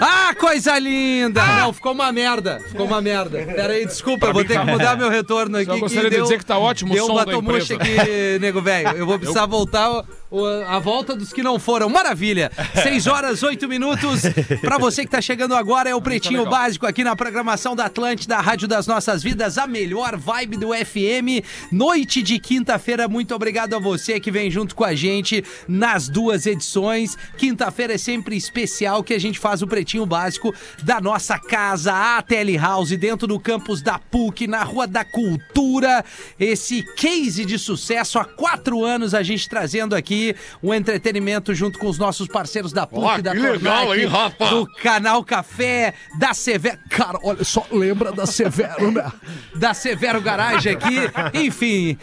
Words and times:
Ah, 0.00 0.34
coisa 0.34 0.78
linda! 0.78 1.44
Não, 1.58 1.72
ficou 1.72 1.92
uma 1.92 2.10
merda. 2.12 2.60
Ficou 2.68 2.86
uma 2.86 3.00
merda. 3.00 3.38
Pera 3.44 3.72
aí, 3.72 3.86
desculpa, 3.86 4.26
eu 4.26 4.32
vou 4.32 4.44
ter 4.44 4.58
que 4.58 4.66
mudar 4.66 4.96
meu 4.96 5.08
retorno 5.08 5.56
aqui. 5.56 5.66
Só 5.66 5.78
gostaria 5.78 6.10
de 6.10 6.16
deu- 6.16 6.24
dizer 6.24 6.38
que 6.38 6.44
tá 6.46 6.58
ótimo 6.58 6.92
o 6.92 6.94
deu 6.94 7.06
som 7.06 7.24
da 7.24 7.34
empresa. 7.34 7.74
aqui, 7.74 8.38
nego 8.40 8.60
velho. 8.60 8.88
Eu 8.96 9.06
vou 9.06 9.18
precisar 9.18 9.46
voltar 9.46 9.90
o- 9.90 10.00
o- 10.00 10.04
a 10.66 10.78
volta 10.78 11.14
dos 11.14 11.32
que 11.32 11.42
não 11.42 11.58
foram. 11.58 11.88
Maravilha! 11.88 12.50
6 12.82 13.06
horas, 13.06 13.42
8 13.42 13.68
minutos. 13.68 14.22
Pra 14.60 14.78
você 14.78 15.04
que 15.04 15.10
tá 15.10 15.20
chegando 15.20 15.54
agora, 15.54 15.90
é 15.90 15.94
o 15.94 16.00
Pretinho 16.00 16.48
Básico 16.48 16.86
aqui 16.86 17.04
na 17.04 17.14
programação 17.14 17.76
da 17.76 17.86
Atlântida, 17.86 18.36
a 18.36 18.40
Rádio 18.40 18.66
das 18.66 18.86
Nossas 18.86 19.22
Vidas, 19.22 19.58
a 19.58 19.66
melhor 19.66 20.16
vibe 20.16 20.56
do 20.56 20.68
FM. 20.68 21.44
Noite 21.70 22.22
de 22.22 22.38
quinta-feira, 22.38 23.06
muito 23.08 23.34
obrigado 23.34 23.74
a 23.74 23.78
você 23.78 24.18
que 24.18 24.30
vem 24.30 24.50
junto 24.50 24.74
com 24.74 24.84
a 24.84 24.94
gente 24.94 25.44
nas 25.68 26.08
duas 26.08 26.46
edições. 26.46 27.16
Quinta-feira 27.36 27.94
é 27.94 27.98
sempre 27.98 28.36
especial 28.36 29.04
que 29.04 29.12
a 29.12 29.20
gente 29.20 29.38
faz 29.38 29.60
o 29.60 29.66
Pretinho 29.66 30.06
Básico 30.06 30.54
da 30.82 31.00
nossa 31.00 31.38
casa, 31.38 31.92
a 31.92 32.22
Tele 32.22 32.56
House, 32.56 32.90
dentro 32.96 33.26
do 33.26 33.38
campus 33.38 33.82
da 33.82 33.98
PUC, 33.98 34.46
na 34.46 34.62
Rua 34.62 34.86
da 34.86 35.04
Cultura. 35.04 36.04
Esse 36.38 36.82
case 36.94 37.44
de 37.44 37.58
sucesso 37.58 38.18
há 38.18 38.24
quatro 38.24 38.84
anos 38.84 39.14
a 39.14 39.22
gente 39.22 39.48
trazendo 39.48 39.94
aqui 39.94 40.21
o 40.62 40.72
entretenimento 40.72 41.54
junto 41.54 41.78
com 41.78 41.88
os 41.88 41.98
nossos 41.98 42.28
parceiros 42.28 42.72
da 42.72 42.86
PUC, 42.86 43.04
Ó, 43.04 43.18
da 43.18 43.32
que 43.32 43.38
legal, 43.38 43.86
Tornac, 43.86 44.00
hein, 44.00 44.06
Rafa? 44.06 44.46
do 44.46 44.66
Canal 44.82 45.24
Café, 45.24 45.94
da 46.18 46.34
Severo. 46.34 46.78
Cara, 46.90 47.18
olha 47.22 47.44
só, 47.44 47.66
lembra 47.70 48.12
da 48.12 48.26
Severo, 48.26 48.90
né? 48.90 49.10
Da 49.54 49.74
Severo 49.74 50.20
Garage 50.20 50.68
aqui. 50.68 50.96
Enfim, 51.34 51.96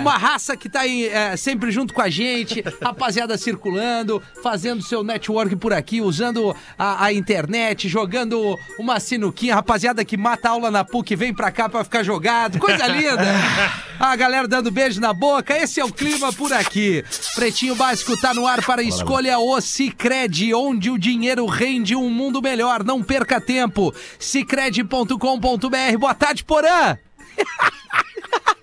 uma 0.00 0.16
raça 0.16 0.56
que 0.56 0.68
tá 0.68 0.80
aí, 0.80 1.06
é, 1.06 1.36
sempre 1.36 1.70
junto 1.70 1.92
com 1.94 2.02
a 2.02 2.08
gente, 2.08 2.62
rapaziada 2.82 3.36
circulando, 3.38 4.22
fazendo 4.42 4.82
seu 4.82 5.02
network 5.04 5.54
por 5.56 5.72
aqui, 5.72 6.00
usando 6.00 6.54
a, 6.78 7.04
a 7.04 7.12
internet, 7.12 7.88
jogando 7.88 8.56
uma 8.78 8.98
sinuquinha. 9.00 9.54
Rapaziada 9.54 10.04
que 10.04 10.16
mata 10.16 10.48
aula 10.48 10.70
na 10.70 10.84
PUC, 10.84 11.14
vem 11.14 11.34
pra 11.34 11.50
cá 11.50 11.68
pra 11.68 11.84
ficar 11.84 12.02
jogado. 12.02 12.58
Coisa 12.58 12.86
linda! 12.86 13.18
A 13.98 14.14
galera 14.14 14.46
dando 14.46 14.70
beijo 14.70 15.00
na 15.00 15.12
boca. 15.12 15.56
Esse 15.56 15.80
é 15.80 15.84
o 15.84 15.92
clima 15.92 16.32
por 16.32 16.52
aqui. 16.52 17.04
Pretinho 17.34 17.74
Básico 17.74 18.16
tá 18.16 18.32
no 18.32 18.46
ar 18.46 18.64
para 18.64 18.82
escolha 18.82 19.38
o 19.38 19.60
Cicred, 19.60 20.54
onde 20.54 20.90
o 20.90 20.98
dinheiro 20.98 21.46
rende 21.46 21.96
um 21.96 22.08
mundo 22.08 22.40
melhor. 22.40 22.84
Não 22.84 23.02
perca 23.02 23.40
tempo. 23.40 23.92
Cicred.com.br. 24.18 25.98
Boa 25.98 26.14
tarde, 26.14 26.44
Porã. 26.44 26.96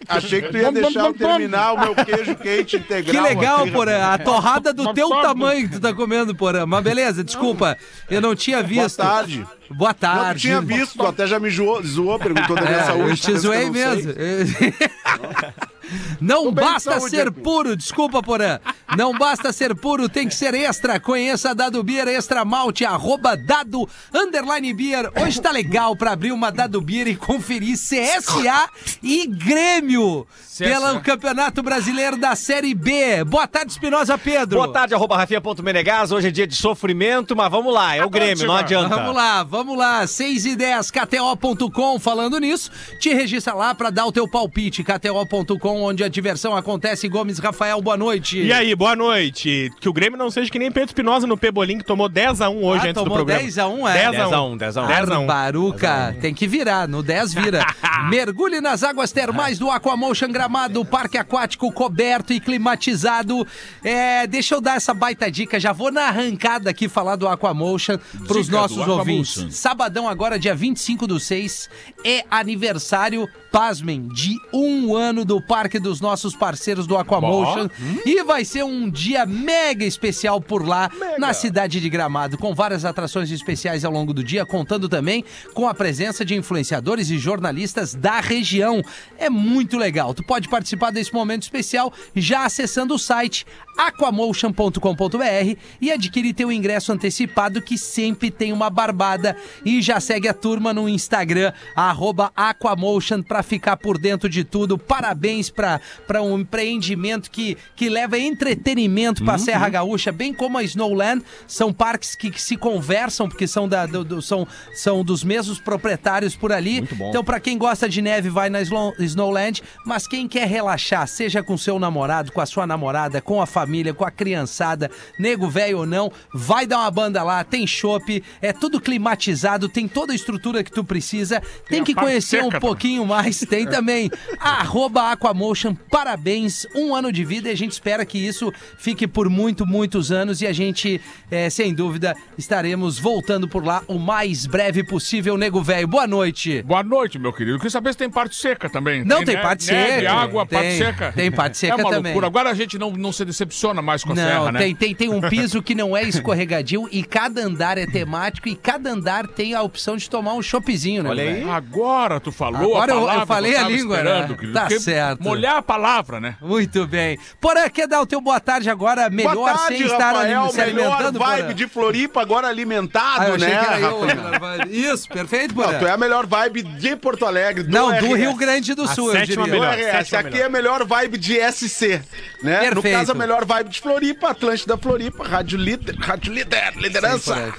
Achei 0.08 0.42
que 0.42 0.50
tu 0.50 0.58
ia 0.58 0.72
deixar 0.72 1.06
eu 1.06 1.14
terminar 1.14 1.74
o 1.74 1.80
meu 1.80 1.96
queijo 1.96 2.36
quente 2.36 2.78
integral. 2.78 3.14
Que 3.14 3.20
legal, 3.36 3.68
Porã. 3.72 4.06
A 4.14 4.18
torrada 4.18 4.74
do 4.74 4.94
teu 4.94 5.10
tamanho 5.10 5.68
que 5.68 5.76
tu 5.76 5.80
tá 5.82 5.94
comendo, 5.94 6.36
Porã. 6.36 6.66
Mas 6.66 6.84
beleza, 6.84 7.24
desculpa. 7.24 7.78
Eu 8.10 8.22
não 8.22 8.36
tinha 8.36 8.58
Boa 8.64 8.68
visto. 8.68 8.98
tarde. 8.98 9.46
Boa 9.70 9.90
Não, 9.90 9.94
tarde. 9.96 10.40
tu 10.40 10.42
tinha 10.42 10.62
visto, 10.62 10.98
tu 10.98 11.06
até 11.08 11.26
já 11.26 11.40
me 11.40 11.50
zoou, 11.50 11.82
zoou 11.84 12.20
perguntou 12.20 12.56
da 12.56 12.62
minha 12.64 12.78
É, 12.78 12.84
saúde. 12.84 13.10
eu 13.10 13.18
te 13.18 13.38
zoei 13.40 13.62
eu 13.62 13.66
não 13.66 13.72
mesmo. 13.74 14.14
Não 16.20 16.52
basta 16.52 17.00
saúde 17.00 17.16
ser 17.16 17.28
aqui. 17.28 17.42
puro, 17.42 17.76
desculpa, 17.76 18.22
Porã. 18.22 18.60
Não 18.98 19.18
basta 19.18 19.52
ser 19.52 19.76
puro, 19.76 20.08
tem 20.08 20.28
que 20.28 20.36
ser 20.36 20.54
extra. 20.54 21.00
Conheça 21.00 21.52
a 21.52 21.54
Dado 21.54 21.84
Beer 21.84 22.08
Extra 22.08 22.46
Malte, 22.46 22.86
arroba 22.86 23.36
Dado 23.36 23.88
Underline 24.14 24.74
Beer. 24.74 25.12
Hoje 25.22 25.42
tá 25.42 25.52
legal 25.52 25.96
pra 25.96 26.12
abrir 26.12 26.32
uma 26.32 26.52
Dado 26.52 26.82
Beer 26.82 27.08
e 27.08 27.16
conferir 27.16 27.76
CSA 27.78 28.70
e 29.04 29.28
Grêmio 29.28 30.28
pelo 30.58 31.02
Campeonato 31.02 31.62
Brasileiro 31.62 32.18
da 32.18 32.36
Série 32.36 32.74
B. 32.74 33.24
Boa 33.26 33.48
tarde, 33.48 33.72
Espinosa 33.72 34.18
Pedro. 34.18 34.60
Boa 34.60 34.72
tarde, 34.72 34.94
arroba 34.94 35.18
Rafinha.menegas. 35.18 36.12
Hoje 36.12 36.30
é 36.30 36.32
dia 36.32 36.48
de 36.48 36.56
sofrimento, 36.56 37.36
mas 37.36 37.52
vamos 37.52 37.74
lá, 37.74 37.96
é 37.96 38.06
o 38.06 38.10
Grêmio, 38.10 38.48
não 38.48 38.56
adianta. 38.56 38.96
Vamos 38.96 39.16
lá, 39.16 39.44
vamos 39.44 39.78
lá. 39.78 40.08
6 40.08 40.46
e 40.46 40.56
10, 40.56 40.92
KTO.com. 40.92 42.00
Falando 42.00 42.40
nisso, 42.40 42.72
te 43.00 43.14
registra 43.14 43.54
lá 43.54 43.76
pra 43.76 43.90
dar 43.90 44.06
o 44.06 44.12
teu 44.12 44.28
palpite. 44.28 44.84
KTO.com, 44.84 45.75
onde 45.82 46.04
a 46.04 46.08
diversão 46.08 46.56
acontece. 46.56 47.08
Gomes 47.08 47.40
Rafael, 47.40 47.82
boa 47.82 47.98
noite. 47.98 48.40
E 48.42 48.52
aí, 48.54 48.76
boa 48.76 48.96
noite. 48.96 49.72
Que 49.80 49.90
o 49.90 49.94
Grêmio 49.94 50.18
não 50.18 50.30
seja 50.30 50.52
que 50.52 50.60
nem 50.60 50.72
Pedro 50.72 50.90
Espinosa 50.90 51.26
no 51.28 51.38
Pebolim, 51.38 51.78
que 51.78 51.84
tomou 51.84 52.10
10x1 52.10 52.64
hoje 52.64 52.80
Ah, 52.88 52.90
antes 52.90 52.94
do 52.94 53.04
tomou 53.04 53.18
programa. 53.18 53.42
10 53.42 53.58
a 53.58 53.68
1, 53.68 53.88
é? 53.88 53.94
10 53.94 54.06
a 54.06 54.10
1. 54.10 54.12
10 54.12 54.34
a 54.34 54.42
1, 54.44 54.58
10 54.58 54.78
a 54.78 54.84
1. 54.84 54.88
10 54.88 55.10
a 55.12 55.20
1. 55.20 55.26
Baruca, 55.28 56.18
tem 56.22 56.34
que 56.34 56.48
virar, 56.48 56.88
no 56.88 57.02
10 57.02 57.34
vira. 57.34 57.66
Mergulhe 58.10 58.62
nas 58.62 58.84
águas 58.84 59.12
termais 59.12 59.58
do 59.58 59.70
Aquamotion 59.72 60.28
Gramado, 60.32 60.84
parque 60.86 61.18
aquático 61.18 61.72
coberto 61.72 62.34
e 62.34 62.40
climatizado. 62.40 63.46
É, 63.84 64.28
deixa 64.28 64.56
eu 64.56 64.62
dar 64.62 64.76
essa 64.78 64.94
baita 64.94 65.30
dica, 65.32 65.60
já 65.60 65.72
vou 65.72 65.92
na 65.92 66.04
arrancada 66.08 66.70
aqui 66.70 66.88
falar 66.88 67.16
do 67.16 67.28
Aquamotion 67.28 67.98
pros 68.28 68.46
Dica 68.46 68.58
nossos 68.58 68.88
ouvintes. 68.88 69.38
Aquamotion. 69.38 69.52
Sabadão 69.52 70.08
agora, 70.08 70.38
dia 70.38 70.54
25 70.54 71.08
do 71.08 71.20
6, 71.20 71.70
é 72.04 72.24
aniversário, 72.30 73.28
pasmem, 73.52 74.08
de 74.10 74.36
um 74.54 74.96
ano 74.96 75.26
do 75.26 75.42
parque 75.42 75.65
dos 75.80 76.00
nossos 76.00 76.36
parceiros 76.36 76.88
do 76.88 76.98
Aquamotion. 76.98 77.70
E 78.06 78.24
vai 78.24 78.46
ser 78.46 78.64
um 78.64 78.90
dia 78.90 79.26
mega 79.26 79.84
especial 79.86 80.40
por 80.40 80.66
lá, 80.66 80.90
na 81.18 81.34
cidade 81.34 81.80
de 81.80 81.90
Gramado, 81.90 82.38
com 82.38 82.54
várias 82.54 82.86
atrações 82.86 83.32
especiais 83.32 83.84
ao 83.84 83.92
longo 83.92 84.14
do 84.14 84.24
dia, 84.24 84.46
contando 84.46 84.88
também 84.88 85.24
com 85.54 85.68
a 85.68 85.74
presença 85.74 86.24
de 86.24 86.36
influenciadores 86.36 87.10
e 87.10 87.18
jornalistas 87.18 87.94
da 87.94 88.20
região. 88.20 88.82
É 89.18 89.30
muito 89.30 89.78
legal. 89.78 90.14
Tu 90.14 90.24
pode 90.24 90.48
participar 90.48 90.92
desse 90.92 91.14
momento 91.14 91.44
especial 91.44 91.92
já 92.16 92.46
acessando 92.46 92.96
o 92.96 93.00
site 93.00 93.46
aquamotion.com.br 93.78 95.58
e 95.82 95.92
adquirir 95.92 96.34
teu 96.34 96.52
ingresso 96.52 96.92
antecipado 96.92 97.62
que 97.62 97.78
sempre 97.78 98.32
tem 98.32 98.54
uma 98.54 98.70
barbada 98.70 99.36
e 99.66 99.82
já 99.82 100.00
segue 100.00 100.28
a 100.28 100.34
turma 100.34 100.74
no 100.74 100.88
Instagram 100.88 101.52
arroba 101.76 102.32
Aquamotion 102.36 103.22
para 103.22 103.44
ficar 103.44 103.78
por 103.78 103.98
dentro 103.98 104.30
de 104.30 104.44
tudo. 104.44 104.78
Parabéns 104.78 105.50
para 105.56 106.22
um 106.22 106.40
empreendimento 106.40 107.32
que, 107.32 107.58
que 107.76 107.90
leva 107.90 108.18
entretenimento 108.20 109.24
para 109.24 109.36
a 109.36 109.38
Serra 109.40 109.70
Gaúcha, 109.70 110.12
bem 110.12 110.34
como 110.34 110.58
a 110.58 110.64
Snowland. 110.64 111.24
São 111.48 111.72
parques 111.74 112.16
que, 112.16 112.30
que 112.30 112.42
se 112.42 112.58
conversam 112.58 113.28
porque 113.30 113.48
são, 113.48 113.68
da, 113.68 113.86
do- 113.86 114.04
do- 114.04 114.22
são, 114.22 114.48
são 114.74 115.04
dos 115.04 115.24
mesmos 115.24 115.60
proprietários 115.60 116.36
por 116.36 116.52
ali. 116.52 116.88
Então, 117.10 117.24
para 117.24 117.40
quem 117.40 117.58
gosta 117.58 117.88
de 117.88 118.02
neve, 118.02 118.30
vai 118.30 118.50
na 118.50 118.60
Snowland. 118.62 119.62
Mas 119.86 120.08
quem 120.08 120.28
quer 120.28 120.48
relaxar, 120.48 121.08
seja 121.08 121.42
com 121.44 121.58
seu 121.58 121.80
namorado, 121.80 122.32
com 122.32 122.42
a 122.42 122.46
sua 122.46 122.68
namorada, 122.68 123.22
com 123.22 123.42
a 123.42 123.46
família, 123.46 123.94
com 123.94 124.04
a 124.06 124.12
criançada, 124.12 124.90
nego 125.20 125.50
velho 125.50 125.80
ou 125.80 125.86
não, 125.86 126.12
vai 126.34 126.66
dar 126.68 126.80
uma 126.80 126.92
banda 126.92 127.24
lá. 127.24 127.44
Tem 127.44 127.66
chopp, 127.66 128.24
é 128.42 128.52
tudo 128.52 128.80
climatizado, 128.82 129.70
tem 129.70 129.88
toda 129.88 130.12
a 130.12 130.16
estrutura 130.16 130.64
que 130.64 130.72
tu 130.72 130.84
precisa. 130.84 131.42
Tem, 131.68 131.82
a 131.82 131.84
que 131.84 131.94
conhecer 131.94 132.44
seca 132.44 132.58
um 132.58 132.60
pouquinho 132.60 133.06
mais. 133.06 133.40
Tem 133.40 133.66
também 133.70 134.10
arroba 134.40 135.12
Aquamotion. 135.46 135.76
Parabéns, 135.92 136.66
um 136.76 136.96
ano 136.96 137.12
de 137.12 137.24
vida 137.24 137.50
e 137.50 137.52
a 137.52 137.56
gente 137.56 137.72
espera 137.74 138.06
que 138.06 138.18
isso 138.18 138.52
fique 138.78 139.08
por 139.08 139.30
muito, 139.30 139.66
muitos 139.66 140.12
anos 140.12 140.42
e 140.42 140.48
a 140.48 140.54
gente, 140.54 141.00
é, 141.30 141.50
sem 141.50 141.74
dúvida, 141.74 142.16
estaremos 142.38 142.98
voltando 142.98 143.48
por 143.48 143.64
lá 143.64 143.84
o 143.88 144.00
mais 144.00 144.46
breve 144.46 144.84
possível. 144.84 145.38
Nego 145.38 145.62
velho, 145.62 145.88
boa 145.88 146.08
noite. 146.08 146.62
Boa 146.64 146.84
noite, 146.84 147.20
meu 147.20 147.32
querido. 147.32 147.58
Queria 147.58 147.70
saber 147.72 147.92
se 147.92 147.98
tem 147.98 148.10
parte 148.10 148.36
seca 148.36 148.70
também. 148.70 149.04
Não, 149.06 149.24
tem 149.24 149.36
ne- 149.36 149.42
parte 149.42 149.72
neve, 149.72 150.02
seca. 150.02 150.14
água, 150.14 150.46
Tem- 150.46 150.60
parte 150.60 150.78
seca. 150.78 151.12
tem 151.12 151.32
parte 151.32 151.58
seca 151.58 151.74
É 151.74 151.76
uma 151.84 151.90
também. 151.92 152.12
loucura. 152.14 152.28
Agora 152.28 152.50
a 152.50 152.54
gente 152.54 152.78
não, 152.78 152.92
não 152.92 153.12
se 153.12 153.24
decepciona 153.24 153.82
mais 153.82 154.04
com 154.04 154.14
a 154.14 154.16
Não, 154.16 154.24
serra, 154.24 154.52
né? 154.52 154.60
tem, 154.60 154.76
tem, 154.76 154.96
tem 154.96 155.10
um 155.10 155.22
piso 155.22 155.62
que 155.62 155.76
não 155.76 155.96
é 155.96 156.04
escorregadio 156.04 156.90
e 156.92 157.04
cada 157.04 157.42
andar 157.42 157.78
é 157.78 157.86
temático 157.86 158.48
e 158.50 158.56
cada 158.56 158.90
andar 158.92 159.28
tem 159.28 159.54
a 159.54 159.62
opção 159.62 159.96
de 159.98 160.10
tomar 160.10 160.34
um 160.34 160.42
choppzinho, 160.42 161.04
né? 161.04 161.10
Olha 161.10 161.24
aí. 161.24 161.50
Agora 161.50 162.20
tu 162.20 162.32
falou 162.32 162.76
Agora 162.76 162.94
a 162.94 162.96
eu- 162.96 163.20
eu 163.22 163.28
falei 163.28 163.56
eu 163.56 163.66
a 163.66 163.70
língua, 163.70 164.04
né? 164.04 164.28
Tá 164.54 164.70
certo. 164.80 165.24
Molhar 165.36 165.58
a 165.58 165.62
palavra, 165.62 166.20
né? 166.20 166.36
Muito 166.42 166.86
bem. 166.88 167.20
Porã, 167.40 167.70
quer 167.70 167.88
dar 167.88 168.02
o 168.02 168.06
teu 168.06 168.20
boa 168.22 168.40
tarde 168.40 168.70
agora, 168.70 169.10
melhor 169.10 169.36
Boa 169.36 169.54
tarde, 169.54 169.78
sem 169.78 169.86
estar 169.86 170.14
Rafael, 170.14 170.42
ali 170.44 170.52
se 170.52 170.58
melhor 170.58 170.86
alimentando, 170.94 171.20
vibe 171.20 171.42
Porã? 171.42 171.54
de 171.54 171.68
Floripa, 171.68 172.22
agora 172.22 172.48
alimentado, 172.48 173.22
Ah, 173.22 173.28
eu 173.30 173.36
achei 173.36 173.48
né, 173.50 173.60
que 173.60 173.66
era 173.66 173.80
eu, 173.82 174.02
melhor. 174.06 174.68
Isso, 174.70 175.08
perfeito, 175.10 175.54
Porã. 175.54 175.72
Não, 175.72 175.80
tu 175.80 175.88
é 175.88 175.92
a 175.92 175.98
melhor 175.98 176.26
vibe 176.26 176.64
de 176.64 176.96
Porto 176.96 177.26
Alegre, 177.26 177.64
do 177.64 177.72
Não, 177.72 177.88
do 177.92 178.14
RS. 178.14 178.16
Rio 178.20 178.36
Grande 178.36 178.74
do 178.74 178.88
Sul, 178.88 179.08
eu 179.08 179.20
sétima 179.20 179.44
diria. 179.46 179.60
Do 179.60 179.66
melhor, 179.68 180.06
Aqui 180.26 180.42
é 180.42 180.46
a 180.46 180.50
melhor 180.50 180.86
vibe 180.86 181.18
de 181.18 181.38
SC, 181.52 182.02
né? 182.42 182.70
No 182.70 182.76
Perfeito. 182.82 182.98
caso, 182.98 183.12
a 183.12 183.16
melhor 183.16 183.46
vibe 183.46 183.70
de 183.70 183.82
Floripa, 183.82 184.30
Atlântida 184.30 184.78
Floripa, 184.78 185.28
Rádio 185.28 185.58
Líder, 185.58 185.96
Rádio 186.00 186.34
Líder, 186.34 186.74
liderança. 186.78 187.36
Sim, 187.36 187.54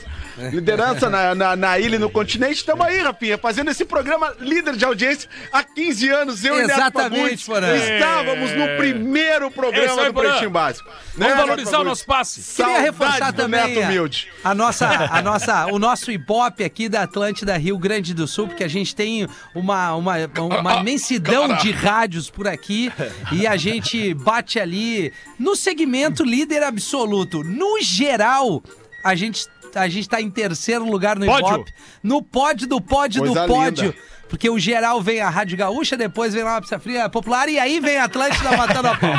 Liderança 0.52 1.08
na, 1.08 1.34
na, 1.34 1.56
na 1.56 1.78
ilha 1.78 1.96
e 1.96 1.98
no 1.98 2.10
continente. 2.10 2.56
Estamos 2.56 2.84
aí, 2.86 3.00
Rafinha, 3.00 3.38
fazendo 3.38 3.70
esse 3.70 3.84
programa 3.84 4.34
líder 4.40 4.76
de 4.76 4.84
audiência 4.84 5.28
há 5.52 5.62
15 5.62 6.08
anos. 6.10 6.44
Eu 6.44 6.58
Exatamente, 6.58 6.74
e 6.74 6.78
Neto 6.78 6.92
Fagundes 6.92 7.42
Porã. 7.44 7.76
Estávamos 7.76 8.50
no 8.52 8.76
primeiro 8.76 9.46
É 9.46 9.50
programa 9.50 9.86
isso 9.86 10.00
aí, 10.00 10.06
do 10.06 10.12
Porã. 10.14 10.28
Pretinho 10.30 10.50
Básico. 10.50 10.88
Vamos 11.14 11.34
Né, 11.34 11.40
valorizar 11.40 11.80
o 11.80 11.84
nosso 11.84 12.04
passe. 12.04 12.54
Queria 12.54 12.80
reforçar 12.80 13.30
do 13.32 13.36
também 13.42 13.60
Neto 13.66 13.80
a- 13.80 13.88
Humilde. 13.88 14.28
A, 14.44 14.54
nossa, 14.54 14.86
a 14.88 15.22
nossa, 15.22 15.66
o 15.66 15.78
nosso 15.78 16.10
Ibope 16.10 16.62
aqui 16.64 16.88
da 16.88 17.02
Atlântida 17.02 17.56
Rio 17.56 17.78
Grande 17.78 18.12
do 18.12 18.26
Sul, 18.26 18.48
porque 18.48 18.64
a 18.64 18.68
gente 18.68 18.94
tem 18.94 19.26
uma, 19.54 19.94
uma, 19.94 20.14
uma 20.60 20.74
imensidão 20.80 21.56
de 21.56 21.70
rádios 21.70 22.28
por 22.30 22.46
aqui 22.46 22.92
e 23.32 23.46
a 23.46 23.56
gente 23.56 24.12
bate 24.14 24.60
ali 24.60 25.12
no 25.38 25.56
segmento 25.56 26.22
líder 26.24 26.62
absoluto. 26.62 27.42
No 27.42 27.80
geral, 27.80 28.62
a 29.04 29.14
gente, 29.14 29.46
a 29.82 29.88
gente 29.88 30.08
tá 30.08 30.20
em 30.20 30.30
terceiro 30.30 30.84
lugar 30.90 31.18
no 31.18 31.26
Pódio. 31.26 31.48
Ibope. 31.54 31.72
No 32.02 32.22
pódio 32.22 32.66
do 32.66 32.80
pódio 32.80 33.22
Coisa 33.22 33.42
do 33.42 33.46
pódio. 33.46 33.84
linda. 33.86 33.96
Porque 34.28 34.50
o 34.50 34.58
geral 34.58 35.00
vem 35.00 35.20
a 35.20 35.30
Rádio 35.30 35.56
Gaúcha, 35.56 35.96
depois 35.96 36.34
vem 36.34 36.42
lá 36.42 36.56
a 36.56 36.60
Pizza 36.60 36.80
Fria 36.80 37.08
Popular 37.08 37.48
e 37.48 37.60
aí 37.60 37.78
vem 37.78 37.96
a 37.96 38.04
Atlântida 38.06 38.56
matando 38.56 38.88
a 38.88 38.96
pau. 38.96 39.10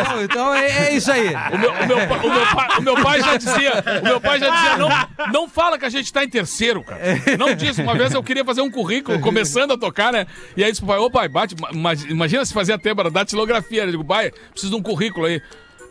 Então, 0.00 0.22
então 0.22 0.54
é, 0.54 0.86
é 0.88 0.94
isso 0.96 1.12
aí. 1.12 1.28
O 1.52 1.58
meu, 1.58 1.70
o, 1.70 1.86
meu, 1.86 1.96
o, 1.98 2.34
meu 2.34 2.46
pai, 2.54 2.68
o 2.78 2.82
meu 2.82 2.94
pai 3.02 3.20
já 3.20 3.36
dizia, 3.36 3.72
o 4.00 4.04
meu 4.04 4.20
pai 4.20 4.40
já 4.40 4.48
dizia, 4.48 4.76
não, 4.78 4.88
não 5.32 5.48
fala 5.48 5.78
que 5.78 5.84
a 5.84 5.90
gente 5.90 6.10
tá 6.10 6.24
em 6.24 6.30
terceiro, 6.30 6.82
cara. 6.82 6.98
Não 7.38 7.54
diz. 7.54 7.76
Uma 7.78 7.94
vez 7.94 8.14
eu 8.14 8.22
queria 8.22 8.42
fazer 8.44 8.62
um 8.62 8.70
currículo, 8.70 9.20
começando 9.20 9.72
a 9.72 9.78
tocar, 9.78 10.10
né? 10.12 10.26
E 10.56 10.64
aí 10.64 10.70
disse 10.70 10.80
pro 10.80 10.88
pai, 10.88 10.98
ô 10.98 11.10
pai, 11.10 11.28
bate, 11.28 11.54
ma- 11.74 11.92
imagina 12.08 12.42
se 12.46 12.54
fazia 12.54 12.78
tempo, 12.78 13.02
era 13.02 13.10
datilografia. 13.10 13.82
Eu 13.84 13.90
digo, 13.90 14.04
pai, 14.04 14.32
preciso 14.50 14.72
de 14.72 14.78
um 14.78 14.82
currículo 14.82 15.26
aí. 15.26 15.42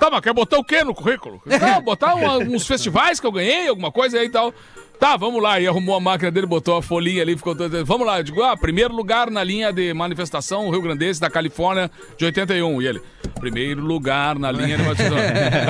Tá, 0.01 0.09
mas 0.09 0.21
quer 0.21 0.33
botar 0.33 0.57
o 0.57 0.63
quê 0.63 0.83
no 0.83 0.95
currículo? 0.95 1.39
Não, 1.45 1.79
botar 1.83 2.15
uma- 2.15 2.37
uns 2.39 2.65
festivais 2.65 3.19
que 3.19 3.27
eu 3.27 3.31
ganhei, 3.31 3.67
alguma 3.67 3.91
coisa 3.91 4.17
aí 4.17 4.25
e 4.25 4.29
tal. 4.31 4.51
Tá, 4.99 5.15
vamos 5.15 5.39
lá. 5.41 5.59
E 5.59 5.67
arrumou 5.67 5.95
a 5.95 5.99
máquina 5.99 6.31
dele, 6.31 6.47
botou 6.47 6.75
a 6.77 6.81
folhinha 6.81 7.21
ali, 7.21 7.37
ficou 7.37 7.55
todo. 7.55 7.85
Vamos 7.85 8.07
lá. 8.07 8.19
Eu 8.19 8.23
digo, 8.23 8.41
ah, 8.41 8.57
primeiro 8.57 8.95
lugar 8.95 9.29
na 9.29 9.43
linha 9.43 9.71
de 9.71 9.93
manifestação 9.93 10.71
Rio 10.71 10.81
Grandense 10.81 11.21
da 11.21 11.29
Califórnia 11.29 11.89
de 12.17 12.25
81. 12.25 12.81
E 12.81 12.87
ele, 12.87 13.01
primeiro 13.39 13.81
lugar 13.81 14.39
na 14.39 14.51
linha 14.51 14.75
de 14.77 14.83
manifestação. 14.83 15.19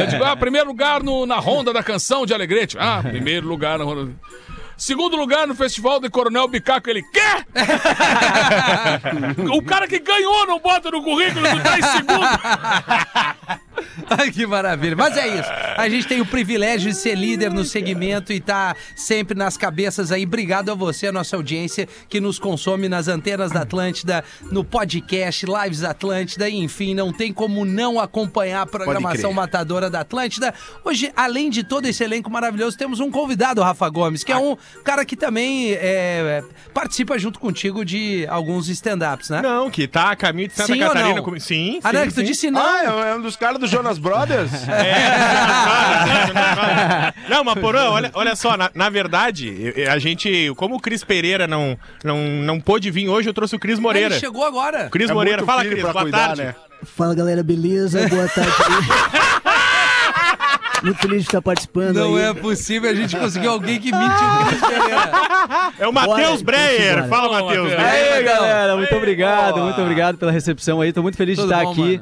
Eu 0.01 0.07
digo, 0.07 0.24
ah, 0.24 0.36
primeiro 0.38 0.68
lugar 0.69 1.04
no- 1.04 1.25
na 1.25 1.36
ronda 1.38 1.74
da 1.74 1.83
canção 1.83 2.25
de 2.25 2.33
Alegrete. 2.33 2.78
Ah, 2.80 3.01
primeiro 3.04 3.45
lugar 3.50 3.78
na 3.80 3.83
ronda. 3.83 4.13
Segundo 4.78 5.16
lugar 5.16 5.45
no 5.48 5.54
Festival 5.54 6.00
de 6.00 6.10
Coronel 6.10 6.48
Bicaco, 6.48 6.89
ele 6.89 7.04
quer? 7.04 7.45
o 9.54 9.62
cara 9.62 9.88
que 9.88 10.00
ganhou 10.00 10.48
não 10.48 10.60
bota 10.60 10.89
no 10.89 11.04
currículo, 11.04 11.45
tu 11.51 11.60
tá 11.62 11.78
em 11.78 11.83
segundo. 11.83 12.25
Ai, 14.09 14.31
que 14.31 14.45
maravilha. 14.45 14.95
Mas 14.95 15.15
é 15.17 15.27
isso. 15.39 15.49
A 15.77 15.88
gente 15.89 16.07
tem 16.07 16.21
o 16.21 16.25
privilégio 16.25 16.91
de 16.91 16.97
ser 16.97 17.15
líder 17.15 17.51
no 17.51 17.63
segmento 17.63 18.31
e 18.33 18.39
tá 18.39 18.75
sempre 18.95 19.38
nas 19.38 19.57
cabeças 19.57 20.11
aí. 20.11 20.23
Obrigado 20.25 20.71
a 20.71 20.75
você, 20.75 21.07
a 21.07 21.11
nossa 21.11 21.35
audiência, 21.35 21.88
que 22.09 22.19
nos 22.19 22.39
consome 22.39 22.88
nas 22.88 23.07
antenas 23.07 23.51
da 23.51 23.61
Atlântida, 23.61 24.23
no 24.51 24.63
podcast, 24.63 25.45
lives 25.45 25.79
da 25.81 25.91
Atlântida, 25.91 26.49
e, 26.49 26.57
enfim, 26.57 26.93
não 26.93 27.11
tem 27.11 27.31
como 27.33 27.65
não 27.65 27.99
acompanhar 27.99 28.61
a 28.61 28.65
programação 28.65 29.33
matadora 29.33 29.89
da 29.89 30.01
Atlântida. 30.01 30.53
Hoje, 30.83 31.11
além 31.15 31.49
de 31.49 31.63
todo 31.63 31.85
esse 31.85 32.03
elenco 32.03 32.29
maravilhoso, 32.29 32.77
temos 32.77 32.99
um 32.99 33.09
convidado, 33.11 33.61
Rafa 33.61 33.87
Gomes, 33.89 34.23
que 34.23 34.31
é 34.31 34.37
um 34.37 34.57
cara 34.83 35.03
que 35.05 35.15
também 35.15 35.73
é, 35.73 36.44
participa 36.73 37.17
junto 37.19 37.39
contigo 37.39 37.83
de 37.85 38.25
alguns 38.29 38.67
stand-ups, 38.69 39.29
né? 39.29 39.41
Não, 39.41 39.69
que 39.69 39.87
tá 39.87 40.11
a 40.11 40.15
caminho 40.15 40.47
de 40.47 40.55
Santa 40.55 40.73
Sim 40.73 40.81
ou 40.81 40.87
Catarina. 40.89 41.15
não? 41.15 41.23
comi- 41.23 41.39
Sim, 41.41 41.79
Ah, 41.83 41.91
não, 41.94 42.01
sim, 42.01 42.07
que 42.07 42.13
tu 42.13 42.19
sim. 42.21 42.25
disse 42.25 42.51
não. 42.51 42.61
Ah, 42.61 42.83
é 43.07 43.15
um 43.15 43.21
dos 43.21 43.35
caras 43.35 43.59
do 43.59 43.67
Jonas 43.91 43.99
Brothers? 43.99 44.51
Não, 47.29 47.43
mas 47.43 47.59
Porã, 47.59 47.89
olha, 47.89 48.11
olha 48.13 48.35
só, 48.35 48.55
na, 48.55 48.69
na 48.73 48.89
verdade, 48.89 49.73
a 49.89 49.97
gente, 49.97 50.51
como 50.55 50.75
o 50.75 50.79
Cris 50.79 51.03
Pereira 51.03 51.47
não, 51.47 51.77
não, 52.03 52.17
não 52.17 52.59
pôde 52.59 52.89
vir 52.91 53.09
hoje, 53.09 53.29
eu 53.29 53.33
trouxe 53.33 53.55
o 53.55 53.59
Cris 53.59 53.79
Moreira. 53.79 54.15
Ele 54.15 54.19
chegou 54.19 54.45
agora. 54.45 54.89
Cris 54.89 55.09
É 55.09 55.13
Moreira, 55.13 55.43
fala 55.43 55.65
Cris, 55.65 55.81
boa 55.81 55.93
cuidar, 55.93 56.27
tarde. 56.27 56.43
né? 56.43 56.55
Fala 56.83 57.13
galera, 57.13 57.43
beleza? 57.43 58.07
Boa 58.07 58.27
tarde. 58.27 58.51
Muito 60.81 60.98
feliz 61.00 61.18
de 61.22 61.28
estar 61.28 61.42
participando 61.42 61.95
Não 61.95 62.16
aí. 62.16 62.24
é 62.24 62.33
possível 62.33 62.89
a 62.89 62.94
gente 62.94 63.16
conseguir 63.16 63.48
alguém 63.48 63.80
que 63.80 63.89
imite 63.89 64.06
o 64.06 64.45
Cris 64.48 64.62
Pereira. 64.62 65.12
É 65.80 65.88
o 65.88 65.94
Matheus 65.94 66.42
Breyer. 66.42 67.07
Fala, 67.07 67.42
Matheus. 67.44 67.72
Aí, 67.74 68.24
galera, 68.24 68.75
muito 68.75 68.95
obrigado, 68.95 69.54
Boa. 69.54 69.66
muito 69.66 69.81
obrigado 69.81 70.18
pela 70.18 70.31
recepção 70.31 70.81
aí. 70.81 70.92
Tô 70.92 71.01
muito 71.01 71.18
feliz 71.18 71.38
Tudo 71.38 71.48
de 71.50 71.54
estar 71.54 71.66
bom, 71.66 71.72
aqui. 71.72 72.01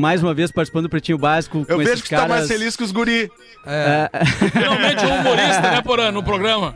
Mais 0.00 0.22
uma 0.22 0.32
vez 0.32 0.50
participando 0.50 0.84
do 0.84 0.88
Pretinho 0.88 1.18
Básico 1.18 1.58
Eu 1.60 1.66
com 1.66 1.78
vejo 1.78 1.90
esses 1.90 2.02
que 2.02 2.08
tu 2.08 2.10
tá 2.12 2.16
caras. 2.22 2.36
mais 2.36 2.48
feliz 2.48 2.76
que 2.76 2.82
os 2.82 2.92
guri. 2.92 3.30
É, 3.66 4.08
Finalmente 4.52 5.04
um 5.04 5.14
humorista, 5.20 5.60
né, 5.62 5.82
Porã, 5.82 6.10
no 6.10 6.22
programa. 6.22 6.74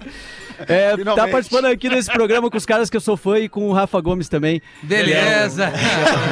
É, 0.69 0.97
tá 0.97 1.29
participando 1.29 1.67
aqui 1.67 1.89
desse 1.89 2.11
programa 2.11 2.51
com 2.51 2.57
os 2.57 2.67
caras 2.67 2.89
que 2.91 2.97
eu 2.97 3.01
sou 3.01 3.17
fã 3.17 3.39
e 3.39 3.49
com 3.49 3.69
o 3.69 3.73
Rafa 3.73 4.01
Gomes 4.01 4.29
também. 4.29 4.61
Beleza. 4.83 5.73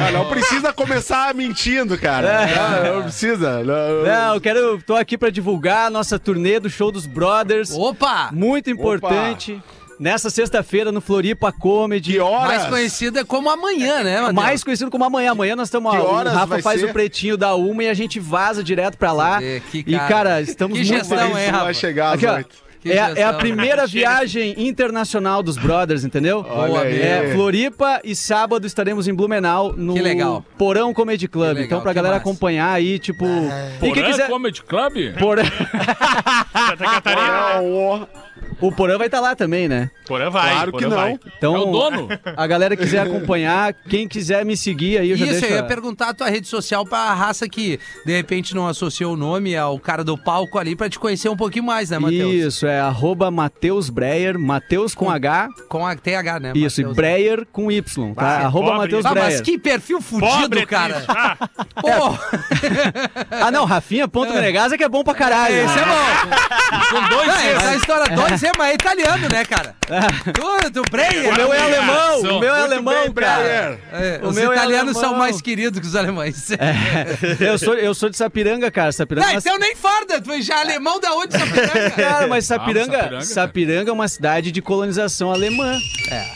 Ah, 0.07 0.11
não 0.11 0.27
precisa 0.29 0.73
começar 0.73 1.33
mentindo, 1.33 1.97
cara. 1.97 2.47
Não, 2.83 2.95
não 2.95 3.03
precisa. 3.03 3.63
Não, 3.63 4.03
Não, 4.03 4.35
eu 4.35 4.41
quero, 4.41 4.81
tô 4.85 4.95
aqui 4.95 5.17
pra 5.17 5.29
divulgar 5.29 5.87
a 5.87 5.89
nossa 5.89 6.17
turnê 6.19 6.59
do 6.59 6.69
show 6.69 6.91
dos 6.91 7.05
Brothers. 7.05 7.71
Opa! 7.71 8.29
Muito 8.31 8.69
importante. 8.69 9.61
Nessa 9.99 10.31
sexta-feira 10.31 10.91
no 10.91 10.99
Floripa 10.99 11.51
Comedy. 11.51 12.13
Que 12.13 12.19
horas? 12.19 12.47
Mais 12.47 12.65
conhecida 12.65 13.23
como 13.23 13.51
amanhã, 13.51 14.01
né, 14.03 14.15
Matheus? 14.17 14.33
Mais 14.35 14.63
conhecido 14.63 14.89
como 14.89 15.03
amanhã. 15.03 15.31
Amanhã 15.31 15.55
nós 15.55 15.67
estamos. 15.67 15.93
O 15.93 16.23
Rafa 16.23 16.59
faz 16.59 16.79
ser? 16.81 16.87
o 16.87 16.93
pretinho 16.93 17.37
da 17.37 17.53
uma 17.53 17.83
e 17.83 17.87
a 17.87 17.93
gente 17.93 18.19
vaza 18.19 18.63
direto 18.63 18.97
pra 18.97 19.11
lá. 19.11 19.39
Que 19.39 19.61
E, 19.73 19.83
cara- 19.83 20.07
cara, 20.07 20.41
estamos 20.41 20.75
que 20.79 20.83
muito 20.83 20.97
gestão, 20.97 21.37
hein, 21.37 21.49
Rafa? 21.51 21.65
vai 21.65 21.73
chegar 21.75 22.07
às 22.07 22.13
Aqui, 22.15 22.25
ó. 22.25 22.43
Que 22.81 22.91
É, 22.91 22.93
a- 22.93 22.95
é 22.95 23.01
a 23.01 23.07
gestão. 23.15 23.37
primeira 23.39 23.85
viagem 23.85 24.55
internacional 24.57 25.43
dos 25.43 25.55
Brothers, 25.57 26.03
entendeu? 26.03 26.43
Olha 26.49 26.81
aí. 26.81 26.99
É, 27.01 27.31
Floripa 27.33 28.01
e 28.03 28.15
sábado 28.15 28.65
estaremos 28.65 29.07
em 29.07 29.13
Blumenau 29.13 29.73
no 29.77 29.93
Que 29.93 30.01
legal. 30.01 30.43
Porão 30.57 30.91
Comedy 30.93 31.27
Club. 31.27 31.49
Que 31.49 31.53
legal, 31.53 31.65
então, 31.65 31.81
pra 31.81 31.91
que 31.91 31.95
galera 31.95 32.15
massa. 32.15 32.27
acompanhar 32.27 32.71
aí, 32.73 32.97
tipo. 32.97 33.23
E 33.25 33.79
quem 33.81 33.93
Porã 33.93 34.05
quiser. 34.07 34.27
Comedy 34.27 34.63
Club? 34.63 34.93
Porã... 35.19 35.43
Santa 36.69 36.83
Catarina. 36.85 38.07
O 38.61 38.71
Porã 38.71 38.97
vai 38.97 39.07
estar 39.07 39.19
lá 39.19 39.35
também, 39.35 39.67
né? 39.67 39.89
Porã 40.05 40.29
vai. 40.29 40.51
Claro 40.51 40.71
Porã 40.71 40.83
que 40.83 40.89
não. 40.89 40.97
vai. 40.97 41.19
Então, 41.37 41.55
É 41.55 41.59
o 41.59 41.65
dono? 41.65 42.07
a 42.37 42.47
galera 42.47 42.75
quiser 42.77 42.99
acompanhar, 42.99 43.73
quem 43.73 44.07
quiser 44.07 44.45
me 44.45 44.55
seguir 44.55 44.99
aí, 44.99 45.09
eu 45.11 45.17
já 45.17 45.25
Isso, 45.25 45.33
deixo. 45.39 45.47
eu 45.47 45.55
ia 45.57 45.63
perguntar 45.63 46.09
a 46.09 46.13
tua 46.13 46.29
rede 46.29 46.47
social 46.47 46.85
pra 46.85 47.13
raça 47.13 47.47
que 47.49 47.79
de 48.05 48.15
repente 48.15 48.53
não 48.55 48.67
associou 48.67 49.13
o 49.13 49.17
nome 49.17 49.55
ao 49.57 49.77
cara 49.79 50.03
do 50.03 50.17
palco 50.17 50.57
ali 50.59 50.75
pra 50.75 50.89
te 50.89 50.99
conhecer 50.99 51.27
um 51.29 51.35
pouquinho 51.35 51.65
mais, 51.65 51.89
né, 51.89 51.97
Matheus? 51.99 52.33
Isso, 52.33 52.67
é 52.67 52.79
arroba 52.79 53.31
Matheus 53.31 53.89
Breyer, 53.89 54.37
Matheus 54.39 54.93
com 54.93 55.09
H, 55.09 55.49
Com 55.67 55.85
a 55.85 55.95
TH, 55.95 56.39
né? 56.39 56.51
isso, 56.55 56.81
e 56.81 56.83
Matheus? 56.83 56.95
Breyer 56.95 57.47
com 57.51 57.71
Y, 57.71 58.13
tá? 58.13 58.21
Ah, 58.23 58.45
arroba. 58.45 58.77
Matheus 58.77 59.05
Ah, 59.05 59.09
mas 59.15 59.23
Breyer. 59.25 59.43
que 59.43 59.57
perfil 59.57 60.01
fudido, 60.01 60.29
Pobre, 60.41 60.65
cara. 60.65 61.03
Ah, 61.07 61.37
Pô, 61.81 62.17
Ah, 63.31 63.51
não, 63.51 63.65
Rafinha 63.65 64.07
ponto 64.07 64.31
é 64.33 64.77
que 64.77 64.83
é 64.83 64.89
bom 64.89 65.03
pra 65.03 65.13
caralho. 65.13 65.55
esse 65.55 65.79
é 65.79 65.83
bom. 65.85 66.91
Com 66.91 67.09
dois 67.09 67.31
Cs. 67.33 67.45
essa 67.55 67.75
história 67.75 68.15
dois 68.15 68.43
é, 68.43 68.50
mas 68.57 68.71
é 68.71 68.73
italiano, 68.73 69.27
né, 69.29 69.45
cara? 69.45 69.75
Tu, 70.33 70.71
tu 70.71 70.81
Breyer. 70.89 71.31
O 71.33 71.35
meu 71.35 71.53
é 71.53 71.59
alemão, 71.59 72.19
o 72.19 72.39
meu 72.39 72.55
é 72.55 72.59
Muito 72.59 72.73
alemão, 72.73 73.03
bem, 73.03 73.13
cara. 73.13 73.79
É, 73.91 74.19
O 74.23 74.29
os 74.29 74.35
meu 74.35 74.51
é 74.51 74.55
italianos 74.55 74.95
alemão. 74.95 75.09
são 75.11 75.19
mais 75.19 75.41
queridos 75.41 75.79
que 75.79 75.85
os 75.87 75.95
alemães. 75.95 76.49
Eu 77.39 77.57
sou, 77.57 77.73
eu 77.75 77.93
sou 77.93 78.09
de 78.09 78.17
Sapiranga, 78.17 78.69
cara. 78.71 78.91
Sapiranga 78.91 79.25
Não, 79.27 79.33
é 79.33 79.35
uma 79.35 79.39
então 79.39 79.57
nem 79.59 79.75
farda, 79.75 80.21
tu 80.21 80.31
é 80.31 80.41
já 80.41 80.59
alemão 80.59 80.99
da 80.99 81.13
onde, 81.13 81.37
Sapiranga? 81.37 81.89
Cara, 81.91 82.27
mas 82.27 82.45
Sapiranga, 82.45 82.97
Sapiranga, 82.97 83.21
Sapiranga, 83.25 83.77
cara. 83.79 83.89
é 83.89 83.93
uma 83.93 84.07
cidade 84.07 84.51
de 84.51 84.61
colonização 84.61 85.31
alemã. 85.31 85.77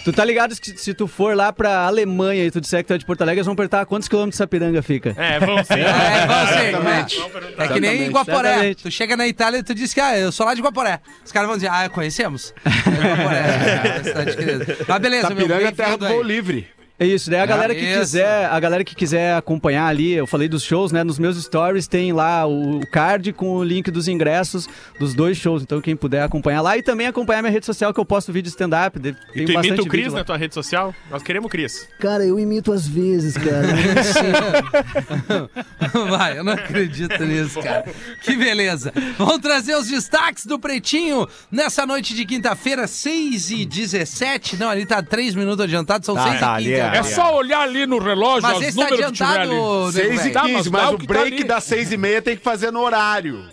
Tu 0.03 0.11
tá 0.13 0.23
ligado 0.23 0.55
que 0.55 0.77
se 0.77 0.93
tu 0.93 1.07
for 1.07 1.35
lá 1.35 1.51
pra 1.51 1.85
Alemanha 1.85 2.45
e 2.45 2.51
tu 2.51 2.59
disser 2.61 2.81
que 2.83 2.87
tu 2.87 2.93
é 2.93 2.97
de 2.97 3.05
Porto 3.05 3.21
Alegre, 3.21 3.39
eles 3.39 3.45
vão 3.45 3.55
perguntar 3.55 3.85
quantos 3.85 4.07
quilômetros 4.07 4.35
de 4.35 4.37
Sapiranga 4.37 4.81
fica. 4.81 5.13
é, 5.17 5.39
vamos 5.39 5.67
sim. 5.67 5.73
É, 5.85 6.23
assim, 6.23 6.67
Exatamente. 6.67 7.21
é. 7.57 7.63
É 7.63 7.67
que 7.67 7.79
nem 7.79 8.09
Guaporé. 8.09 8.73
Tu 8.75 8.91
chega 8.91 9.15
na 9.17 9.27
Itália 9.27 9.59
e 9.59 9.63
tu 9.63 9.73
diz 9.73 9.93
que 9.93 9.99
ah, 9.99 10.17
eu 10.17 10.31
sou 10.31 10.45
lá 10.45 10.53
de 10.53 10.61
Guaporé. 10.61 10.99
Os 11.25 11.31
caras 11.31 11.47
vão 11.47 11.57
dizer, 11.57 11.69
ah, 11.71 11.89
conhecemos? 12.05 12.53
É 12.65 12.69
Guaporé, 13.07 13.39
é, 13.39 14.03
cidade 14.03 14.37
querida. 14.37 14.77
Mas 14.87 14.99
beleza, 14.99 15.29
meu 15.31 15.55
é 15.55 15.71
terra 15.71 15.97
do 15.97 16.07
voo 16.07 16.21
livre. 16.21 16.67
É 16.97 17.05
isso, 17.05 17.29
daí 17.29 17.41
a 17.41 17.45
galera 17.45 17.75
que 17.75 17.81
isso. 17.81 17.99
quiser, 17.99 18.45
a 18.45 18.57
galera 18.57 18.81
que 18.83 18.95
quiser 18.95 19.35
acompanhar 19.35 19.87
ali, 19.87 20.13
eu 20.13 20.25
falei 20.25 20.47
dos 20.47 20.63
shows, 20.63 20.93
né? 20.93 21.03
Nos 21.03 21.19
meus 21.19 21.35
stories 21.43 21.87
tem 21.87 22.13
lá 22.13 22.47
o 22.47 22.79
card 22.89 23.33
com 23.33 23.57
o 23.57 23.63
link 23.63 23.91
dos 23.91 24.07
ingressos 24.07 24.65
dos 24.97 25.13
dois 25.13 25.35
shows. 25.37 25.61
Então 25.61 25.81
quem 25.81 25.93
puder 25.93 26.23
acompanhar 26.23 26.61
lá 26.61 26.77
e 26.77 26.81
também 26.81 27.05
acompanhar 27.05 27.41
minha 27.41 27.51
rede 27.51 27.65
social 27.65 27.93
que 27.93 27.99
eu 27.99 28.05
posto 28.05 28.31
vídeo 28.31 28.47
stand 28.47 28.69
up, 28.87 28.97
de- 28.97 29.09
E 29.33 29.43
tem 29.43 29.45
tu 29.45 29.51
imita 29.51 29.81
o 29.81 29.85
Cris 29.87 30.13
na 30.13 30.23
tua 30.23 30.37
rede 30.37 30.53
social? 30.53 30.95
Nós 31.11 31.21
queremos 31.21 31.47
o 31.47 31.49
Cris. 31.49 31.85
Cara, 31.99 32.25
eu 32.25 32.39
imito 32.39 32.71
às 32.71 32.87
vezes, 32.87 33.35
cara. 33.37 33.67
Vai, 36.09 36.39
eu 36.39 36.43
não 36.43 36.53
acredito 36.53 37.23
nisso, 37.25 37.59
cara. 37.61 37.85
Que 38.21 38.35
beleza. 38.37 38.93
Vamos 39.17 39.39
trazer 39.39 39.75
os 39.75 39.87
destaques 39.87 40.45
do 40.45 40.57
Pretinho 40.57 41.27
nessa 41.51 41.85
noite 41.85 42.13
de 42.15 42.25
quinta-feira, 42.25 42.87
6 42.87 43.51
e 43.51 43.65
17 43.65 44.57
Não, 44.57 44.69
ali 44.69 44.85
tá 44.85 45.01
3 45.01 45.35
minutos 45.35 45.63
adiantado, 45.63 46.05
são 46.05 46.15
6 46.15 46.39
tá, 46.39 46.51
e 46.61 46.65
ali 46.65 46.65
15 46.69 46.79
é. 46.79 46.84
Agora. 46.87 46.99
É 46.99 47.03
só 47.03 47.35
olhar 47.35 47.61
ali 47.61 47.85
no 47.85 47.99
relógio, 47.99 48.41
Mas 48.43 48.67
os 48.67 48.75
tá 48.75 48.83
números 48.83 49.05
que 49.07 49.11
tiver 49.13 49.39
ali. 49.39 49.49
nego 49.49 49.91
6 49.91 50.05
e 50.05 50.17
velho. 50.17 50.33
Tá, 50.33 50.41
15, 50.41 50.53
mas 50.53 50.67
mas, 50.69 50.93
o 50.93 50.97
tá 50.97 51.05
break 51.05 51.33
ali. 51.35 51.43
das 51.43 51.63
6 51.65 51.91
e 51.91 51.97
meia 51.97 52.21
tem 52.21 52.35
que 52.37 52.43
fazer 52.43 52.71
no 52.71 52.81
horário. 52.81 53.43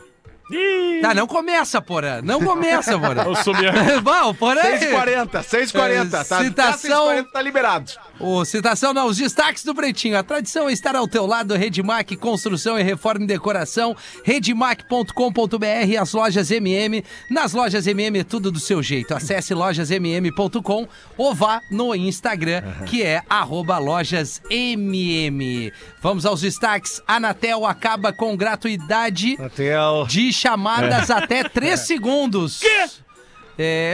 Tá, 1.00 1.12
não 1.14 1.26
começa, 1.26 1.80
Porã. 1.80 2.20
Não 2.22 2.40
começa, 2.40 2.98
Porã. 2.98 3.22
Eu 3.24 3.34
subi 3.36 3.64
o 3.66 4.34
Porã. 4.34 4.60
6h40, 4.62 5.28
6h40. 5.44 6.10
Tá, 6.10 6.24
Citação- 6.24 6.52
tá 6.52 6.72
6h40 6.78 7.24
tá 7.32 7.42
liberado. 7.42 7.90
O 8.20 8.44
citação 8.44 8.92
não, 8.94 9.06
os 9.08 9.16
destaques 9.16 9.64
do 9.64 9.74
Pretinho. 9.74 10.16
A 10.16 10.22
tradição 10.22 10.68
é 10.68 10.72
estar 10.72 10.94
ao 10.94 11.08
teu 11.08 11.26
lado, 11.26 11.54
Redmac, 11.56 12.14
construção 12.16 12.78
e 12.78 12.82
reforma 12.82 13.24
e 13.24 13.26
decoração, 13.26 13.96
redmac.com.br, 14.24 15.98
as 16.00 16.12
lojas 16.12 16.50
MM. 16.50 17.04
Nas 17.30 17.52
lojas 17.52 17.86
MM 17.86 18.20
é 18.20 18.24
tudo 18.24 18.52
do 18.52 18.60
seu 18.60 18.82
jeito. 18.82 19.12
Acesse 19.14 19.52
lojasmm.com 19.54 20.86
ou 21.16 21.34
vá 21.34 21.60
no 21.70 21.94
Instagram, 21.94 22.62
que 22.86 23.02
é 23.02 23.22
arroba 23.28 23.78
lojasmm. 23.78 25.72
Vamos 26.00 26.24
aos 26.26 26.40
destaques. 26.42 27.00
Anatel 27.06 27.66
acaba 27.66 28.12
com 28.12 28.36
gratuidade 28.36 29.36
Hotel. 29.40 30.06
de 30.08 30.32
chamadas 30.42 31.10
até 31.10 31.44
3 31.44 31.78
segundos. 31.78 32.58
Quê? 32.58 32.88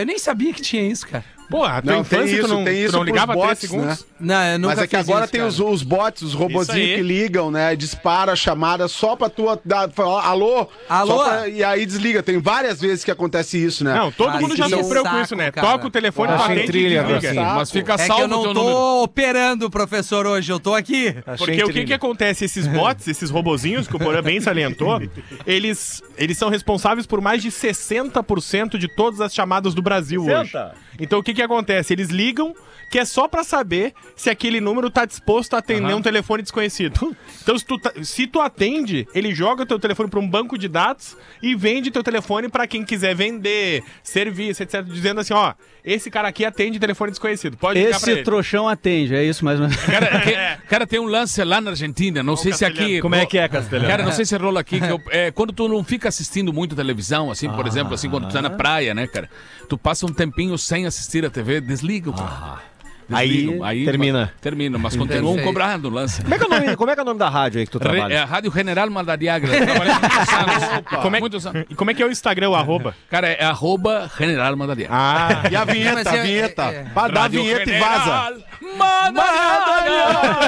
eu 0.00 0.06
nem 0.06 0.18
sabia 0.18 0.52
que 0.52 0.62
tinha 0.62 0.82
isso, 0.82 1.06
cara. 1.06 1.24
Pô, 1.48 1.64
a 1.64 1.80
tua 1.80 1.92
Não, 1.92 2.04
tem 2.04 2.24
isso, 2.26 2.42
tu 2.42 2.48
não, 2.48 2.64
tem 2.64 2.74
tu 2.74 2.78
isso 2.80 2.92
não 2.92 3.00
pros 3.00 3.06
ligava 3.12 3.32
bots, 3.32 3.58
3 3.58 3.70
segundos? 3.70 3.86
né? 4.00 4.06
Não, 4.20 4.44
eu 4.44 4.58
nunca 4.58 4.74
Mas 4.74 4.84
é 4.84 4.86
que 4.86 4.96
fiz 4.98 5.08
agora 5.08 5.24
isso, 5.24 5.32
tem 5.32 5.42
os, 5.42 5.58
os 5.60 5.82
bots, 5.82 6.22
os 6.22 6.34
robozinhos 6.34 6.96
que 6.96 7.02
ligam, 7.02 7.50
né? 7.50 7.74
Dispara 7.74 8.32
a 8.32 8.36
chamada 8.36 8.86
só 8.86 9.16
pra 9.16 9.30
tu 9.30 9.44
dar, 9.64 9.88
falar 9.90 10.26
alô. 10.26 10.68
Alô? 10.88 11.24
pra- 11.24 11.48
e 11.48 11.64
aí 11.64 11.86
desliga. 11.86 12.22
Tem 12.22 12.38
várias 12.38 12.78
vezes 12.80 13.02
que 13.02 13.10
acontece 13.10 13.56
isso, 13.64 13.82
né? 13.82 13.94
Não, 13.94 14.12
todo 14.12 14.30
Mas 14.32 14.42
mundo 14.42 14.56
já 14.56 14.68
sofreu 14.68 15.02
com 15.04 15.20
isso, 15.22 15.34
né? 15.34 15.50
cara. 15.50 15.66
Toca 15.68 15.86
o 15.86 15.90
telefone, 15.90 16.32
Achei 16.32 16.48
patente 16.48 16.64
e 16.64 16.66
trilha, 16.66 17.02
desliga. 17.04 17.34
Saco. 17.34 17.54
Mas 17.56 17.70
fica 17.70 17.92
É 17.94 17.96
que 17.96 18.06
salvo 18.06 18.22
eu 18.24 18.28
não 18.28 18.42
tô 18.42 18.52
número. 18.54 18.76
operando, 19.02 19.70
professor, 19.70 20.26
hoje. 20.26 20.52
Eu 20.52 20.60
tô 20.60 20.74
aqui. 20.74 21.14
Porque 21.38 21.64
o 21.64 21.70
que 21.70 21.84
que 21.86 21.94
acontece? 21.94 22.44
Esses 22.44 22.66
bots, 22.66 23.06
esses 23.08 23.30
robozinhos 23.30 23.88
que 23.88 23.96
o 23.96 23.98
Porã 23.98 24.22
bem 24.22 24.38
salientou, 24.40 25.00
eles, 25.46 26.02
eles 26.18 26.36
são 26.36 26.50
responsáveis 26.50 27.06
por 27.06 27.22
mais 27.22 27.42
de 27.42 27.50
60% 27.50 28.76
de 28.76 28.88
todas 28.88 29.20
as 29.20 29.34
chamadas 29.34 29.74
do 29.74 29.80
Brasil 29.80 30.24
hoje. 30.26 30.52
Então 30.98 31.18
o 31.20 31.22
que 31.22 31.34
que 31.34 31.42
acontece? 31.42 31.92
Eles 31.92 32.08
ligam 32.08 32.54
que 32.90 32.98
é 32.98 33.04
só 33.04 33.28
pra 33.28 33.44
saber 33.44 33.92
se 34.16 34.30
aquele 34.30 34.60
número 34.60 34.90
tá 34.90 35.04
disposto 35.04 35.54
a 35.54 35.58
atender 35.58 35.94
um 35.94 36.02
telefone 36.02 36.42
desconhecido. 36.42 37.14
Então 37.42 37.58
se 37.58 37.64
tu, 37.64 37.78
tá- 37.78 37.92
se 38.02 38.26
tu 38.26 38.40
atende, 38.40 39.06
ele 39.14 39.34
joga 39.34 39.62
o 39.62 39.66
teu 39.66 39.78
telefone 39.78 40.08
pra 40.08 40.18
um 40.20 40.28
banco 40.28 40.56
de 40.58 40.68
dados 40.68 41.16
e 41.42 41.54
vende 41.54 41.90
teu 41.90 42.02
telefone 42.02 42.48
pra 42.48 42.66
quem 42.66 42.84
quiser 42.84 43.14
vender, 43.14 43.82
serviço, 44.02 44.62
etc, 44.62 44.82
dizendo 44.84 45.20
assim, 45.20 45.34
ó, 45.34 45.54
esse 45.84 46.10
cara 46.10 46.28
aqui 46.28 46.44
atende 46.44 46.78
telefone 46.78 47.10
desconhecido. 47.10 47.56
Pode 47.56 47.78
ligar 47.78 48.00
pra 48.00 48.12
Esse 48.12 48.22
trouxão 48.22 48.68
atende, 48.68 49.14
é 49.14 49.24
isso 49.24 49.44
mais 49.44 49.60
ou 49.60 49.68
menos. 49.68 49.82
Cara, 49.84 50.20
que- 50.20 50.66
cara, 50.68 50.86
tem 50.86 50.98
um 51.00 51.06
lance 51.06 51.42
lá 51.44 51.60
na 51.60 51.70
Argentina, 51.70 52.22
não 52.22 52.36
sei 52.36 52.52
se 52.52 52.64
aqui... 52.64 53.00
Como 53.00 53.14
é 53.14 53.26
que 53.26 53.38
é, 53.38 53.48
Castelhano? 53.48 53.88
Cara, 53.88 54.02
não 54.02 54.12
sei 54.12 54.24
se 54.24 54.36
rola 54.36 54.60
aqui, 54.60 54.80
que 54.80 54.86
eu- 54.88 55.00
é, 55.10 55.30
quando 55.30 55.52
tu 55.52 55.68
não 55.68 55.82
fica 55.84 56.08
assistindo 56.08 56.52
muito 56.52 56.74
televisão, 56.76 57.30
assim, 57.30 57.48
por 57.50 57.66
exemplo, 57.66 57.94
assim, 57.94 58.08
quando 58.10 58.28
tu 58.28 58.32
tá 58.32 58.42
na 58.42 58.50
praia, 58.50 58.94
né, 58.94 59.06
cara, 59.06 59.28
tu 59.68 59.76
passa 59.78 60.06
um 60.06 60.12
tempinho 60.12 60.56
sem 60.58 60.86
assistir 60.86 61.24
a 61.24 61.30
TV, 61.30 61.60
desliga, 61.60 62.12
cara. 62.12 62.62
Desligam, 63.08 63.64
Aí 63.64 63.84
termina. 63.84 64.32
Termina, 64.40 64.78
mas 64.78 64.96
continuam 64.96 65.34
Perfeito. 65.34 65.46
cobrando 65.46 65.88
o 65.88 65.90
lance. 65.90 66.22
Como 66.22 66.34
é, 66.34 66.38
que 66.38 66.44
é 66.44 66.46
o 66.46 66.50
nome, 66.50 66.76
como 66.76 66.90
é 66.90 66.94
que 66.94 67.00
é 67.00 67.02
o 67.02 67.06
nome 67.06 67.18
da 67.18 67.28
rádio 67.28 67.60
aí 67.60 67.66
que 67.66 67.72
tu 67.72 67.78
Re- 67.78 67.84
trabalha? 67.88 68.14
É 68.14 68.18
a 68.18 68.24
Rádio 68.24 68.52
General 68.52 68.90
Madariaga. 68.90 69.48
Trabalhei 69.48 69.94
muitos 69.94 70.28
anos. 70.34 71.02
Como 71.02 71.16
é, 71.16 71.20
Muitos 71.20 71.46
anos. 71.46 71.64
e 71.70 71.74
como 71.74 71.90
é 71.90 71.94
que 71.94 72.02
é 72.02 72.06
o 72.06 72.10
Instagram, 72.10 72.50
o 72.50 72.54
arroba? 72.54 72.94
Cara, 73.10 73.28
é 73.28 73.44
arroba 73.44 74.10
General 74.18 74.54
Madariaga. 74.56 74.94
Ah, 74.94 75.42
E 75.50 75.56
a 75.56 75.64
vinheta, 75.64 75.94
Mas 75.94 76.06
a 76.06 76.16
é- 76.16 76.22
vinheta. 76.22 76.62
é- 76.64 76.74
é. 76.74 76.82
Pra 76.92 77.08
dar 77.08 77.20
a 77.20 77.22
Rádio 77.22 77.42
vinheta 77.42 77.62
e 77.62 77.66
General 77.72 77.98
vaza. 77.98 78.44
Madariaga. 78.76 80.38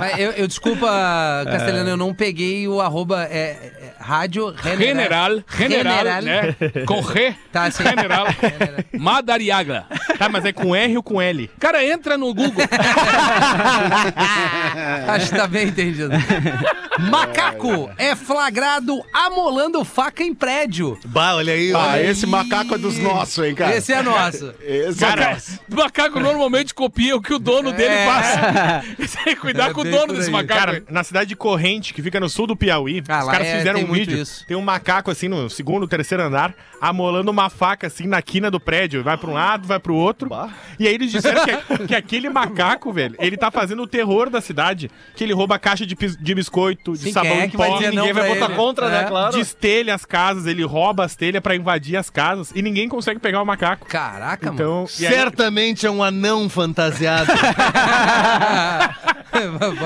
Mas 0.00 0.18
eu, 0.18 0.30
eu 0.32 0.46
desculpa, 0.46 0.86
Castelhano, 1.50 1.88
eu 1.88 1.96
não 1.96 2.12
peguei 2.14 2.68
o 2.68 2.80
arroba 2.80 3.24
é, 3.24 3.72
é, 3.80 3.87
rádio 4.08 4.54
General, 4.62 5.42
General, 5.54 6.22
né? 6.22 6.56
Com 6.86 7.02
G. 7.02 7.34
Tá, 7.52 7.64
assim. 7.64 7.84
General 7.84 8.26
Madariaga. 8.98 9.84
tá, 10.18 10.30
mas 10.30 10.46
é 10.46 10.52
com 10.52 10.74
R 10.74 10.96
ou 10.96 11.02
com 11.02 11.20
L? 11.20 11.50
Cara, 11.60 11.84
entra 11.84 12.16
no 12.16 12.32
Google. 12.32 12.64
Acho 15.08 15.30
que 15.30 15.36
tá 15.36 15.46
bem 15.46 15.68
entendido. 15.68 16.10
Macaco 17.10 17.90
é 17.96 18.16
flagrado 18.16 19.00
amolando 19.12 19.84
faca 19.84 20.22
em 20.22 20.34
prédio. 20.34 20.98
Bah, 21.06 21.36
olha 21.36 21.52
aí. 21.52 21.72
Ah, 21.72 21.78
olha 21.78 21.92
aí. 21.92 22.06
esse 22.06 22.26
macaco 22.26 22.74
é 22.74 22.78
dos 22.78 22.98
nossos, 22.98 23.44
hein, 23.44 23.54
cara? 23.54 23.76
Esse 23.76 23.92
é 23.92 24.02
nosso. 24.02 24.52
Esse 24.62 25.04
é 25.04 25.08
Cara, 25.08 25.30
nosso. 25.34 25.60
o 25.70 25.76
macaco 25.76 26.18
normalmente 26.20 26.74
copia 26.74 27.16
o 27.16 27.22
que 27.22 27.32
o 27.32 27.38
dono 27.38 27.72
dele 27.72 27.94
É. 27.94 28.06
faz. 28.06 29.14
Tem 29.24 29.34
que 29.34 29.40
cuidar 29.40 29.70
É 29.70 29.72
com 29.74 29.80
o 29.82 29.84
dono 29.84 30.12
desse 30.14 30.30
macaco. 30.30 30.58
Cara, 30.60 30.82
na 30.90 31.04
cidade 31.04 31.28
de 31.28 31.36
Corrente, 31.36 31.94
que 31.94 32.02
fica 32.02 32.18
no 32.18 32.28
sul 32.28 32.46
do 32.46 32.56
Piauí, 32.56 33.02
Ah, 33.08 33.20
os 33.24 33.30
caras 33.30 33.46
é- 33.46 33.56
fizeram 33.58 33.80
um 33.80 33.92
vídeo. 33.92 34.18
isso. 34.20 34.44
Tem 34.46 34.56
um 34.56 34.60
macaco 34.62 35.10
assim 35.10 35.28
no 35.28 35.48
segundo, 35.48 35.86
terceiro 35.86 36.22
andar, 36.24 36.54
amolando 36.80 37.30
uma 37.30 37.48
faca 37.48 37.86
assim 37.86 38.06
na 38.06 38.20
quina 38.20 38.50
do 38.50 38.58
prédio. 38.58 39.02
Vai 39.04 39.16
pra 39.16 39.30
um 39.30 39.34
lado, 39.34 39.66
vai 39.68 39.78
pro 39.78 39.94
outro. 39.94 40.28
E 40.78 40.86
aí 40.88 40.94
eles 40.94 41.10
disseram 41.12 41.42
que, 41.44 41.86
que 41.88 41.94
aquele 41.94 42.28
macaco, 42.28 42.92
velho, 42.92 43.14
ele 43.18 43.36
tá 43.36 43.50
fazendo 43.50 43.77
o 43.82 43.86
terror 43.86 44.30
da 44.30 44.40
cidade. 44.40 44.90
Que 45.16 45.24
ele 45.24 45.32
rouba 45.32 45.58
caixa 45.58 45.84
de, 45.86 45.94
pis- 45.96 46.16
de 46.16 46.34
biscoito, 46.34 46.92
de 46.92 46.98
Sim, 46.98 47.12
sabão 47.12 47.30
quem 47.32 47.40
é 47.40 47.44
em 47.46 47.50
que 47.50 47.56
vai 47.56 47.68
pó. 47.70 47.76
dizer 47.78 47.92
não 47.92 47.96
ninguém 48.02 48.12
vai 48.12 48.24
pra 48.24 48.34
botar 48.34 48.46
ele? 48.46 48.54
contra, 48.56 48.88
né? 48.88 49.00
É. 49.02 49.04
Claro. 49.04 49.36
Destelha 49.36 49.94
as 49.94 50.04
casas, 50.04 50.46
ele 50.46 50.64
rouba 50.64 51.04
as 51.04 51.14
telhas 51.16 51.42
pra 51.42 51.54
invadir 51.56 51.96
as 51.96 52.10
casas 52.10 52.52
e 52.54 52.62
ninguém 52.62 52.88
consegue 52.88 53.18
pegar 53.20 53.42
o 53.42 53.46
macaco. 53.46 53.86
Caraca, 53.86 54.46
mano. 54.52 54.54
Então, 54.54 54.86
e 54.98 55.06
aí- 55.06 55.12
Certamente 55.14 55.86
é 55.86 55.90
um 55.90 56.02
anão 56.02 56.48
fantasiado. 56.48 57.30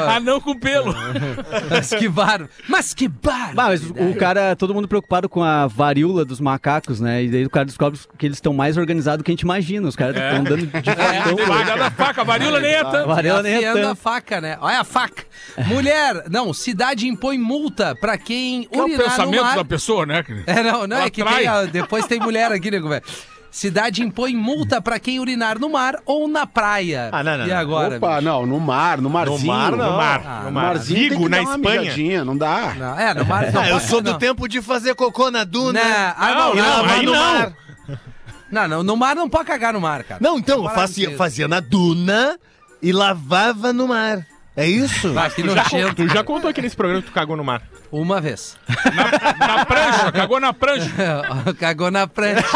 Anão 0.08 0.40
com 0.40 0.58
pelo. 0.58 0.94
Mas 1.70 1.90
que 1.90 2.08
bárbaro. 2.08 2.49
Mas 2.68 2.94
que. 2.94 3.08
Bah, 3.08 3.50
mas 3.54 3.82
o 3.90 4.14
cara, 4.18 4.56
todo 4.56 4.72
mundo 4.72 4.88
preocupado 4.88 5.28
com 5.28 5.42
a 5.42 5.66
varíola 5.66 6.25
dos 6.25 6.40
macacos, 6.40 7.00
né? 7.00 7.25
E 7.25 7.28
daí 7.28 7.44
o 7.44 7.50
cara 7.50 7.66
descobre 7.66 7.99
que 8.18 8.26
eles 8.26 8.38
estão 8.38 8.54
mais 8.54 8.76
organizados 8.76 9.18
do 9.18 9.25
que 9.25 9.30
a 9.30 9.34
gente 9.34 9.42
imagina. 9.42 9.87
Os 9.88 9.96
caras 9.96 10.16
estão 10.16 10.38
andando 10.40 10.66
de 10.66 10.90
É, 10.90 10.94
facão. 11.22 11.90
faca, 11.96 12.25
varíola 12.25 12.61
nem 12.61 12.72
é 12.72 12.82
tanto. 12.84 13.08
Varela 13.08 13.42
nem 13.42 13.52
é 13.52 13.56
Afiando 13.58 13.78
a 13.85 13.89
tanto. 13.91 14.01
faca, 14.01 14.41
né? 14.41 14.57
Olha 14.61 14.81
a 14.81 14.85
faca. 14.85 15.25
Mulher, 15.67 16.25
não, 16.31 16.53
cidade 16.53 17.07
impõe 17.09 17.39
multa 17.39 17.95
pra 18.01 18.17
quem 18.19 18.65
Que 18.65 18.77
é 18.79 18.81
o 18.81 18.85
urinar 18.85 18.99
no 18.99 19.11
pensamento 19.11 19.43
mar. 19.43 19.57
da 19.57 19.65
pessoa, 19.65 20.07
né? 20.07 20.25
É, 20.47 20.62
não, 20.62 20.87
não, 20.87 20.97
Ela 20.97 21.07
é 21.07 21.11
que 21.11 21.25
tem, 21.25 21.47
a- 21.47 21.65
depois 21.65 22.07
tem 22.07 22.19
mulher 22.21 22.51
aqui, 22.53 22.71
nego, 22.71 22.89
velho. 22.89 23.03
Cidade 23.51 24.03
impõe 24.03 24.35
multa 24.35 24.81
pra 24.81 24.99
quem 24.99 25.21
urinar 25.21 25.59
no 25.59 25.69
mar 25.69 25.97
ou 26.07 26.27
na 26.27 26.47
praia. 26.47 27.11
Ah, 27.12 27.23
não, 27.23 27.37
não, 27.37 27.45
E 27.47 27.51
não. 27.51 27.57
agora? 27.59 27.97
Opa, 27.99 28.09
bicho? 28.15 28.23
não, 28.25 28.47
no 28.47 28.59
mar, 28.59 28.99
no 28.99 29.11
marzinho. 29.11 29.47
mar, 29.47 29.73
não. 29.73 29.91
no 29.91 29.97
mar, 29.99 30.23
Ah, 30.25 30.39
no 30.39 30.45
No 30.47 30.53
mar. 30.53 30.65
marzinho 30.69 31.11
Vigo, 31.11 31.29
na 31.29 31.43
Espanha. 31.43 31.81
mijadinha, 31.83 32.25
não 32.25 32.35
dá. 32.35 32.75
Não, 32.79 32.99
é, 32.99 33.12
no 33.12 33.27
mar. 33.27 33.53
Não, 33.53 33.61
Ah, 33.61 33.69
eu 33.69 33.75
pode- 33.77 33.89
sou 33.91 34.01
do 34.01 34.12
não. 34.12 34.19
tempo 34.19 34.49
de 34.49 34.62
fazer 34.62 34.95
cocô 34.95 35.31
na 35.31 35.45
duna. 35.45 35.81
Não, 35.85 36.15
ah, 36.17 36.35
não, 36.35 36.55
Não, 36.55 36.55
não, 36.55 36.77
não, 36.79 36.83
não, 36.87 36.95
aí 36.95 37.03
no 37.05 37.12
não. 37.12 37.21
mar. 37.21 37.53
não, 38.51 38.69
não, 38.69 38.83
no 38.83 38.97
mar 38.97 39.15
não 39.17 39.29
pode 39.29 39.45
cagar 39.47 39.75
no 39.75 39.81
mar, 39.83 40.03
cara. 40.05 40.19
Não, 40.23 40.39
então, 40.39 40.57
eu 40.57 40.65
Para 40.65 40.73
fazia, 40.75 41.15
fazia 41.19 41.47
na 41.47 41.61
duna 41.61 42.39
e 42.83 42.93
lavava 42.93 43.73
no 43.73 43.89
mar. 43.89 44.27
É 44.55 44.67
isso? 44.69 45.19
Ah, 45.19 45.31
que 45.31 45.43
Tu 45.43 45.49
já, 45.49 45.62
nojento. 45.62 45.95
tu 45.95 46.09
já 46.09 46.23
contou 46.23 46.51
aqui 46.51 46.61
nesse 46.61 46.77
programa 46.77 47.01
que 47.01 47.09
tu 47.09 47.15
cagou 47.15 47.37
no 47.39 47.43
mar. 47.45 47.62
Uma 47.91 48.21
vez. 48.21 48.57
Na 49.39 49.65
prancha, 49.65 50.12
cagou 50.12 50.41
na 50.41 50.53
prancha. 50.53 50.91
Cagou 51.59 51.91
na 51.91 52.07
prancha. 52.07 52.47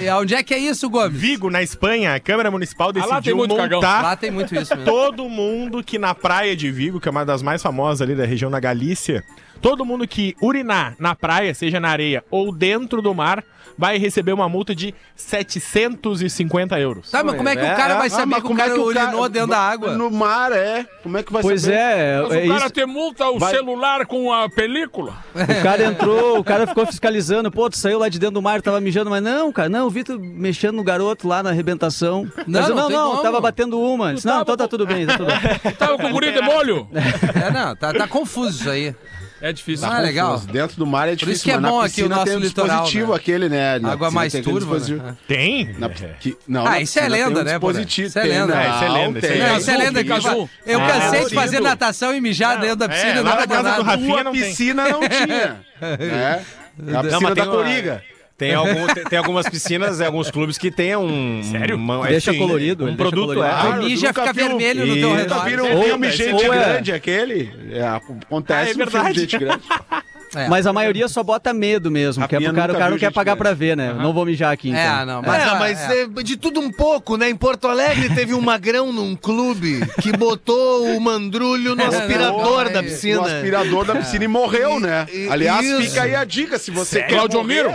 E 0.00 0.10
Onde 0.10 0.34
é 0.34 0.42
que 0.42 0.54
é 0.54 0.58
isso, 0.58 0.88
Gomes? 0.88 1.18
Vigo, 1.18 1.50
na 1.50 1.62
Espanha, 1.62 2.14
a 2.14 2.20
Câmara 2.20 2.50
Municipal 2.50 2.90
Ah, 2.94 2.98
lá 2.98 3.02
tem 3.06 3.10
decidiu 3.16 3.36
muito 3.36 3.56
cagão. 3.56 3.78
multar 3.80 4.02
Lá 4.02 4.16
tem 4.16 4.30
muito 4.30 4.54
isso 4.54 4.74
mesmo. 4.76 4.90
todo 4.90 5.28
mundo 5.28 5.82
que 5.82 5.98
na 5.98 6.14
praia 6.14 6.54
de 6.56 6.70
Vigo, 6.70 7.00
que 7.00 7.08
é 7.08 7.10
uma 7.10 7.24
das 7.24 7.42
mais 7.42 7.62
famosas 7.62 8.00
ali 8.02 8.14
da 8.14 8.24
região 8.26 8.50
da 8.50 8.60
Galícia, 8.60 9.22
todo 9.62 9.84
mundo 9.84 10.06
que 10.06 10.34
urinar 10.42 10.94
na 10.98 11.14
praia, 11.14 11.54
seja 11.54 11.80
na 11.80 11.88
areia 11.88 12.22
ou 12.30 12.52
dentro 12.52 13.00
do 13.00 13.14
mar, 13.14 13.42
vai 13.78 13.96
receber 13.96 14.32
uma 14.32 14.48
multa 14.48 14.74
de 14.74 14.92
750 15.16 16.78
euros. 16.78 17.10
Tá, 17.10 17.22
mas 17.24 17.36
como 17.36 17.48
é 17.48 17.56
que 17.56 17.62
o 17.62 17.76
cara 17.76 17.94
vai 17.96 18.08
Ah, 18.08 18.10
saber 18.10 18.34
que 18.36 18.40
o 18.40 18.44
como 18.44 18.60
é 18.60 18.64
cara 18.64 18.74
que 18.74 18.80
o 18.80 18.84
urinou 18.84 19.10
cara- 19.20 19.28
dentro 19.28 19.48
da 19.48 19.58
água? 19.58 19.92
No 19.96 20.10
mar, 20.10 20.52
é. 20.52 20.86
Como 21.02 21.16
é 21.16 21.22
que 21.22 21.32
vai 21.32 21.42
Pois 21.42 21.62
saber? 21.62 21.74
é, 21.76 22.20
Mas 22.22 22.32
é 22.34 22.44
o 22.44 22.48
cara 22.48 22.60
isso. 22.66 22.70
te 22.70 22.84
multa 22.86 23.28
o 23.30 23.38
Vai- 23.38 23.54
celular 23.54 24.04
com 24.06 24.32
a 24.32 24.48
película. 24.48 25.14
O 25.34 25.62
cara 25.62 25.84
entrou, 25.84 26.38
o 26.38 26.44
cara 26.44 26.66
ficou 26.66 26.86
fiscalizando. 26.86 27.50
Pô, 27.50 27.68
tu 27.70 27.78
saiu 27.78 27.98
lá 27.98 28.08
de 28.08 28.18
dentro 28.18 28.34
do 28.34 28.42
mar, 28.42 28.60
tava 28.60 28.80
mijando, 28.80 29.08
mas 29.10 29.22
não, 29.22 29.50
cara, 29.52 29.68
não, 29.68 29.80
eu 29.84 29.90
vi 29.90 30.04
tu 30.04 30.18
mexendo 30.18 30.76
no 30.76 30.84
garoto 30.84 31.26
lá 31.26 31.42
na 31.42 31.50
arrebentação. 31.50 32.28
Não 32.46 32.60
não, 32.68 32.86
tem 32.88 32.96
não, 32.96 33.22
tava 33.22 33.40
batendo 33.40 33.80
uma. 33.80 34.14
Disse, 34.14 34.26
não, 34.26 34.42
então 34.42 34.56
tá 34.56 34.68
tudo 34.68 34.86
bem, 34.86 35.06
tá 35.06 35.16
tudo 35.16 35.28
bem. 35.62 35.72
Tava 35.74 35.96
com 35.96 36.06
o 36.08 36.10
guri 36.10 36.32
de 36.32 36.40
molho. 36.42 36.88
É, 36.92 37.50
não, 37.50 37.74
tá, 37.76 37.92
tá 37.92 38.06
confuso 38.08 38.60
isso 38.60 38.70
aí. 38.70 38.94
É 39.42 39.52
difícil. 39.52 39.88
Ah, 39.90 39.98
legal. 39.98 40.38
Dentro 40.38 40.76
do 40.76 40.86
mar 40.86 41.08
é 41.08 41.16
difícil, 41.16 41.32
isso 41.34 41.44
que 41.44 41.50
é 41.50 41.58
bom 41.58 41.80
aqui 41.80 41.86
o 41.86 41.94
piscina 41.94 42.14
nosso 42.14 42.26
tem 42.26 42.36
um 42.36 42.38
litoral, 42.38 42.68
dispositivo 42.84 43.10
né? 43.10 43.16
aquele, 43.16 43.48
né? 43.48 43.78
Na 43.80 43.88
Água 43.92 44.06
piscina 44.06 44.10
mais 44.20 44.32
tem 44.32 44.42
turva, 44.42 44.78
né? 44.78 45.16
Tem? 45.26 45.74
Na- 45.78 45.88
que- 45.88 46.36
não, 46.46 46.64
Ah, 46.66 46.80
isso 46.80 46.96
é 46.98 47.02
piscina 47.02 47.16
tem 47.16 47.26
lenda, 47.26 47.40
um 47.40 47.44
né, 47.44 47.58
Porã? 47.58 47.72
dispositivo. 47.72 48.06
Isso 48.08 48.18
é 48.18 48.22
tem, 48.22 48.30
lenda. 48.30 48.46
não, 48.54 48.60
É, 48.62 48.68
isso 48.70 48.84
é 48.84 48.88
lenda, 48.88 49.18
isso 49.18 49.26
é 49.26 49.28
tem. 49.30 49.38
lenda. 49.38 49.50
Não, 49.52 49.58
isso 49.58 49.70
é 49.70 49.76
lenda 49.76 50.14
azul. 50.14 50.50
Eu 50.64 50.80
Ah, 50.80 50.86
cansei 50.88 51.24
de 51.26 51.34
fazer 51.34 51.60
natação 51.60 52.14
e 52.14 52.20
mijar 52.20 52.60
dentro 52.60 52.76
da 52.76 52.88
piscina. 52.88 53.10
é, 53.10 53.14
não 53.16 53.22
lá 53.24 53.30
na 53.30 53.36
vai 53.36 53.46
dar 53.48 53.56
casa 53.56 53.70
do 53.76 53.84
nada. 53.84 53.90
Rafinha 54.00 54.24
não 54.24 54.32
tem. 54.32 54.40
piscina 54.42 54.88
não 54.88 55.00
tinha. 55.10 55.60
A 56.98 57.02
piscina 57.02 57.28
da 57.28 57.34
tem 57.34 57.44
uma- 57.44 57.56
Coriga. 57.56 58.02
Tem, 58.36 58.54
algum- 58.54 58.86
tem, 58.88 59.04
tem 59.04 59.18
algumas 59.18 59.48
piscinas, 59.48 60.00
alguns 60.00 60.30
clubes 60.30 60.58
que 60.58 60.70
tem 60.70 60.96
um. 60.96 61.42
Sério? 61.44 61.76
uma- 61.76 62.06
Deixa 62.06 62.32
sim, 62.32 62.38
colorido, 62.38 62.84
Um 62.84 62.88
ele 62.88 62.96
produto, 62.96 63.34
deixa 63.34 63.48
colorido. 63.50 63.66
é. 63.68 63.72
A 63.72 63.88
mija 63.88 64.06
nunca 64.08 64.20
fica 64.22 64.32
viu- 64.32 64.48
vermelho 64.48 64.86
no 64.86 64.96
E- 64.96 65.00
teu 65.00 65.14
redor. 65.14 65.44
viram 65.44 65.64
um 65.66 65.76
Ou- 65.76 65.82
filme 65.84 66.10
Gente 66.10 66.46
ou 66.46 66.54
é- 66.54 66.58
Grande, 66.64 66.92
aquele? 66.92 67.50
É, 67.70 67.82
acontece 67.86 68.58
Ah, 68.58 68.62
é 68.62 68.66
filme 68.74 68.84
verdade. 68.84 69.20
Gente 69.20 69.38
Grande. 69.38 69.62
É. 70.34 70.48
Mas 70.48 70.66
a 70.66 70.72
maioria 70.72 71.08
só 71.08 71.22
bota 71.22 71.52
medo 71.52 71.90
mesmo, 71.90 72.26
que 72.26 72.34
é 72.34 72.40
pro 72.40 72.54
cara, 72.54 72.72
o 72.72 72.76
cara 72.78 72.90
não 72.92 72.96
quer 72.98 73.12
pagar 73.12 73.36
pra 73.36 73.52
ver, 73.52 73.76
né? 73.76 73.92
Não 73.92 74.14
vou 74.14 74.24
mijar 74.24 74.50
aqui, 74.50 74.70
então. 74.70 74.80
É, 74.80 75.04
não, 75.04 75.20
mas, 75.20 75.42
é, 75.42 75.58
mas 75.58 75.90
é. 75.90 76.02
é, 76.04 76.22
de 76.22 76.38
tudo 76.38 76.58
um 76.58 76.72
pouco, 76.72 77.18
né? 77.18 77.28
Em 77.28 77.36
Porto 77.36 77.68
Alegre 77.68 78.08
teve 78.14 78.32
um 78.32 78.40
magrão 78.40 78.90
num 78.94 79.14
clube 79.14 79.80
que 80.00 80.10
botou 80.16 80.86
o 80.96 80.98
mandrulho 81.02 81.76
no 81.76 81.84
aspirador 81.84 82.70
da 82.70 82.78
é- 82.78 82.82
piscina. 82.82 83.20
No 83.20 83.26
aspirador 83.26 83.84
da 83.84 83.94
piscina 83.96 84.24
e 84.24 84.28
morreu, 84.28 84.80
né? 84.80 85.04
E- 85.12 85.28
Aliás, 85.28 85.66
isso. 85.66 85.82
fica 85.82 86.04
aí 86.04 86.14
a 86.14 86.24
dica, 86.24 86.58
se 86.58 86.70
você 86.70 87.02
quer 87.02 87.10
Claudio 87.10 87.44
Miro. 87.44 87.70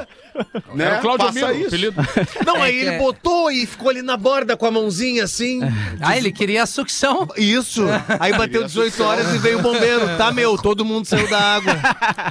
Né? 0.74 0.86
Era 0.86 0.98
o 0.98 1.02
Claudio 1.02 1.28
faça 1.28 1.40
Miro, 1.48 1.58
isso. 1.60 1.68
apelido. 1.68 2.08
Não, 2.46 2.58
É 2.58 2.62
aí 2.64 2.78
ele 2.78 2.90
é- 2.92 2.98
botou 2.98 3.52
e 3.52 3.66
ficou 3.66 3.90
ali 3.90 4.02
na 4.02 4.16
borda 4.18 4.56
com 4.58 4.66
a 4.66 4.72
mãozinha 4.72 5.24
assim. 5.24 5.60
Ah, 6.00 6.16
ele 6.16 6.32
queria 6.32 6.64
a 6.64 6.66
sucção. 6.66 7.28
Isso. 7.36 7.84
Aí 8.20 8.32
bateu 8.38 8.64
18 8.64 9.04
horas 9.04 9.34
e 9.34 9.38
veio 9.40 9.60
o 9.60 9.62
bombeiro. 9.62 10.08
Tá, 10.18 10.32
meu, 10.32 10.58
todo 10.58 10.84
mundo 10.86 11.06
saiu 11.06 11.28
da 11.30 11.40
água. 11.40 11.74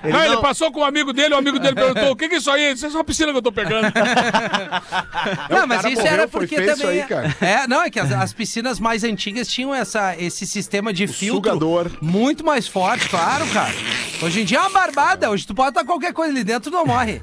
Ele 0.05 0.13
Não, 0.13 0.21
ele 0.25 0.35
não- 0.35 0.41
passou 0.43 0.71
com 0.73 0.81
um 0.81 0.85
amigo 0.85 1.13
dele, 1.13 1.35
o 1.35 1.39
amigo 1.39 1.59
dele 1.59 1.75
perguntou: 1.75 2.11
o 2.13 2.17
que, 2.17 2.29
que 2.29 2.37
é 2.37 2.39
isso 2.39 2.51
aí? 2.51 2.73
Isso 2.73 2.87
é 2.87 2.91
só 2.91 2.99
uma 2.99 3.05
piscina 3.05 3.33
que 3.33 3.39
eu 3.39 3.43
tô 3.43 3.53
pegando. 3.53 3.93
Não, 5.51 5.67
mas 5.67 5.83
cara 5.83 5.91
isso 5.93 6.01
morreu, 6.03 6.13
era 6.15 6.29
porque 6.29 6.61
também. 6.61 6.87
aí, 7.03 7.03
cara. 7.07 7.37
É, 7.41 7.67
não, 7.67 7.83
é 7.83 7.91
que 7.91 7.99
as, 7.99 8.11
as 8.13 8.33
piscinas 8.33 8.79
mais 8.81 9.05
antigas 9.05 9.49
tinham 9.49 9.75
essa, 9.75 10.15
esse 10.17 10.47
sistema 10.47 10.93
de 10.93 11.07
filtro 11.07 11.51
sugador. 11.51 11.91
muito 12.01 12.45
mais 12.45 12.67
forte, 12.69 13.09
claro, 13.09 13.47
cara. 13.49 13.75
Hoje 14.23 14.41
em 14.41 14.45
dia 14.45 14.59
é 14.59 14.61
uma 14.61 14.71
barbada. 14.71 15.31
Hoje 15.31 15.47
tu 15.47 15.55
pode 15.55 15.71
estar 15.71 15.85
qualquer 15.85 16.13
coisa 16.13 16.33
ali 16.33 16.45
dentro, 16.45 16.71
tu 16.71 16.75
não 16.75 16.87
morre. 16.87 17.21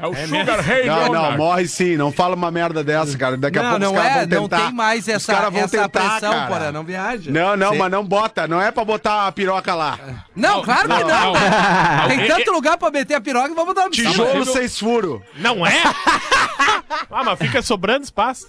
É 0.00 0.06
o 0.06 0.14
Sugar 0.14 0.60
Ray 0.60 0.86
Não, 0.86 0.94
não, 0.96 1.02
Leonard. 1.12 1.36
morre 1.36 1.66
sim. 1.68 1.96
Não 1.96 2.10
fala 2.10 2.34
uma 2.34 2.50
merda 2.50 2.82
dessa, 2.82 3.18
cara. 3.18 3.36
Daqui 3.36 3.58
a 3.58 3.62
não, 3.62 3.70
pouco 3.70 3.84
não 3.84 3.92
os 3.92 3.98
caras 3.98 4.16
é, 4.16 4.20
vão 4.26 4.28
tentar. 4.42 4.56
não 4.58 4.66
tem 4.66 4.74
mais 4.74 5.02
Os 5.02 5.08
essa, 5.08 5.32
caras 5.34 5.52
vão 5.52 5.62
essa 5.62 5.78
tentar, 5.82 5.88
pressão, 5.88 6.32
cara. 6.32 6.46
porra, 6.46 6.72
não 6.72 6.84
viaja. 6.84 7.30
Não, 7.30 7.56
não, 7.56 7.74
mas 7.76 7.90
não 7.90 8.04
bota. 8.04 8.48
Não 8.48 8.60
é 8.60 8.70
pra 8.70 8.84
botar 8.84 9.26
a 9.26 9.32
piroca 9.32 9.74
lá. 9.74 9.98
Não, 10.34 10.62
claro 10.62 10.88
que 10.88 10.88
não. 10.88 11.08
não. 11.08 11.32
cara. 11.34 12.08
Tem 12.08 12.18
Não, 12.18 12.26
tanto 12.36 12.50
lugar 12.52 12.78
pra 12.78 12.90
meter 12.90 13.14
a 13.14 13.20
piroca, 13.20 13.48
vamos 13.54 13.66
botar 13.66 13.84
no 13.84 13.90
Tijolo 13.90 14.44
seis 14.46 14.78
furo. 14.78 15.22
Não 15.36 15.66
é? 15.66 15.82
ah, 17.10 17.24
mas 17.24 17.38
fica 17.38 17.60
sobrando 17.62 18.04
espaço. 18.04 18.48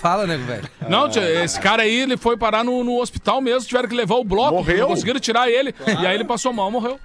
Fala, 0.00 0.26
nego, 0.26 0.44
velho. 0.44 0.68
Não, 0.88 1.08
tia, 1.08 1.22
esse 1.44 1.60
cara 1.60 1.84
aí, 1.84 1.94
ele 2.00 2.16
foi 2.16 2.36
parar 2.36 2.64
no, 2.64 2.82
no 2.82 3.00
hospital 3.00 3.40
mesmo, 3.40 3.68
tiveram 3.68 3.88
que 3.88 3.94
levar 3.94 4.16
o 4.16 4.24
bloco. 4.24 4.56
Morreu? 4.56 4.80
Não 4.80 4.88
conseguiram 4.88 5.20
tirar 5.20 5.48
ele. 5.48 5.72
E 5.86 6.06
aí 6.06 6.14
ele 6.14 6.24
passou 6.24 6.52
mal, 6.52 6.70
morreu. 6.72 6.98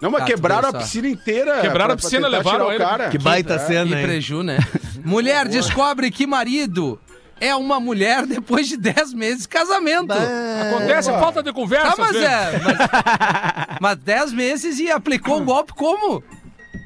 Não, 0.00 0.10
mas 0.10 0.20
Tá, 0.20 0.26
quebraram 0.26 0.68
a 0.70 0.72
piscina 0.72 1.08
inteira. 1.08 1.60
Quebraram 1.60 1.86
pra- 1.86 1.94
a 1.94 1.96
piscina, 1.96 2.26
levaram 2.28 2.72
ele. 2.72 2.82
o 2.82 2.86
cara. 2.86 3.08
Que 3.10 3.18
baita 3.18 3.58
Que 3.58 3.66
cena, 3.66 3.96
hein? 4.00 4.06
preju, 4.06 4.42
né? 4.42 4.58
Mulher 5.04 5.46
descobre 5.48 6.10
que 6.10 6.26
marido 6.26 6.98
é 7.40 7.54
uma 7.54 7.78
mulher 7.80 8.26
depois 8.26 8.68
de 8.68 8.76
10 8.76 9.12
meses 9.14 9.42
de 9.42 9.48
casamento. 9.48 10.12
Acontece, 10.12 11.10
falta 11.10 11.42
de 11.42 11.52
conversa. 11.52 11.86
Ah, 11.88 11.92
às 11.92 11.98
mas 11.98 12.16
é. 12.16 12.60
Mas, 12.64 13.78
mas 13.80 13.96
10 13.98 14.32
meses 14.32 14.78
e 14.78 14.90
aplicou 14.90 15.40
o 15.40 15.44
golpe 15.44 15.72
como? 15.74 16.22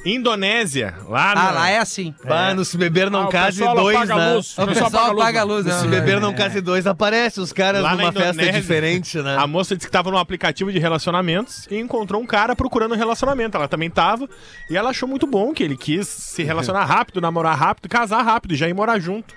Indonésia, 0.04 0.94
lá 1.08 1.32
Ah, 1.32 1.48
no... 1.50 1.54
lá 1.54 1.70
é 1.70 1.78
assim. 1.78 2.14
Bah, 2.24 2.54
no 2.54 2.64
Se 2.64 2.76
Beber 2.76 3.10
Não 3.10 3.22
Ah, 3.22 3.26
o 3.26 3.28
Case 3.30 3.58
pessoal 3.58 3.74
dois, 3.76 3.96
apaga 3.96 4.14
a 4.14 4.16
né? 4.18 4.34
luz. 4.34 4.58
O 4.58 4.66
pessoal 4.66 5.10
apaga 5.12 5.40
a 5.40 5.44
luz, 5.44 5.64
No 5.64 5.72
né? 5.72 5.80
Se 5.80 5.86
Beber 5.88 6.20
Não 6.20 6.34
Case 6.34 6.60
dois 6.60 6.86
aparece 6.86 7.40
os 7.40 7.52
caras 7.52 7.82
Lá 7.82 7.90
na 7.90 7.96
numa 7.96 8.12
festa 8.12 8.30
Indonésia. 8.32 8.52
diferente, 8.60 9.18
né? 9.22 9.36
A 9.38 9.46
moça 9.46 9.74
disse 9.74 9.86
que 9.86 9.92
tava 9.92 10.10
num 10.10 10.18
aplicativo 10.18 10.70
de 10.70 10.78
relacionamentos 10.78 11.66
e 11.70 11.78
encontrou 11.78 12.20
um 12.20 12.26
cara 12.26 12.54
procurando 12.54 12.94
um 12.94 12.98
relacionamento. 12.98 13.56
Ela 13.56 13.66
também 13.68 13.88
tava. 13.90 14.28
E 14.70 14.76
ela 14.76 14.90
achou 14.90 15.08
muito 15.08 15.26
bom 15.26 15.52
que 15.54 15.62
ele 15.62 15.76
quis 15.76 16.06
se 16.06 16.42
relacionar 16.42 16.84
rápido, 16.84 17.20
namorar 17.20 17.56
rápido, 17.56 17.88
casar 17.88 18.22
rápido, 18.22 18.54
já 18.54 18.68
ir 18.68 18.74
morar 18.74 18.98
junto. 18.98 19.34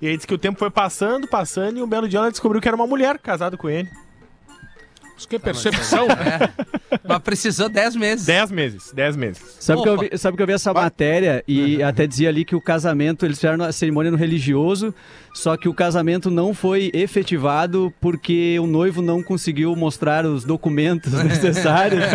E 0.00 0.06
aí 0.06 0.14
disse 0.16 0.26
que 0.26 0.34
o 0.34 0.38
tempo 0.38 0.58
foi 0.58 0.70
passando, 0.70 1.26
passando, 1.26 1.78
e 1.78 1.82
um 1.82 1.86
belo 1.88 2.06
dia 2.08 2.18
ela 2.18 2.30
descobriu 2.30 2.60
que 2.60 2.68
era 2.68 2.76
uma 2.76 2.86
mulher 2.86 3.18
casada 3.18 3.56
com 3.56 3.68
ele. 3.68 3.88
Isso 5.16 5.28
que 5.28 5.36
é 5.36 5.38
percepção. 5.38 6.06
Mas 7.04 7.18
precisou 7.20 7.68
10 7.68 7.96
meses. 7.96 8.26
Dez 8.26 8.50
meses, 8.50 8.92
dez 8.92 9.16
meses. 9.16 9.42
Sabe 9.60 9.82
que, 9.82 9.88
eu 9.88 9.98
vi, 9.98 10.18
sabe 10.18 10.36
que 10.36 10.42
eu 10.42 10.46
vi 10.46 10.52
essa 10.52 10.72
matéria 10.72 11.42
e 11.48 11.82
até 11.82 12.06
dizia 12.06 12.28
ali 12.28 12.44
que 12.44 12.54
o 12.54 12.60
casamento, 12.60 13.24
eles 13.24 13.38
fizeram 13.38 13.64
a 13.64 13.72
cerimônia 13.72 14.10
no 14.10 14.16
religioso, 14.16 14.94
só 15.36 15.56
que 15.56 15.68
o 15.68 15.74
casamento 15.74 16.30
não 16.30 16.54
foi 16.54 16.90
efetivado 16.94 17.92
porque 18.00 18.58
o 18.58 18.66
noivo 18.66 19.02
não 19.02 19.22
conseguiu 19.22 19.76
mostrar 19.76 20.24
os 20.24 20.44
documentos 20.44 21.12
necessários. 21.22 22.02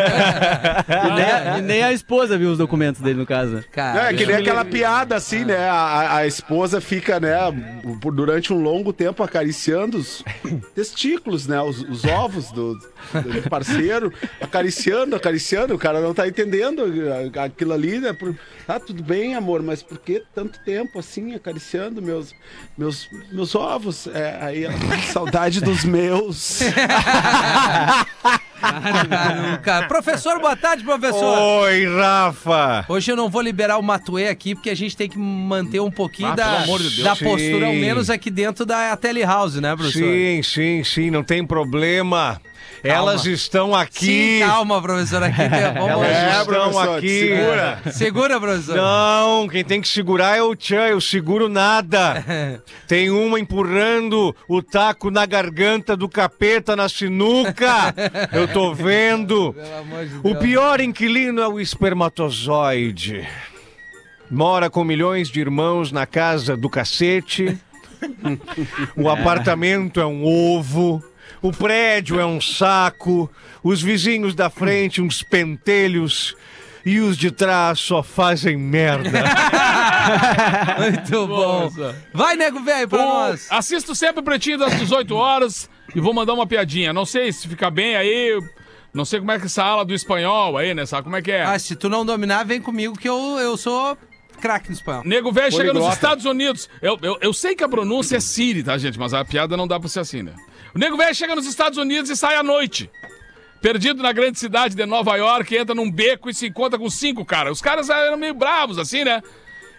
e, 0.89 1.13
nem 1.15 1.26
a, 1.26 1.58
e 1.58 1.62
nem 1.62 1.84
a 1.84 1.93
esposa 1.93 2.38
viu 2.38 2.50
os 2.52 2.58
documentos 2.58 3.00
dele, 3.02 3.19
no 3.19 3.26
caso. 3.26 3.63
Cara, 3.72 4.10
É, 4.12 4.13
que 4.13 4.26
nem 4.26 4.36
aquela 4.38 4.65
piada 4.65 5.15
assim, 5.15 5.46
né? 5.46 5.58
A, 5.69 5.74
a- 5.74 6.15
a 6.17 6.28
esposa 6.28 6.82
fica, 6.82 7.19
né, 7.19 7.36
durante 8.13 8.52
um 8.54 8.62
longo 8.62 8.91
tempo 8.91 9.24
acariciando 9.24 9.98
os 9.98 10.24
testículos, 10.76 11.48
né? 11.48 11.62
Os, 11.62 11.82
os 11.84 12.04
ovos 12.06 12.52
do, 12.52 12.74
do 12.76 13.50
parceiro, 13.50 14.12
acariciando, 14.41 15.15
acariciando. 15.15 15.74
O 15.76 15.78
cara 15.80 16.02
não 16.02 16.13
tá 16.13 16.28
entendendo 16.28 16.84
aquilo 17.43 17.74
ali, 17.74 18.00
né? 18.00 18.13
Por, 18.13 18.36
tá 18.65 18.80
tudo 18.80 19.04
bem, 19.04 19.36
amor, 19.36 19.62
mas 19.62 19.82
por 19.84 20.00
que 20.00 20.24
tanto 20.34 20.60
tempo 20.63 21.00
assim, 21.00 21.34
acariciando 21.36 22.02
meus, 22.02 22.34
meus, 22.78 23.08
meus 23.32 23.54
ovos? 23.56 24.08
É, 24.08 24.38
aí 24.41 24.63
ela 24.65 24.76
saudade 25.12 25.60
dos 25.62 25.84
meus. 25.84 26.60
Cara, 29.63 29.88
professor, 29.88 30.39
boa 30.39 30.56
tarde, 30.56 30.84
professor. 30.84 31.38
Oi, 31.63 31.86
Rafa! 31.95 32.86
Hoje 32.88 33.12
eu 33.12 33.15
não 33.15 33.30
vou 33.30 33.41
liberar 33.41 33.78
o 33.78 33.82
Matuê 33.84 34.28
aqui, 34.28 34.54
porque 34.56 34.69
a 34.69 34.76
gente 34.76 34.95
tem 34.95 35.10
que 35.10 35.17
manter 35.17 35.80
um 35.80 35.91
pouquinho 35.91 36.30
Ah, 36.30 36.36
da, 36.36 36.60
de 36.60 36.67
Deus. 36.67 36.97
da 37.04 37.15
postura, 37.15 37.67
ao 37.67 37.74
menos 37.74 38.10
aqui 38.10 38.30
dentro 38.30 38.65
da 38.65 38.95
Telehouse, 38.95 39.60
né, 39.60 39.76
professor? 39.76 40.02
Sim, 40.04 40.43
sim, 40.43 40.84
sim, 40.84 41.12
não 41.12 41.24
tem 41.24 41.45
problema. 41.45 42.39
Elas 42.84 43.26
estão 43.26 43.76
aqui. 43.76 44.39
Sim, 44.39 44.46
calma, 44.46 44.82
professor. 44.82 45.22
Aqui 45.24 45.38
tem, 45.38 45.74
vamos 45.74 45.89
Elas 45.89 46.08
É, 46.08 46.30
estão 46.30 46.46
professor, 46.46 46.98
aqui. 46.98 47.20
segura. 47.20 47.80
Segura, 47.91 48.39
professor. 48.39 48.76
Não, 48.76 49.48
quem 49.48 49.63
tem 49.63 49.80
que 49.82 49.88
segurar 49.88 50.38
é 50.38 50.41
o 50.41 50.56
Tchan, 50.56 50.88
eu 50.88 51.00
seguro 51.02 51.48
nada. 51.48 52.24
Tem 52.88 53.10
uma 53.10 53.39
empurrando 53.39 54.36
o 54.48 54.62
taco 54.62 55.10
na 55.12 55.26
garganta 55.26 55.96
do 55.96 56.10
capeta 56.10 56.76
na 56.76 56.89
sinuca. 56.89 57.94
Eu 58.34 58.48
tô 58.48 58.74
vendo. 58.74 59.54
Pelo 59.54 59.78
amor 59.78 60.06
de 60.06 60.20
O 60.24 60.36
pior 60.36 60.82
inquilino 60.82 61.41
é 61.41 61.48
o 61.48 61.60
espermatozoide. 61.60 63.28
Mora 64.30 64.70
com 64.70 64.84
milhões 64.84 65.30
de 65.30 65.39
irmãos 65.39 65.91
na 65.91 66.06
casa 66.06 66.56
do 66.58 66.70
cacete. 66.70 67.58
O 68.96 69.10
apartamento 69.10 70.00
é 70.00 70.06
um 70.06 70.26
ovo. 70.26 71.04
O 71.41 71.51
prédio 71.51 72.19
é 72.19 72.25
um 72.25 72.39
saco. 72.39 73.30
Os 73.63 73.82
vizinhos 73.82 74.34
da 74.36 74.49
frente, 74.49 75.01
uns 75.01 75.23
pentelhos. 75.23 76.36
E 76.86 76.99
os 76.99 77.15
de 77.15 77.30
trás 77.30 77.80
só 77.80 78.01
fazem 78.01 78.58
merda. 78.58 79.10
Muito 80.80 81.27
bom. 81.27 81.62
Nossa. 81.65 81.95
Vai, 82.13 82.36
nego 82.36 82.60
velho, 82.62 82.88
pra 82.88 82.99
O- 82.99 83.04
nós. 83.30 83.47
Assisto 83.51 83.93
sempre 83.95 84.21
o 84.21 84.23
Pretinho 84.23 84.58
das 84.58 84.75
18 84.80 85.15
horas 85.15 85.69
e 85.95 85.99
vou 85.99 86.13
mandar 86.13 86.34
uma 86.34 86.47
piadinha. 86.47 86.91
Não 86.91 87.06
sei 87.06 87.32
se 87.32 87.47
fica 87.47 87.69
bem 87.69 87.95
aí. 87.95 88.39
Não 88.93 89.06
sei 89.06 89.19
como 89.19 89.32
é 89.32 89.39
que 89.39 89.45
essa 89.45 89.63
aula 89.63 89.86
do 89.86 89.93
espanhol 89.93 90.58
aí, 90.58 90.73
né? 90.73 90.86
Sabe 90.86 91.04
como 91.04 91.15
é 91.15 91.21
que 91.21 91.32
é? 91.32 91.43
Ah, 91.43 91.58
se 91.58 91.75
tu 91.75 91.88
não 91.88 92.06
dominar, 92.06 92.43
vem 92.45 92.60
comigo 92.60 92.97
que 92.97 93.08
eu, 93.08 93.38
eu 93.39 93.56
sou 93.56 93.97
craque 94.41 94.69
no 94.69 94.73
espanhol. 94.75 95.04
Nego 95.06 95.32
velho 95.32 95.51
chega 95.51 95.71
nos. 95.73 95.93
Estados 95.93 96.25
Unidos. 96.25 96.67
Eu, 96.82 96.97
eu, 97.01 97.17
eu 97.21 97.32
sei 97.32 97.56
que 97.56 97.63
a 97.63 97.69
pronúncia 97.69 98.17
é 98.17 98.19
Siri, 98.19 98.63
tá, 98.63 98.77
gente? 98.77 98.97
Mas 98.99 99.13
a 99.13 99.23
piada 99.23 99.56
não 99.56 99.67
dá 99.67 99.80
pra 99.80 99.88
ser 99.88 99.99
assim, 99.99 100.23
né? 100.23 100.34
O 100.74 100.80
nego 100.80 100.98
velho 100.98 101.14
chega 101.14 101.36
nos 101.36 101.46
Estados 101.46 101.78
Unidos 101.78 102.10
e 102.10 102.16
sai 102.16 102.36
à 102.36 102.44
noite. 102.44 102.90
Perdido 103.62 104.02
na 104.02 104.12
grande 104.12 104.40
cidade 104.40 104.76
de 104.76 104.86
Nova 104.86 105.16
York, 105.16 105.56
entra 105.56 105.76
num 105.76 105.92
beco 105.92 106.30
e 106.30 106.34
se 106.34 106.48
encontra 106.48 106.80
com 106.80 106.90
cinco 106.90 107.24
caras. 107.24 107.54
Os 107.54 107.62
caras 107.62 107.90
eram 107.90 108.18
meio 108.18 108.34
bravos, 108.34 108.80
assim, 108.80 109.04
né? 109.04 109.22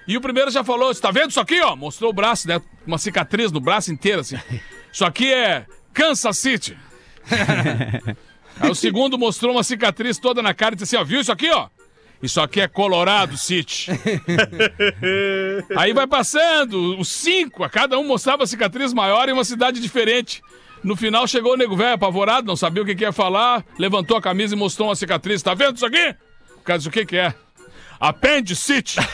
E 0.07 0.17
o 0.17 0.21
primeiro 0.21 0.51
já 0.51 0.63
falou: 0.63 0.93
Você 0.93 1.01
tá 1.01 1.11
vendo 1.11 1.31
isso 1.31 1.41
aqui, 1.41 1.61
ó? 1.61 1.75
Mostrou 1.75 2.11
o 2.11 2.13
braço, 2.13 2.47
né? 2.47 2.61
Uma 2.87 2.99
cicatriz 2.99 3.51
no 3.51 3.61
braço 3.61 3.93
inteiro, 3.93 4.21
assim. 4.21 4.37
Isso 4.93 5.07
aqui 5.07 5.33
é 5.33 5.65
Kansas 5.95 6.39
City. 6.39 6.77
Aí 8.61 8.71
o 8.71 8.75
segundo 8.75 9.19
mostrou 9.19 9.53
uma 9.53 9.65
cicatriz 9.65 10.19
toda 10.19 10.43
na 10.43 10.53
cara 10.53 10.75
e 10.75 10.77
disse 10.77 10.95
assim: 10.95 11.03
Ó, 11.03 11.07
viu 11.07 11.21
isso 11.21 11.33
aqui, 11.33 11.51
ó? 11.51 11.69
Isso 12.23 12.41
aqui 12.41 12.61
é 12.61 12.69
Colorado 12.69 13.39
City. 13.39 13.91
Aí 15.77 15.95
vai 15.95 16.07
passando, 16.07 16.99
os 16.99 17.09
cinco, 17.09 17.65
a 17.65 17.71
cada 17.71 17.99
um 17.99 18.07
mostrava 18.07 18.45
a 18.45 18.47
cicatriz 18.47 18.93
maior 18.93 19.29
em 19.29 19.33
uma 19.33 19.45
cidade 19.45 19.81
diferente. 19.81 20.43
No 20.83 20.97
final 20.97 21.27
chegou 21.29 21.53
o 21.53 21.57
nego 21.57 21.77
velho 21.77 21.95
apavorado, 21.95 22.47
não 22.47 22.57
sabia 22.57 22.83
o 22.83 22.87
que, 22.87 22.95
que 22.95 23.05
ia 23.05 23.13
falar, 23.13 23.65
levantou 23.79 24.17
a 24.17 24.23
camisa 24.23 24.55
e 24.55 24.59
mostrou 24.59 24.89
uma 24.89 24.97
cicatriz. 24.97 25.43
Tá 25.43 25.55
vendo 25.55 25.77
isso 25.77 25.87
aqui? 25.87 26.15
O 26.57 26.89
o 26.89 26.91
que 26.91 27.07
que 27.07 27.17
é? 27.17 27.35
Apendicite. 28.03 28.99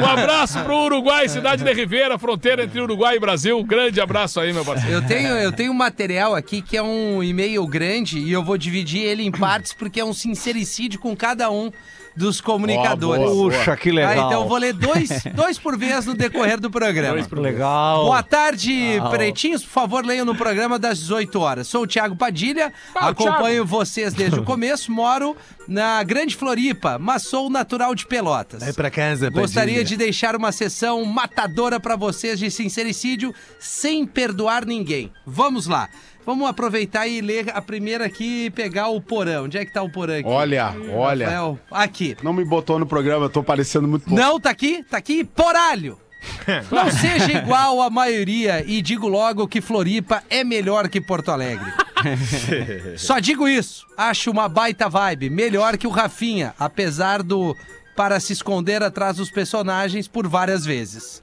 um 0.00 0.06
abraço 0.06 0.60
pro 0.62 0.84
Uruguai, 0.84 1.28
cidade 1.28 1.64
de 1.64 1.72
Ribeira, 1.72 2.16
fronteira 2.16 2.62
entre 2.62 2.80
Uruguai 2.80 3.16
e 3.16 3.18
Brasil. 3.18 3.58
Um 3.58 3.64
grande 3.64 4.00
abraço 4.00 4.38
aí, 4.38 4.52
meu 4.52 4.64
parceiro. 4.64 4.94
Eu 4.94 5.02
tenho, 5.04 5.28
eu 5.30 5.50
tenho 5.50 5.72
um 5.72 5.74
material 5.74 6.32
aqui 6.36 6.62
que 6.62 6.76
é 6.76 6.82
um 6.82 7.20
e-mail 7.20 7.66
grande 7.66 8.20
e 8.20 8.30
eu 8.30 8.44
vou 8.44 8.56
dividir 8.56 9.02
ele 9.02 9.24
em 9.24 9.32
partes 9.32 9.72
porque 9.72 9.98
é 9.98 10.04
um 10.04 10.12
sincericídio 10.12 11.00
com 11.00 11.16
cada 11.16 11.50
um 11.50 11.72
dos 12.16 12.40
comunicadores. 12.40 13.24
Puxa, 13.30 13.76
que 13.76 13.90
Ah, 13.90 13.94
legal. 13.94 14.14
então 14.28 14.42
eu 14.42 14.48
vou 14.48 14.56
ler 14.58 14.72
dois, 14.72 15.10
dois 15.34 15.58
por 15.58 15.76
vez 15.76 16.06
no 16.06 16.14
decorrer 16.14 16.60
do 16.60 16.70
programa. 16.70 17.14
Legal. 17.40 18.04
Boa 18.04 18.22
tarde, 18.22 19.00
pretinhos. 19.10 19.62
Por 19.64 19.70
favor, 19.70 20.04
leiam 20.04 20.24
no 20.24 20.34
programa 20.34 20.78
das 20.78 20.98
18 20.98 21.40
horas. 21.40 21.66
Sou 21.68 21.82
o 21.82 21.86
Thiago 21.86 22.14
Padilha, 22.16 22.72
Ah, 22.94 23.08
acompanho 23.08 23.64
vocês 23.64 24.14
desde 24.14 24.38
o 24.38 24.42
começo, 24.44 24.92
moro 24.92 25.36
na 25.66 26.02
Grande 26.02 26.36
Floripa, 26.36 26.98
mas 26.98 27.22
sou 27.22 27.48
natural 27.50 27.94
de 27.94 28.06
Pelotas. 28.06 28.62
Vai 28.62 28.72
pra 28.72 28.90
casa, 28.90 29.30
Gostaria 29.30 29.74
Padilha. 29.78 29.84
de 29.84 29.96
deixar 29.96 30.36
uma 30.36 30.52
sessão 30.52 31.04
matadora 31.04 31.80
pra 31.80 31.96
vocês 31.96 32.38
de 32.38 32.50
sincericídio 32.50 33.34
sem 33.58 34.06
perdoar 34.06 34.64
ninguém. 34.64 35.10
Vamos 35.26 35.66
lá. 35.66 35.88
Vamos 36.26 36.48
aproveitar 36.48 37.06
e 37.06 37.20
ler 37.20 37.50
a 37.54 37.60
primeira 37.60 38.06
aqui 38.06 38.46
e 38.46 38.50
pegar 38.50 38.88
o 38.88 39.00
porão. 39.00 39.44
Onde 39.44 39.58
é 39.58 39.64
que 39.64 39.72
tá 39.72 39.82
o 39.82 39.90
porão 39.90 40.14
aqui? 40.14 40.28
Olha, 40.28 40.74
olha. 40.92 41.26
Rafael, 41.26 41.58
aqui. 41.70 42.16
Não 42.22 42.32
me 42.32 42.44
botou 42.44 42.78
no 42.78 42.86
programa, 42.86 43.26
eu 43.26 43.30
tô 43.30 43.42
parecendo 43.42 43.86
muito 43.86 44.04
pouco. 44.04 44.18
Não, 44.18 44.40
tá 44.40 44.50
aqui, 44.50 44.82
tá 44.82 44.96
aqui, 44.96 45.24
poralho. 45.24 45.98
Não 46.70 46.90
seja 46.90 47.32
igual 47.38 47.82
a 47.82 47.90
maioria 47.90 48.64
e 48.66 48.80
digo 48.80 49.06
logo 49.08 49.46
que 49.46 49.60
Floripa 49.60 50.22
é 50.30 50.42
melhor 50.42 50.88
que 50.88 51.00
Porto 51.00 51.30
Alegre. 51.30 51.70
Só 52.96 53.18
digo 53.18 53.46
isso. 53.46 53.86
Acho 53.96 54.30
uma 54.30 54.48
baita 54.48 54.88
vibe, 54.88 55.30
melhor 55.30 55.76
que 55.76 55.86
o 55.86 55.90
Rafinha, 55.90 56.54
apesar 56.58 57.22
do 57.22 57.56
para 57.94 58.18
se 58.18 58.32
esconder 58.32 58.82
atrás 58.82 59.18
dos 59.18 59.30
personagens 59.30 60.08
por 60.08 60.26
várias 60.26 60.64
vezes. 60.64 61.22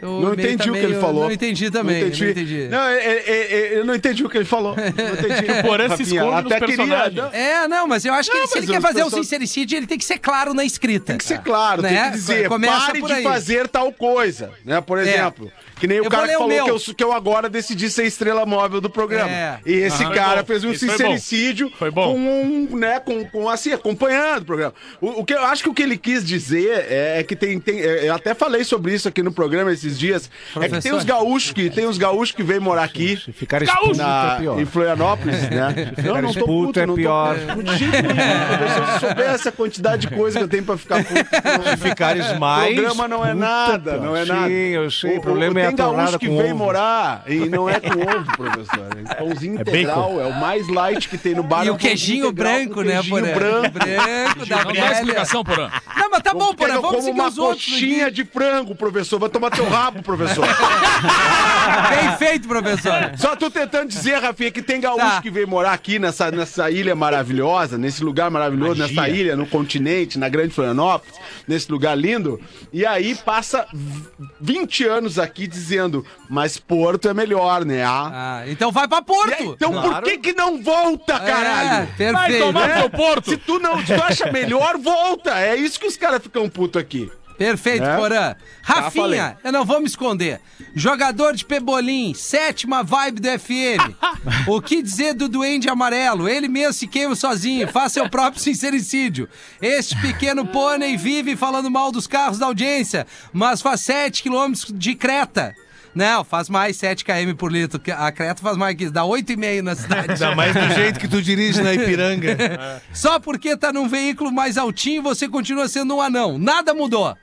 Eu 0.00 0.20
Não 0.20 0.32
entendi 0.32 0.70
o 0.70 0.72
que 0.72 0.78
ele 0.78 0.94
falou. 1.00 1.24
Não 1.24 1.32
entendi 1.32 1.70
também. 1.70 2.00
Não 2.00 2.06
entendi. 2.08 2.22
Não 2.24 2.30
entendi. 2.30 2.68
Não, 2.68 2.82
é- 2.82 2.98
é- 2.98 3.24
é- 3.26 3.78
eu 3.78 3.84
não 3.84 3.94
entendi 3.94 4.24
o 4.24 4.28
que 4.28 4.36
ele 4.38 4.44
falou. 4.44 4.74
Não 4.78 4.84
entendi. 4.84 5.62
Porã 5.66 5.96
se 5.96 6.02
esconde 6.04 6.42
nos 6.44 6.52
até 6.52 6.66
queria. 6.66 7.10
não, 7.10 7.26
É, 7.32 7.66
não, 7.68 7.86
mas 7.88 8.04
eu 8.04 8.14
acho 8.14 8.30
que 8.30 8.36
Não, 8.36 8.44
ele- 8.44 8.52
se 8.52 8.58
ele 8.58 8.66
quer 8.68 8.80
fazer 8.80 9.00
o 9.02 9.04
pessoas- 9.06 9.26
sincericídio, 9.26 9.76
ele 9.76 9.86
tem 9.86 9.98
que 9.98 10.04
ser 10.04 10.18
claro 10.18 10.54
na 10.54 10.64
escrita. 10.64 11.06
Tem 11.06 11.18
que 11.18 11.24
ser 11.24 11.40
claro, 11.40 11.82
Né? 11.82 11.88
tem 11.88 12.10
que 12.10 12.16
dizer, 12.16 12.48
Começa 12.48 12.78
pare 12.86 13.00
por 13.00 13.12
de 13.14 13.22
fazer 13.22 13.66
tal 13.68 13.92
coisa, 13.92 14.52
né? 14.64 14.80
Por 14.80 14.98
exemplo, 14.98 15.50
que 15.78 15.86
nem 15.86 15.98
Eu 15.98 16.04
o 16.04 16.08
cara 16.10 16.26
que 16.28 16.34
o 16.34 16.38
falou 16.38 16.64
que 16.78 16.90
eu, 16.90 16.94
que 16.96 17.04
eu 17.04 17.12
agora 17.12 17.48
decidi 17.48 17.88
ser 17.90 18.04
estrela 18.04 18.44
móvel 18.46 18.80
do 18.80 18.90
programa. 18.90 19.30
É. 19.30 19.58
E 19.64 19.72
esse 19.74 20.02
Aham. 20.04 20.14
cara 20.14 20.44
fez 20.44 20.64
um 20.64 20.70
Isso 20.72 20.86
foi 20.86 20.88
bom. 20.88 20.96
sincericídio 20.96 21.72
Foi 21.78 21.90
bom. 21.90 22.12
com 22.12 22.18
um, 22.18 22.76
né, 22.76 23.00
com, 23.00 23.24
com 23.26 23.48
assim, 23.48 23.72
acompanhando 23.72 24.42
o 24.42 24.44
programa. 24.44 24.74
O, 25.00 25.20
o 25.20 25.24
que 25.24 25.34
eu 25.34 25.42
acho 25.44 25.62
que 25.62 25.68
o 25.68 25.74
que 25.74 25.82
ele 25.82 25.96
quis 25.96 26.24
dizer 26.24 26.86
é, 26.90 27.22
que 27.22 27.34
tem, 27.36 27.58
tem 27.60 27.80
é, 27.80 28.08
eu 28.08 28.14
até 28.14 28.34
falei 28.34 28.64
sobre 28.64 28.94
isso 28.94 29.08
aqui 29.08 29.22
no 29.22 29.32
programa 29.32 29.72
esses 29.72 29.98
dias, 29.98 30.30
é 30.56 30.60
que 30.60 30.60
tem 30.60 30.68
Professor. 30.70 30.96
os 30.98 31.04
gaúchos 31.04 31.52
que 31.52 31.70
tem 31.70 31.86
os 31.86 31.98
gaúchos 31.98 32.34
que 32.34 32.42
vêm 32.42 32.58
morar 32.60 32.84
aqui. 32.84 33.16
Ficar 33.32 33.62
expulso 33.62 34.00
Na, 34.00 34.34
é 34.36 34.40
pior. 34.40 34.60
em 34.60 34.64
Florianópolis, 34.64 35.42
né? 35.50 35.92
Não, 36.04 36.22
não 36.22 36.32
tô 36.32 36.40
puto 36.46 36.66
puto, 36.68 36.80
é 36.80 36.86
não 36.86 36.94
tô 36.94 37.00
pior. 37.00 37.36
puto 37.54 37.62
de 37.62 37.76
jeito 37.78 37.92
nenhum, 38.02 38.56
professor. 38.58 38.86
Se 38.92 39.00
soubesse 39.06 39.48
a 39.48 39.52
quantidade 39.52 40.06
de 40.08 40.14
coisa 40.14 40.38
que 40.38 40.44
eu 40.44 40.48
tenho 40.48 40.64
pra 40.64 40.76
ficar 40.76 41.04
puto. 41.04 41.14
não- 41.68 41.76
Ficares 41.78 42.38
mais. 42.38 42.74
programa 42.74 43.08
não 43.08 43.24
é 43.24 43.32
puta, 43.32 43.44
nada, 43.46 43.96
não 43.98 44.16
é 44.16 44.22
Sim, 44.24 44.28
nada. 44.32 44.50
eu 44.52 44.90
sei. 44.90 45.14
O, 45.14 45.18
O- 45.18 45.20
problema 45.20 45.60
é 45.60 45.67
tem 45.76 45.76
gaúcho 45.76 46.18
que 46.18 46.28
vem 46.28 46.52
ovo. 46.52 46.56
morar 46.56 47.22
e 47.26 47.36
não 47.48 47.68
é 47.68 47.78
com 47.80 47.88
ovo, 48.00 48.36
professor. 48.36 48.88
É 49.08 49.14
pãozinho 49.14 49.54
integral, 49.60 50.20
é, 50.20 50.26
o 50.26 50.34
mais 50.38 50.68
light 50.68 51.08
que 51.08 51.16
tem 51.16 51.34
no 51.34 51.42
bar. 51.42 51.64
E 51.64 51.68
é 51.68 51.72
o 51.72 51.76
queijinho 51.76 52.30
branco, 52.32 52.82
né, 52.82 52.94
queijinho 53.00 53.20
Porã? 53.20 53.34
branco. 53.34 53.78
Branco 53.78 54.46
da 54.46 54.64
Não 54.64 54.72
dá 54.72 54.92
explicação, 54.92 55.42
Porã. 55.44 55.70
Não, 55.96 56.10
mas 56.10 56.22
tá 56.22 56.34
bom, 56.34 56.52
Porã, 56.54 56.74
vamos 56.74 56.90
como 56.90 57.02
seguir 57.02 57.18
uma 57.20 57.28
os 57.28 57.38
outros. 57.38 57.64
coxinha 57.64 58.10
de 58.10 58.24
frango, 58.24 58.74
professor. 58.74 59.18
Vai 59.18 59.28
tomar 59.30 59.50
teu 59.50 59.66
rabo, 59.68 60.02
professor. 60.02 60.44
Bem 61.90 62.16
feito, 62.18 62.48
professor. 62.48 63.12
Só 63.16 63.36
tô 63.36 63.50
tentando 63.50 63.88
dizer, 63.88 64.16
Rafinha, 64.18 64.50
que 64.50 64.62
tem 64.62 64.80
gaúcho 64.80 64.98
Tá. 64.98 65.22
que 65.22 65.30
vem 65.30 65.46
morar 65.46 65.72
aqui 65.72 65.98
nessa, 65.98 66.30
nessa 66.30 66.70
ilha 66.70 66.94
maravilhosa, 66.94 67.78
nesse 67.78 68.02
lugar 68.04 68.30
maravilhoso, 68.30 68.80
nessa 68.80 69.08
ilha, 69.08 69.36
no 69.36 69.46
continente, 69.46 70.18
na 70.18 70.28
Grande 70.28 70.52
Florianópolis, 70.52 71.14
nesse 71.46 71.70
lugar 71.70 71.96
lindo, 71.96 72.40
e 72.72 72.84
aí 72.84 73.14
passa 73.14 73.66
v- 73.72 74.02
20 74.40 74.84
anos 74.84 75.18
aqui 75.18 75.46
dizendo, 75.58 76.04
mas 76.28 76.56
Porto 76.58 77.08
é 77.08 77.14
melhor, 77.14 77.64
né? 77.64 77.82
Ah. 77.84 78.10
Ah, 78.40 78.48
então 78.50 78.70
vai 78.72 78.86
pra 78.88 78.98
E 78.98 79.00
aí, 79.00 79.04
Porto. 79.44 79.52
então 79.54 79.72
por 79.82 80.02
que 80.02 80.18
que 80.18 80.32
não 80.32 80.62
volta, 80.62 81.18
caralho? 81.20 81.88
É, 81.98 82.12
Vai 82.12 82.26
perfeito. 82.30 82.46
tomar 82.46 82.68
Né? 82.68 82.80
teu 82.80 82.90
Porto. 82.90 83.30
Se 83.30 83.36
tu 83.36 83.58
não 83.58 83.78
se 83.84 83.94
tu 83.94 84.02
acha 84.02 84.30
melhor, 84.32 84.78
volta. 84.78 85.38
É 85.38 85.54
isso 85.56 85.78
que 85.78 85.86
os 85.86 85.96
caras 85.96 86.22
ficam 86.22 86.48
putos 86.48 86.80
aqui. 86.80 87.10
Perfeito, 87.38 87.84
É? 87.84 87.96
Porã. 87.96 88.36
falei. 88.62 89.18
Rafinha, 89.20 89.36
eu 89.44 89.52
não 89.52 89.64
vou 89.64 89.80
me 89.80 89.86
esconder. 89.86 90.40
Jogador 90.74 91.34
de 91.34 91.44
Pebolim, 91.44 92.12
sétima 92.12 92.82
vibe 92.82 93.20
do 93.20 93.28
FM. 93.38 93.94
o 94.48 94.60
que 94.60 94.82
dizer 94.82 95.14
do 95.14 95.28
Duende 95.28 95.68
Amarelo? 95.68 96.28
Ele 96.28 96.48
mesmo 96.48 96.72
se 96.72 96.88
queima 96.88 97.14
sozinho, 97.14 97.68
faz 97.68 97.92
seu 97.92 98.10
próprio 98.10 98.42
sincericídio. 98.42 99.28
Este 99.62 99.96
pequeno 100.00 100.44
pônei 100.46 100.96
vive 100.96 101.36
falando 101.36 101.70
mal 101.70 101.92
dos 101.92 102.08
carros 102.08 102.38
da 102.38 102.46
audiência, 102.46 103.06
mas 103.32 103.62
faz 103.62 103.80
7 103.82 104.22
quilômetros 104.22 104.66
de 104.76 104.94
creta. 104.96 105.54
Não, 105.94 106.22
faz 106.22 106.48
mais 106.48 106.76
7 106.76 107.04
km 107.04 107.34
por 107.36 107.50
litro. 107.50 107.80
A 107.96 108.12
creta 108.12 108.40
faz 108.42 108.56
mais 108.56 108.76
que 108.76 108.84
isso, 108.84 108.92
dá 108.92 109.02
8,5 109.02 109.62
na 109.62 109.74
cidade. 109.74 110.12
Ainda 110.12 110.34
mais 110.34 110.54
do 110.54 110.74
jeito 110.74 111.00
que 111.00 111.08
tu 111.08 111.20
dirige 111.22 111.62
na 111.62 111.72
Ipiranga. 111.74 112.82
Só 112.92 113.18
porque 113.18 113.56
tá 113.56 113.72
num 113.72 113.88
veículo 113.88 114.30
mais 114.30 114.58
altinho, 114.58 115.02
você 115.02 115.28
continua 115.28 115.66
sendo 115.68 115.96
um 115.96 116.00
anão. 116.00 116.38
Nada 116.38 116.74
mudou. 116.74 117.16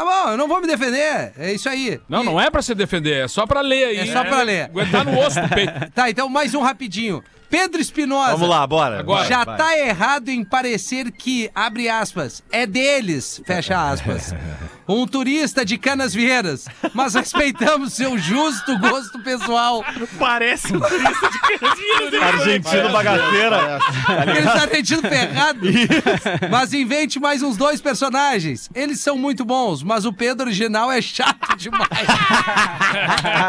Tá 0.00 0.06
bom, 0.06 0.30
eu 0.30 0.36
não 0.38 0.48
vou 0.48 0.62
me 0.62 0.66
defender. 0.66 1.30
É 1.38 1.52
isso 1.52 1.68
aí. 1.68 2.00
Não, 2.08 2.22
E- 2.22 2.24
não 2.24 2.40
é 2.40 2.48
pra 2.50 2.62
se 2.62 2.74
defender, 2.74 3.24
é 3.24 3.28
só 3.28 3.46
pra 3.46 3.60
ler 3.60 3.84
aí. 3.84 3.96
É 3.98 4.06
só 4.06 4.24
pra 4.24 4.40
ler. 4.40 4.62
Aguentar 4.64 5.04
no 5.04 5.18
osso 5.20 5.38
do 5.42 5.48
peito. 5.50 5.72
Tá, 5.94 6.08
então 6.08 6.26
mais 6.26 6.54
um 6.54 6.62
rapidinho. 6.62 7.22
Pedro 7.50 7.80
Espinosa. 7.80 8.32
Vamos 8.32 8.48
lá, 8.48 8.64
bora. 8.66 9.00
Agora. 9.00 9.28
Já 9.28 9.44
Vai, 9.44 9.44
vai. 9.44 9.56
tá 9.58 9.78
errado 9.78 10.28
em 10.28 10.44
parecer 10.44 11.10
que, 11.10 11.50
abre 11.54 11.88
aspas, 11.88 12.42
é 12.52 12.64
deles, 12.64 13.42
fecha 13.44 13.90
aspas. 13.90 14.32
Um 14.88 15.06
turista 15.06 15.64
de 15.64 15.78
Canas 15.78 16.12
Vieiras, 16.12 16.66
mas 16.94 17.14
respeitamos 17.14 17.92
seu 17.92 18.18
justo 18.18 18.76
gosto 18.80 19.20
pessoal. 19.20 19.84
Parece 20.18 20.74
um 20.76 20.80
turista 20.80 21.30
de 22.10 22.16
Argentino 22.16 22.90
bagaceira. 22.90 23.78
Aquele 24.08 24.48
argentino 24.48 25.02
ferrado. 25.02 25.60
Mas 26.50 26.72
invente 26.74 27.20
mais 27.20 27.40
uns 27.40 27.56
dois 27.56 27.80
personagens. 27.80 28.68
Eles 28.74 28.98
são 28.98 29.16
muito 29.16 29.44
bons, 29.44 29.84
mas 29.84 30.04
o 30.04 30.12
Pedro 30.12 30.46
original 30.46 30.90
é 30.90 31.00
chato 31.00 31.56
demais. 31.56 31.86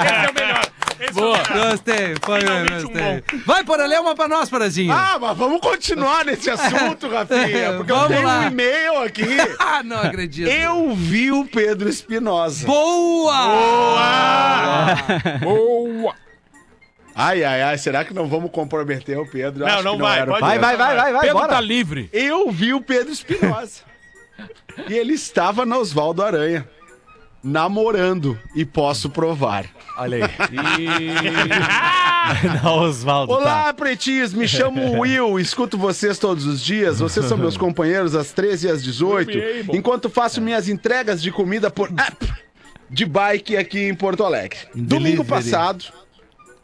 Esse 0.05 0.25
é 0.27 0.29
o 0.29 0.33
melhor. 0.35 0.65
Esse 1.01 1.13
Boa. 1.13 1.37
é 1.37 1.53
melhor. 1.53 1.71
Gostei, 1.71 2.15
foi 2.21 2.39
Finalmente 2.41 2.73
um 2.73 2.81
gostei. 2.89 3.23
Vai, 3.45 3.63
Porã, 3.63 3.85
lê 3.87 3.97
uma 3.97 4.13
pra 4.15 4.27
nós, 4.27 4.49
Porazinho. 4.49 4.93
Ah, 4.93 5.17
mas 5.19 5.35
vamos 5.37 5.59
continuar 5.59 6.23
nesse 6.25 6.47
assunto, 6.51 7.09
Rafinha. 7.09 7.73
Porque 7.77 7.91
eu 7.91 7.95
Vamos 7.95 8.07
tenho 8.15 8.27
lá. 8.27 8.39
um 8.39 8.47
e-mail 8.47 8.99
aqui. 9.03 9.25
Ah, 9.59 9.81
não 9.83 9.97
acredito. 9.97 10.47
Eu 10.49 10.93
vi 10.95 11.31
o 11.31 11.45
Pedro 11.45 11.87
Espinosa. 11.89 12.67
Boa! 12.67 13.33
Boa. 15.41 16.15
Ai, 17.15 17.43
ai, 17.43 17.61
ai, 17.61 17.77
será 17.77 18.03
que 18.05 18.13
não 18.13 18.27
vamos 18.27 18.51
comprometer 18.51 19.17
o 19.17 19.25
Pedro? 19.29 19.65
Não, 19.65 19.73
Acho 19.73 19.83
não 19.83 19.95
que 19.97 20.01
vai, 20.01 20.19
era 20.19 20.29
o 20.31 20.33
pode- 20.33 20.41
Vai, 20.41 20.51
Pedro. 20.59 20.67
vai, 20.67 20.77
vai, 20.77 20.95
vai, 20.95 21.11
vai. 21.13 21.21
Pedro 21.21 21.37
Bora. 21.37 21.49
tá 21.49 21.61
livre. 21.61 22.09
Eu 22.13 22.49
vi 22.51 22.73
o 22.73 22.81
Pedro 22.81 23.11
Espinosa. 23.11 23.81
e 24.89 24.93
ele 24.93 25.13
estava 25.13 25.65
na 25.65 25.77
Oswaldo 25.77 26.23
Aranha. 26.23 26.67
Namorando. 27.43 28.39
E 28.55 28.63
posso 28.65 29.09
provar. 29.09 29.65
Olha 29.97 30.25
aí. 30.25 30.31
Não, 32.63 32.79
Osvaldo. 32.79 33.33
Olá, 33.33 33.73
pretinhos, 33.73 34.33
me 34.33 34.47
chamo 34.47 34.99
Will, 34.99 35.39
escuto 35.39 35.77
vocês 35.77 36.17
todos 36.17 36.45
os 36.45 36.61
dias. 36.61 36.99
Vocês 36.99 37.25
são 37.25 37.37
meus 37.37 37.57
companheiros 37.57 38.15
às 38.15 38.31
13 38.31 38.67
e 38.67 38.69
às 38.69 38.83
18, 38.83 39.31
enquanto 39.73 40.09
faço 40.09 40.41
minhas 40.41 40.69
entregas 40.69 41.21
de 41.21 41.31
comida 41.31 41.69
por 41.69 41.89
app 41.97 42.31
de 42.89 43.05
bike 43.05 43.55
aqui 43.55 43.87
em 43.87 43.95
Porto 43.95 44.23
Alegre. 44.23 44.59
Domingo 44.75 45.23
Delivery. 45.23 45.27
passado, 45.27 45.85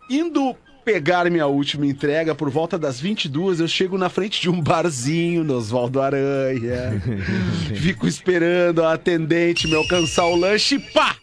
indo 0.09 0.55
pegar 0.83 1.29
minha 1.29 1.47
última 1.47 1.85
entrega 1.85 2.33
por 2.33 2.49
volta 2.49 2.77
das 2.77 2.99
22, 2.99 3.59
eu 3.59 3.67
chego 3.67 3.97
na 3.97 4.09
frente 4.09 4.41
de 4.41 4.49
um 4.49 4.61
barzinho 4.61 5.43
no 5.43 5.55
Oswaldo 5.55 6.01
Aranha. 6.01 7.01
Fico 7.75 8.07
esperando 8.07 8.83
a 8.83 8.93
atendente 8.93 9.67
me 9.67 9.75
alcançar 9.75 10.25
o 10.25 10.35
lanche 10.35 10.75
e 10.75 10.79
pá! 10.79 11.15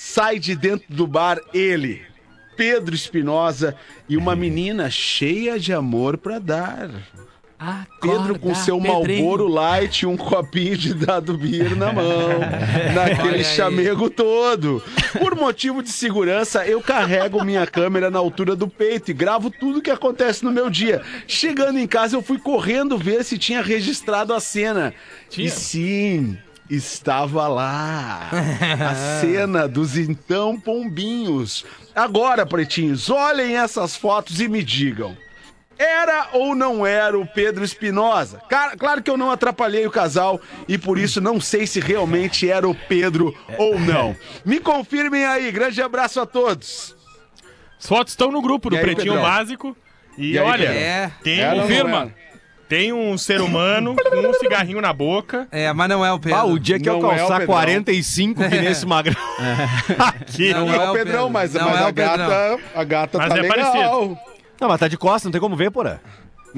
Sai 0.00 0.38
de 0.38 0.54
dentro 0.54 0.86
do 0.94 1.08
bar 1.08 1.40
ele, 1.52 2.02
Pedro 2.56 2.94
Espinosa 2.94 3.74
e 4.08 4.16
uma 4.16 4.36
menina 4.36 4.88
cheia 4.88 5.58
de 5.58 5.72
amor 5.72 6.16
pra 6.16 6.38
dar. 6.38 6.88
Pedro 8.00 8.38
com 8.38 8.54
seu 8.54 8.78
Malboro 8.78 9.48
Light 9.48 10.02
e 10.02 10.06
um 10.06 10.16
copinho 10.16 10.76
de 10.76 10.94
dado 10.94 11.36
beer 11.36 11.74
na 11.74 11.92
mão, 11.92 12.38
naquele 12.94 13.42
chamego 13.42 14.08
todo. 14.08 14.80
Por 15.18 15.34
motivo 15.34 15.82
de 15.82 15.90
segurança, 15.90 16.64
eu 16.64 16.80
carrego 16.80 17.44
minha 17.44 17.66
câmera 17.66 18.08
na 18.08 18.20
altura 18.20 18.54
do 18.54 18.68
peito 18.68 19.10
e 19.10 19.14
gravo 19.14 19.50
tudo 19.50 19.82
que 19.82 19.90
acontece 19.90 20.44
no 20.44 20.52
meu 20.52 20.70
dia. 20.70 21.02
Chegando 21.26 21.76
em 21.76 21.88
casa, 21.88 22.14
eu 22.14 22.22
fui 22.22 22.38
correndo 22.38 22.96
ver 22.96 23.24
se 23.24 23.36
tinha 23.36 23.60
registrado 23.60 24.32
a 24.32 24.38
cena. 24.38 24.94
E 25.36 25.50
sim, 25.50 26.38
estava 26.70 27.48
lá. 27.48 28.30
A 28.90 28.94
cena 29.20 29.66
dos 29.68 29.96
então 29.96 30.58
pombinhos. 30.58 31.64
Agora, 31.94 32.46
pretinhos, 32.46 33.10
olhem 33.10 33.56
essas 33.56 33.96
fotos 33.96 34.40
e 34.40 34.48
me 34.48 34.62
digam. 34.62 35.16
Era 35.78 36.30
ou 36.32 36.56
não 36.56 36.84
era 36.84 37.16
o 37.16 37.24
Pedro 37.24 37.64
Espinosa? 37.64 38.42
Claro 38.76 39.00
que 39.00 39.10
eu 39.10 39.16
não 39.16 39.30
atrapalhei 39.30 39.86
o 39.86 39.90
casal 39.90 40.40
e 40.66 40.76
por 40.76 40.98
isso 40.98 41.20
não 41.20 41.40
sei 41.40 41.68
se 41.68 41.78
realmente 41.78 42.50
era 42.50 42.68
o 42.68 42.74
Pedro 42.74 43.32
ou 43.56 43.78
não. 43.78 44.16
Me 44.44 44.58
confirmem 44.58 45.24
aí. 45.24 45.52
Grande 45.52 45.80
abraço 45.80 46.20
a 46.20 46.26
todos. 46.26 46.96
As 47.78 47.86
fotos 47.86 48.12
estão 48.12 48.32
no 48.32 48.42
grupo 48.42 48.68
do 48.68 48.76
aí, 48.76 48.82
Pretinho 48.82 49.12
Pedrão? 49.12 49.22
Básico. 49.22 49.76
E, 50.16 50.32
E 50.32 50.38
aí, 50.38 50.44
olha? 50.44 50.66
É. 50.66 51.12
Era 51.24 51.50
ou 51.50 51.56
não 51.58 51.62
confirma. 51.62 52.14
Tem 52.68 52.92
um 52.92 53.16
ser 53.16 53.40
humano 53.40 53.96
com 53.96 54.16
um 54.28 54.34
cigarrinho 54.38 54.80
na 54.80 54.92
boca. 54.92 55.48
É, 55.50 55.72
mas 55.72 55.88
não 55.88 56.04
é 56.04 56.12
o 56.12 56.18
Pedro. 56.18 56.38
Ah, 56.38 56.44
o 56.44 56.58
dia 56.58 56.78
que 56.78 56.88
eu 56.88 57.00
Não 57.00 57.10
é 57.10 57.14
o 57.14 57.18
calçar 57.18 57.38
Pedrão. 57.40 57.54
45 57.54 58.48
que 58.48 58.56
nesse 58.60 58.84
magrão. 58.86 59.16
Aqui. 59.98 60.52
Não 60.52 60.66
Não, 60.66 60.74
é 60.74 60.76
é 60.76 60.90
o 60.90 60.92
Pedrão, 60.92 61.12
Pedro. 61.12 61.30
mas, 61.30 61.54
Não 61.54 61.64
mas 61.70 61.80
é 61.80 61.84
a 61.84 61.90
gata, 61.90 62.58
a 62.74 62.84
gata 62.84 63.18
Mas 63.18 63.28
tá 63.28 63.38
é 63.38 63.40
legal. 63.42 64.18
Não, 64.60 64.68
mas 64.68 64.80
tá 64.80 64.88
de 64.88 64.96
costa, 64.98 65.26
não 65.28 65.32
tem 65.32 65.40
como 65.40 65.56
ver, 65.56 65.70
porra. 65.70 66.00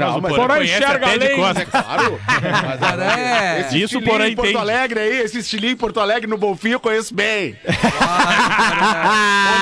Não, 0.07 0.19
o 0.19 0.23
mas 0.23 0.33
Porã 0.35 0.47
Porã 0.49 0.65
enxerga 0.65 0.99
de 1.19 1.25
além. 1.27 1.37
costas. 1.37 1.69
Claro. 1.71 2.21
Mas 2.81 3.01
é- 3.01 3.61
esse 3.61 3.83
Isso 3.83 3.99
o 3.99 4.03
Porã 4.03 4.27
em 4.29 4.35
Porto 4.35 4.49
entende. 4.49 4.61
Alegre 4.63 5.01
aí, 5.01 5.19
esse 5.21 5.39
estilinho 5.39 5.73
em 5.73 5.77
Porto 5.77 6.01
Alegre 6.01 6.27
no 6.29 6.37
Bonfim 6.39 6.71
eu 6.71 6.81
conheço 6.81 7.15
bem. 7.15 7.57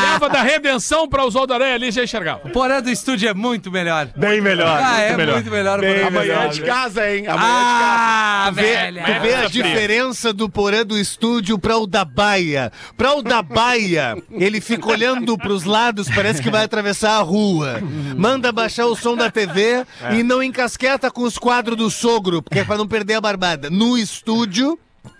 Olhava 0.00 0.28
da 0.28 0.42
redenção 0.42 1.08
pra 1.08 1.24
usar 1.24 1.40
o 1.42 1.46
da 1.46 1.54
areia 1.54 1.74
ali 1.74 1.88
e 1.88 1.90
já 1.90 2.02
enxergava. 2.04 2.40
O 2.44 2.50
porã 2.50 2.80
do 2.82 2.90
estúdio 2.90 3.28
é 3.28 3.34
muito 3.34 3.70
melhor. 3.70 4.08
Bem 4.16 4.40
melhor. 4.40 4.80
Ah, 4.82 5.00
é 5.00 5.06
muito 5.08 5.18
melhor. 5.18 5.34
muito 5.34 5.50
melhor 5.50 5.78
o 5.78 5.82
Bem. 5.82 6.02
Amanhã 6.02 6.42
é 6.44 6.48
de 6.48 6.62
casa, 6.62 7.10
hein? 7.10 7.26
Amanhã 7.26 7.48
Ah, 7.50 8.50
Vê, 8.52 8.62
velho. 8.62 9.00
tu 9.04 9.06
vê 9.22 9.34
a 9.34 9.38
Essa 9.40 9.48
fria. 9.50 9.62
diferença 9.64 10.32
do 10.32 10.48
porã 10.48 10.84
do 10.84 10.98
estúdio 10.98 11.58
pra 11.58 11.76
o 11.76 11.86
da 11.86 12.04
baia. 12.04 12.72
Pra 12.96 13.14
o 13.14 13.22
da 13.22 13.42
baia, 13.42 14.16
ele 14.32 14.60
fica 14.60 14.88
olhando 14.88 15.36
pros 15.38 15.64
lados, 15.64 16.08
parece 16.14 16.42
que 16.42 16.50
vai 16.50 16.64
atravessar 16.64 17.12
a 17.18 17.22
rua. 17.22 17.80
Manda 18.16 18.50
baixar 18.52 18.86
o 18.86 18.96
som 18.96 19.16
da 19.16 19.30
TV 19.30 19.84
e 20.12 20.22
não 20.28 20.40
encasqueta 20.42 21.10
com 21.10 21.22
os 21.22 21.36
quadros 21.38 21.76
do 21.76 21.90
sogro, 21.90 22.40
porque 22.42 22.60
é 22.60 22.64
pra 22.64 22.76
não 22.78 22.86
perder 22.86 23.14
a 23.14 23.20
barbada. 23.20 23.68
No 23.70 23.98
estúdio, 23.98 24.78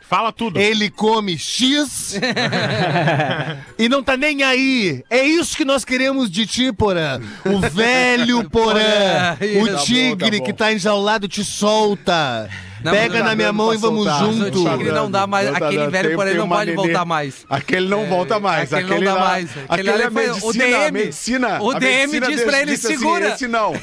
Fala 0.09 0.33
tudo. 0.33 0.59
ele 0.59 0.88
come 0.90 1.37
X 1.37 2.14
e 3.79 3.88
não 3.88 4.03
tá 4.03 4.16
nem 4.16 4.42
aí. 4.42 5.03
É 5.11 5.23
isso 5.25 5.57
que 5.57 5.64
nós 5.64 5.85
queremos 5.85 6.31
de 6.31 6.47
ti, 6.47 6.73
Porã. 6.73 7.21
O 7.44 7.59
velho 7.61 8.49
Porã. 8.51 9.37
Porã, 9.37 9.61
O 9.61 9.66
isso. 9.68 9.85
tigre 9.87 10.16
Tá 10.16 10.16
bom, 10.16 10.31
tá 10.31 10.38
bom. 10.38 10.44
que 10.44 10.53
tá 10.53 10.73
enjaulado 10.73 11.29
te 11.29 11.44
solta. 11.44 12.49
Não, 12.85 12.93
Pega 12.93 13.19
não 13.19 13.27
na 13.27 13.35
minha 13.35 13.53
mão 13.53 13.75
e 13.75 13.77
vamos 13.77 14.05
soltar. 14.05 14.23
Mas 14.27 14.37
o 14.37 14.45
junto. 14.45 14.71
tigre 14.71 14.93
não 14.93 15.11
dá 15.11 15.27
mais. 15.27 15.49
Não 15.49 15.57
Aquele 15.57 15.87
velho 15.88 16.14
porém 16.17 16.35
não 16.35 16.45
uma 16.45 16.57
pode 16.57 16.71
nenê. 16.71 16.83
voltar 16.83 17.05
mais. 17.05 17.47
Aquele 17.51 17.88
não 17.88 18.07
volta 18.07 18.38
mais. 18.41 18.73
aquele 18.73 19.05
não 19.05 19.14
dá 19.14 19.14
lá- 19.14 19.29
mais. 19.29 19.51
Aquele 19.69 19.91
Aquele 19.91 20.05
é 20.05 20.11
foi- 20.11 20.29
o 20.31 20.33
medicina, 20.35 20.64
DM. 20.64 20.87
a 20.87 20.93
medicina. 20.93 21.62
O 21.62 21.71
a 21.71 21.79
DM 21.79 21.97
medicina 22.12 22.27
diz 22.29 22.43
pra 22.45 22.61
ele, 22.62 22.73
assim, 22.73 22.88
segura. 22.88 23.29
esse 23.31 23.49
não. 23.49 23.73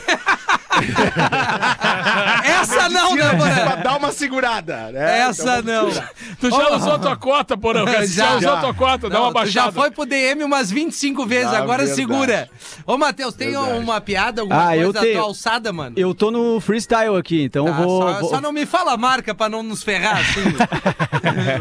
Essa 2.44 2.90
não, 2.90 3.16
né, 3.16 3.24
Medicina 3.24 3.38
porã? 3.56 3.66
pra 3.66 3.76
dar 3.78 3.98
uma 3.98 4.12
segurada. 4.12 4.92
né? 4.92 5.20
Essa 5.20 5.60
Então, 5.60 5.86
não. 5.86 5.92
Tu 6.40 6.50
já 6.50 6.70
usou 6.76 6.94
a 6.94 7.00
tua 7.00 7.16
cota, 7.16 7.58
Porã. 7.58 7.86
Já, 8.06 8.06
Já. 8.06 8.36
usou 8.38 8.54
a 8.54 8.58
tua 8.60 8.74
cota, 8.74 9.10
dá 9.10 9.16
Não, 9.16 9.24
uma 9.26 9.32
tu 9.32 9.34
baixada. 9.36 9.68
já 9.68 9.72
foi 9.72 9.90
pro 9.92 10.06
DM 10.06 10.44
umas 10.44 10.70
25 10.70 11.26
vezes, 11.26 11.54
Ah, 11.54 11.58
agora 11.60 11.86
verdade. 11.86 11.96
segura. 11.96 12.50
Ô, 12.86 12.98
Matheus, 12.98 13.34
tem 13.34 13.52
Verdade. 13.52 13.80
uma 13.80 14.02
piada, 14.02 14.42
alguma 14.42 14.68
Ah, 14.68 14.76
eu 14.78 14.84
coisa 14.86 14.94
da 14.94 15.00
tenho. 15.02 15.14
tua 15.16 15.24
alçada, 15.24 15.72
mano? 15.74 15.96
Eu 15.98 16.14
tô 16.14 16.30
no 16.30 16.60
freestyle 16.60 17.16
aqui, 17.16 17.44
então 17.44 17.66
Tá, 17.66 17.72
eu 17.72 17.76
vou. 17.76 18.02
só, 18.02 18.20
vou- 18.20 18.30
só 18.30 18.42
não 18.42 18.52
me 18.52 18.66
fala 18.66 18.85
a 18.90 18.98
marca 18.98 19.34
pra 19.36 19.50
não 19.50 19.62
nos 19.64 19.84
ferrar, 19.84 20.18
assim. 20.20 20.44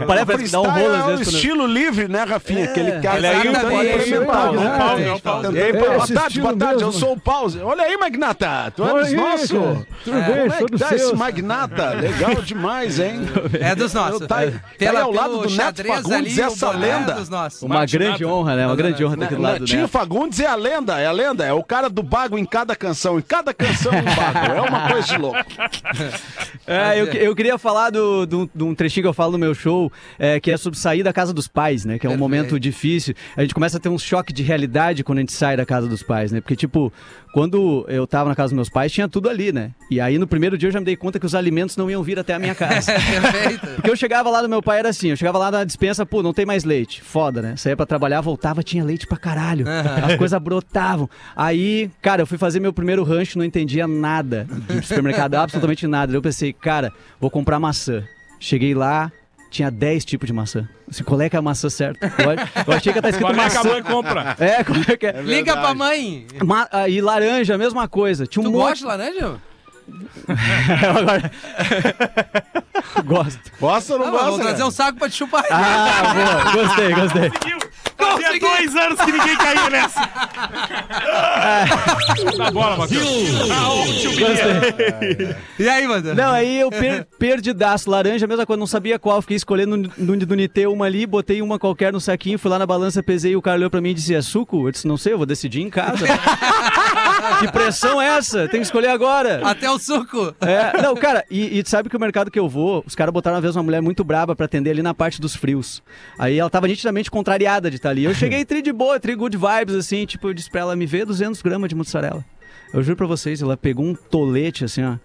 Parece, 0.06 0.24
parece 0.26 0.44
que 0.44 0.50
dá 0.50 0.60
um 0.60 0.64
rolo 0.70 0.78
é 0.78 1.02
o 1.02 1.06
vezes. 1.06 1.26
quando- 1.28 1.34
estilo 1.36 1.66
livre, 1.66 2.08
né, 2.08 2.24
Rafinha? 2.24 2.64
Aquele 2.64 2.92
cara 3.00 3.16
Olha 3.16 3.30
aí, 3.30 3.48
exatamente. 3.48 3.96
experimentar, 3.96 4.26
Pause, 4.36 4.56
né? 4.58 4.64
né? 4.64 4.78
Pause, 4.78 5.02
não, 5.04 5.18
pause. 5.20 5.46
Tentando- 5.48 5.58
É, 5.58 5.72
boa 5.72 5.88
tarde, 6.06 6.22
estilo 6.28 6.44
boa 6.46 6.56
tarde, 6.56 6.82
eu 6.82 6.86
mesmo. 6.88 7.00
sou 7.00 7.12
o 7.12 7.20
Pause. 7.20 7.60
Olha 7.60 7.82
aí, 7.84 7.96
Magnata, 7.96 8.72
tu 8.76 8.82
é 8.82 8.86
dos 8.86 8.94
Olha 8.94 9.04
aí, 9.06 9.14
nossos. 9.16 9.48
Tudo 9.48 9.86
bem, 10.12 10.24
Como 10.24 10.52
é 10.52 10.58
sou 10.58 10.66
que 10.66 10.72
dos 10.72 10.80
tá 10.80 10.94
esse. 10.94 11.14
Magnata? 11.16 11.90
Legal 11.94 12.34
demais, 12.42 12.98
hein? 13.00 13.20
É 13.60 13.74
dos 13.74 13.92
nossos. 13.94 14.20
Eu 14.20 14.26
tá, 14.28 14.36
aí- 14.38 14.50
tá 14.52 14.90
aí 14.90 14.96
ao 14.96 15.12
lado 15.12 15.38
do 15.38 15.50
Neto 15.50 15.84
Fagundes, 15.86 16.38
essa 16.38 16.66
é 16.66 16.72
lenda. 16.76 17.16
Uma 17.62 17.86
grande 17.86 18.24
honra, 18.24 18.56
né? 18.56 18.66
Uma 18.66 18.76
grande 18.76 19.04
honra 19.04 19.16
ter 19.16 19.24
aqui 19.24 19.34
do 19.34 19.42
lado 19.42 19.54
do 19.56 19.60
Netinho. 19.60 19.88
Fagundes 19.88 20.40
é 20.40 20.46
a 20.46 20.54
lenda, 20.54 20.98
é 21.00 21.06
a 21.06 21.12
lenda. 21.12 21.44
É 21.44 21.52
o 21.52 21.62
cara 21.62 21.88
do 21.88 22.02
bago 22.02 22.36
em 22.38 22.44
cada 22.44 22.74
canção. 22.76 23.18
Em 23.18 23.22
cada 23.22 23.52
canção 23.54 23.92
um 23.92 24.02
bago. 24.02 24.52
É 24.56 24.60
uma 24.60 24.88
coisa 24.88 25.08
de 25.08 25.18
louco. 25.18 25.38
É, 26.66 27.00
eu, 27.00 27.06
eu 27.16 27.34
queria 27.34 27.56
falar 27.58 27.90
do, 27.90 28.26
do- 28.26 28.50
de 28.54 28.62
um 28.64 28.74
trechinho 28.74 29.04
que 29.04 29.08
eu 29.08 29.12
falo 29.14 29.32
no 29.32 29.38
meu 29.38 29.54
show, 29.54 29.90
é, 30.18 30.38
que 30.40 30.50
é 30.50 30.56
sobre 30.56 30.78
sair 30.78 31.02
da 31.02 31.12
casa 31.12 31.32
dos 31.32 31.48
pais, 31.48 31.84
né? 31.84 31.98
Que 31.98 32.06
é 32.06 32.08
um 32.08 32.12
Perfeito. 32.12 32.20
momento 32.20 32.60
difícil. 32.60 33.14
A 33.36 33.42
gente 33.42 33.54
começa 33.54 33.76
a 33.76 33.80
ter 33.80 33.88
um 33.88 33.98
choque 33.98 34.32
de 34.32 34.42
realidade 34.42 35.02
quando 35.04 35.18
a 35.18 35.20
gente 35.22 35.32
sai 35.32 35.56
da 35.56 35.64
casa 35.66 35.86
dos 35.88 36.02
pais, 36.02 36.32
né? 36.32 36.40
Porque, 36.40 36.56
tipo, 36.56 36.92
quando 37.34 37.84
eu 37.88 38.06
tava 38.06 38.28
na 38.28 38.36
casa 38.36 38.50
dos 38.50 38.54
meus 38.54 38.68
pais, 38.68 38.92
tinha 38.92 39.08
tudo 39.08 39.28
ali, 39.28 39.50
né? 39.50 39.72
E 39.90 40.00
aí, 40.00 40.18
no 40.18 40.26
primeiro 40.26 40.56
dia, 40.56 40.68
eu 40.68 40.72
já 40.72 40.78
me 40.78 40.86
dei 40.86 40.94
conta 40.94 41.18
que 41.18 41.26
os 41.26 41.34
alimentos 41.34 41.76
não 41.76 41.90
iam 41.90 42.00
vir 42.00 42.16
até 42.16 42.32
a 42.32 42.38
minha 42.38 42.54
casa. 42.54 42.92
Perfeito. 42.94 43.66
Porque 43.74 43.90
eu 43.90 43.96
chegava 43.96 44.30
lá 44.30 44.40
do 44.40 44.48
meu 44.48 44.62
pai, 44.62 44.78
era 44.78 44.90
assim, 44.90 45.08
eu 45.08 45.16
chegava 45.16 45.36
lá 45.36 45.50
na 45.50 45.64
dispensa, 45.64 46.06
pô, 46.06 46.22
não 46.22 46.32
tem 46.32 46.46
mais 46.46 46.62
leite. 46.62 47.02
Foda, 47.02 47.42
né? 47.42 47.56
Saía 47.56 47.76
pra 47.76 47.86
trabalhar, 47.86 48.20
voltava, 48.20 48.62
tinha 48.62 48.84
leite 48.84 49.04
pra 49.08 49.18
caralho. 49.18 49.66
As 49.68 50.14
coisas 50.14 50.40
brotavam. 50.40 51.10
Aí, 51.34 51.90
cara, 52.00 52.22
eu 52.22 52.26
fui 52.26 52.38
fazer 52.38 52.60
meu 52.60 52.72
primeiro 52.72 53.02
rancho, 53.02 53.36
não 53.36 53.44
entendia 53.44 53.88
nada 53.88 54.46
de 54.68 54.86
supermercado, 54.86 55.34
absolutamente 55.34 55.88
nada. 55.88 56.14
Eu 56.14 56.22
pensei, 56.22 56.52
cara, 56.52 56.92
vou 57.20 57.32
comprar 57.32 57.58
maçã. 57.58 58.04
Cheguei 58.38 58.76
lá, 58.76 59.10
tinha 59.54 59.70
10 59.70 60.04
tipos 60.04 60.26
de 60.26 60.32
maçã. 60.32 60.68
Se 60.90 61.04
qual 61.04 61.20
é 61.20 61.30
que 61.30 61.36
é 61.36 61.38
a 61.38 61.42
maçã 61.42 61.70
certa? 61.70 62.06
Eu, 62.18 62.30
eu 62.66 62.72
achei 62.76 62.92
que 62.92 63.00
tá 63.00 63.08
escrito 63.08 63.28
Qual 63.32 63.32
é 63.32 63.48
que 63.48 63.56
a 63.56 63.62
maçã. 63.62 63.68
mãe 63.70 63.82
compra? 63.84 64.36
É, 64.40 64.64
como 64.64 64.80
é 64.88 64.96
que 64.96 65.06
é? 65.06 65.22
Liga 65.22 65.56
pra 65.56 65.72
mãe. 65.74 66.26
Ma- 66.44 66.68
ah, 66.72 66.88
e 66.88 67.00
laranja, 67.00 67.54
a 67.54 67.58
mesma 67.58 67.86
coisa. 67.86 68.26
Tinha 68.26 68.40
um 68.42 68.46
Tu 68.46 68.52
monte... 68.52 68.62
gosta 68.62 68.76
de 68.80 68.84
laranja? 68.86 69.36
Agora... 70.88 71.30
Gosto. 73.04 73.40
Gosta 73.60 73.92
ou 73.92 73.98
não 73.98 74.06
Ah, 74.06 74.10
vou 74.10 74.20
gosta? 74.20 74.36
trazer 74.42 74.56
cara? 74.56 74.66
um 74.66 74.70
saco 74.70 74.98
pra 74.98 75.08
te 75.08 75.16
chupar. 75.16 75.44
Ah, 75.50 76.14
boa. 76.14 76.64
Gostei, 76.64 76.94
gostei. 76.94 77.30
Fazia 78.04 78.26
Consegui. 78.26 78.40
dois 78.40 78.76
anos 78.76 79.00
que 79.00 79.12
ninguém 79.12 79.36
caía 79.36 79.70
nessa. 79.70 80.00
Dá 82.36 82.50
bola, 82.50 82.76
Matheus. 82.76 83.04
Ah, 83.50 83.72
o 83.72 83.84
tio 83.84 84.10
Billy. 84.10 85.36
E 85.58 85.68
aí, 85.68 85.86
mano? 85.86 86.14
Não, 86.14 86.32
aí 86.32 86.60
eu 86.60 86.70
per 86.70 87.06
perdidaço. 87.18 87.90
Laranja, 87.90 88.26
mesma 88.26 88.46
coisa, 88.46 88.58
não 88.58 88.66
sabia 88.66 88.98
qual. 88.98 89.20
Fiquei 89.22 89.36
escolhendo 89.36 89.76
no, 89.76 89.90
no, 89.96 90.16
no 90.16 90.72
uma 90.72 90.86
ali, 90.86 91.06
botei 91.06 91.42
uma 91.42 91.58
qualquer 91.58 91.92
no 91.92 92.00
saquinho, 92.00 92.38
fui 92.38 92.50
lá 92.50 92.58
na 92.58 92.66
balança, 92.66 93.02
pesei 93.02 93.32
e 93.32 93.36
o 93.36 93.42
cara 93.42 93.56
olhou 93.58 93.70
pra 93.70 93.80
mim 93.80 93.90
e 93.90 93.94
disse: 93.94 94.14
É 94.14 94.22
suco? 94.22 94.66
Eu 94.66 94.72
disse: 94.72 94.86
Não 94.86 94.96
sei, 94.96 95.12
eu 95.12 95.18
vou 95.18 95.26
decidir 95.26 95.60
em 95.62 95.70
casa. 95.70 96.06
que 97.38 97.52
pressão 97.52 98.00
é 98.00 98.06
essa? 98.16 98.48
Tem 98.48 98.60
que 98.60 98.66
escolher 98.66 98.88
agora. 98.88 99.40
Até 99.44 99.70
o 99.70 99.78
suco. 99.78 100.34
É, 100.40 100.80
não, 100.82 100.94
cara, 100.94 101.24
e, 101.30 101.58
e 101.58 101.62
sabe 101.66 101.88
que 101.88 101.96
o 101.96 102.00
mercado 102.00 102.30
que 102.30 102.38
eu 102.38 102.48
vou, 102.48 102.84
os 102.86 102.94
caras 102.94 103.12
botaram 103.12 103.36
uma 103.36 103.40
vez 103.40 103.56
uma 103.56 103.62
mulher 103.62 103.80
muito 103.82 104.04
braba 104.04 104.34
pra 104.34 104.46
atender 104.46 104.70
ali 104.70 104.82
na 104.82 104.94
parte 104.94 105.20
dos 105.20 105.34
frios. 105.34 105.82
Aí 106.18 106.38
ela 106.38 106.50
tava 106.50 106.66
nitidamente 106.66 107.10
contrariada 107.10 107.70
de 107.70 107.76
estar 107.76 107.90
ali. 107.90 108.04
Eu 108.04 108.14
cheguei 108.14 108.44
tri 108.44 108.62
de 108.62 108.72
boa, 108.72 108.98
tri 109.00 109.14
good 109.14 109.36
vibes, 109.36 109.74
assim, 109.74 110.06
tipo, 110.06 110.28
eu 110.28 110.34
disse 110.34 110.50
pra 110.50 110.60
ela, 110.62 110.76
me 110.76 110.86
vê 110.86 111.04
200 111.04 111.40
gramas 111.42 111.68
de 111.68 111.74
mussarela. 111.74 112.24
Eu 112.72 112.82
juro 112.82 112.96
pra 112.96 113.06
vocês, 113.06 113.40
ela 113.40 113.56
pegou 113.56 113.84
um 113.84 113.94
tolete, 113.94 114.64
assim, 114.64 114.82
ó. 114.84 114.96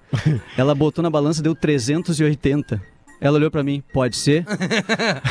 Ela 0.58 0.74
botou 0.74 1.04
na 1.04 1.10
balança, 1.10 1.44
deu 1.44 1.54
380. 1.56 2.82
Ela 3.22 3.38
olhou 3.38 3.52
pra 3.52 3.62
mim, 3.64 3.84
pode 3.94 4.16
ser? 4.16 4.46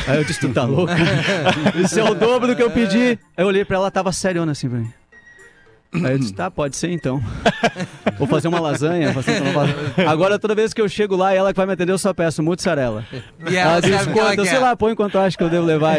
Aí 0.07 0.17
eu 0.17 0.23
disse, 0.23 0.39
tu 0.39 0.49
tá 0.53 0.63
louca? 0.63 0.95
Isso 1.83 1.99
é 1.99 2.03
o 2.03 2.13
dobro 2.13 2.47
do 2.47 2.55
que 2.55 2.61
eu 2.61 2.69
pedi. 2.69 3.19
Aí 3.35 3.43
eu 3.43 3.47
olhei 3.47 3.65
pra 3.65 3.75
ela, 3.75 3.85
ela 3.85 3.91
tava 3.91 4.13
seriona 4.13 4.51
assim 4.51 4.69
pra 4.69 4.79
mim. 4.79 4.93
Aí 5.91 6.11
eu 6.11 6.19
disse, 6.19 6.33
tá, 6.33 6.51
pode 6.51 6.75
ser 6.75 6.91
então. 6.91 7.19
Vou 8.19 8.27
fazer 8.27 8.47
uma 8.47 8.59
lasanha. 8.59 9.11
fazer 9.13 9.41
uma 9.41 9.61
lasanha. 9.63 10.09
Agora, 10.09 10.37
toda 10.37 10.53
vez 10.53 10.71
que 10.73 10.79
eu 10.81 10.87
chego 10.87 11.15
lá 11.15 11.33
e 11.33 11.37
ela 11.37 11.51
que 11.51 11.57
vai 11.57 11.65
me 11.65 11.73
atender, 11.73 11.91
eu 11.91 11.97
só 11.97 12.13
peço 12.13 12.43
mussarela. 12.43 13.03
E 13.49 13.55
Ela 13.55 13.71
ela 13.73 13.81
diz 13.81 14.05
quanto, 14.07 14.39
eu 14.39 14.45
sei 14.45 14.53
quer. 14.55 14.59
lá, 14.59 14.75
põe 14.75 14.93
quanto 14.93 15.15
eu 15.17 15.21
acho 15.21 15.35
que 15.37 15.43
eu 15.43 15.49
devo 15.49 15.65
levar. 15.65 15.97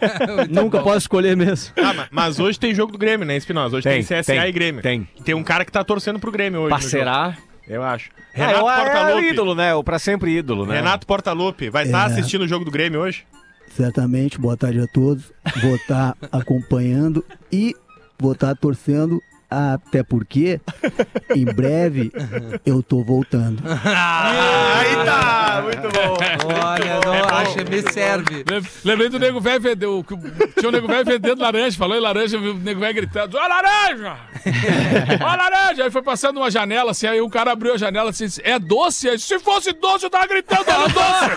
Nunca 0.48 0.80
posso 0.80 0.98
escolher 0.98 1.36
mesmo. 1.36 1.72
Ah, 1.76 1.92
ma- 1.92 2.06
mas 2.10 2.38
hoje 2.40 2.58
tem 2.58 2.74
jogo 2.74 2.92
do 2.92 2.98
Grêmio, 2.98 3.26
né, 3.26 3.36
Espinosa? 3.36 3.76
Hoje 3.76 3.84
tem, 3.84 4.02
Tem, 4.02 4.20
CSA 4.20 4.32
tem, 4.32 4.40
e 4.40 4.52
Grêmio. 4.52 4.80
tem. 4.82 5.08
Tem 5.24 5.34
um 5.34 5.42
cara 5.42 5.64
que 5.64 5.72
tá 5.72 5.84
torcendo 5.84 6.18
pro 6.18 6.32
Grêmio 6.32 6.60
hoje. 6.60 6.70
Parcerá. 6.70 7.36
Eu 7.68 7.82
acho. 7.82 8.10
Ah, 8.16 8.20
Renato 8.32 8.58
é 8.58 8.62
o- 8.62 8.70
é 8.70 8.72
o 8.72 8.84
Portaluppi. 8.84 9.28
ídolo, 9.28 9.54
né? 9.54 9.74
O 9.74 9.84
pra 9.84 9.98
sempre 9.98 10.30
ídolo, 10.36 10.64
né? 10.66 10.76
Renato 10.76 11.06
Portaluppi. 11.06 11.68
Vai 11.68 11.84
estar 11.84 12.04
assistindo 12.04 12.42
o 12.42 12.48
jogo 12.48 12.64
do 12.64 12.70
Grêmio 12.70 13.00
hoje? 13.00 13.24
Certamente, 13.74 14.38
boa 14.38 14.56
tarde 14.56 14.80
a 14.80 14.86
todos. 14.86 15.30
Vou 15.60 15.74
estar 15.76 16.16
acompanhando 16.32 17.24
e 17.52 17.74
vou 18.18 18.32
estar 18.32 18.54
torcendo, 18.56 19.22
até 19.50 20.02
porque 20.02 20.60
em 21.34 21.44
breve 21.44 22.12
eu 22.66 22.82
tô 22.82 23.02
voltando. 23.02 23.62
Aí 23.66 24.96
tá! 25.04 25.62
Muito 25.64 25.82
bom. 25.82 26.16
Olha, 26.64 27.00
não, 27.04 27.24
acho, 27.38 27.58
me 27.70 27.82
serve. 27.92 28.44
Lem- 28.48 28.62
Lembrei 28.84 29.08
do 29.08 29.18
nego 29.18 29.40
velho 29.40 29.60
vendendo. 29.60 29.98
o- 29.98 30.04
Tinha 30.58 30.68
um 30.68 30.72
nego 30.72 30.86
velho 30.86 31.04
vendendo 31.04 31.40
laranja. 31.40 31.76
Falou 31.78 31.96
em 31.96 32.00
laranja, 32.00 32.38
viu 32.38 32.52
o 32.52 32.58
nego 32.58 32.80
velho 32.80 32.94
gritando: 32.94 33.36
Ó, 33.36 33.46
laranja! 33.46 34.16
Ó, 35.22 35.26
laranja! 35.36 35.84
Aí 35.84 35.90
foi 35.90 36.02
passando 36.02 36.36
uma 36.38 36.50
janela 36.50 36.90
assim. 36.92 37.06
Aí 37.06 37.20
o 37.20 37.28
cara 37.30 37.52
abriu 37.52 37.74
a 37.74 37.78
janela 37.78 38.10
e 38.10 38.12
disse: 38.12 38.40
É 38.44 38.58
doce? 38.58 39.08
Aí, 39.08 39.18
Se 39.18 39.38
fosse 39.38 39.72
doce, 39.72 40.04
eu 40.06 40.10
tava 40.10 40.26
gritando: 40.26 40.64
Era 40.68 40.88
doce! 40.88 41.30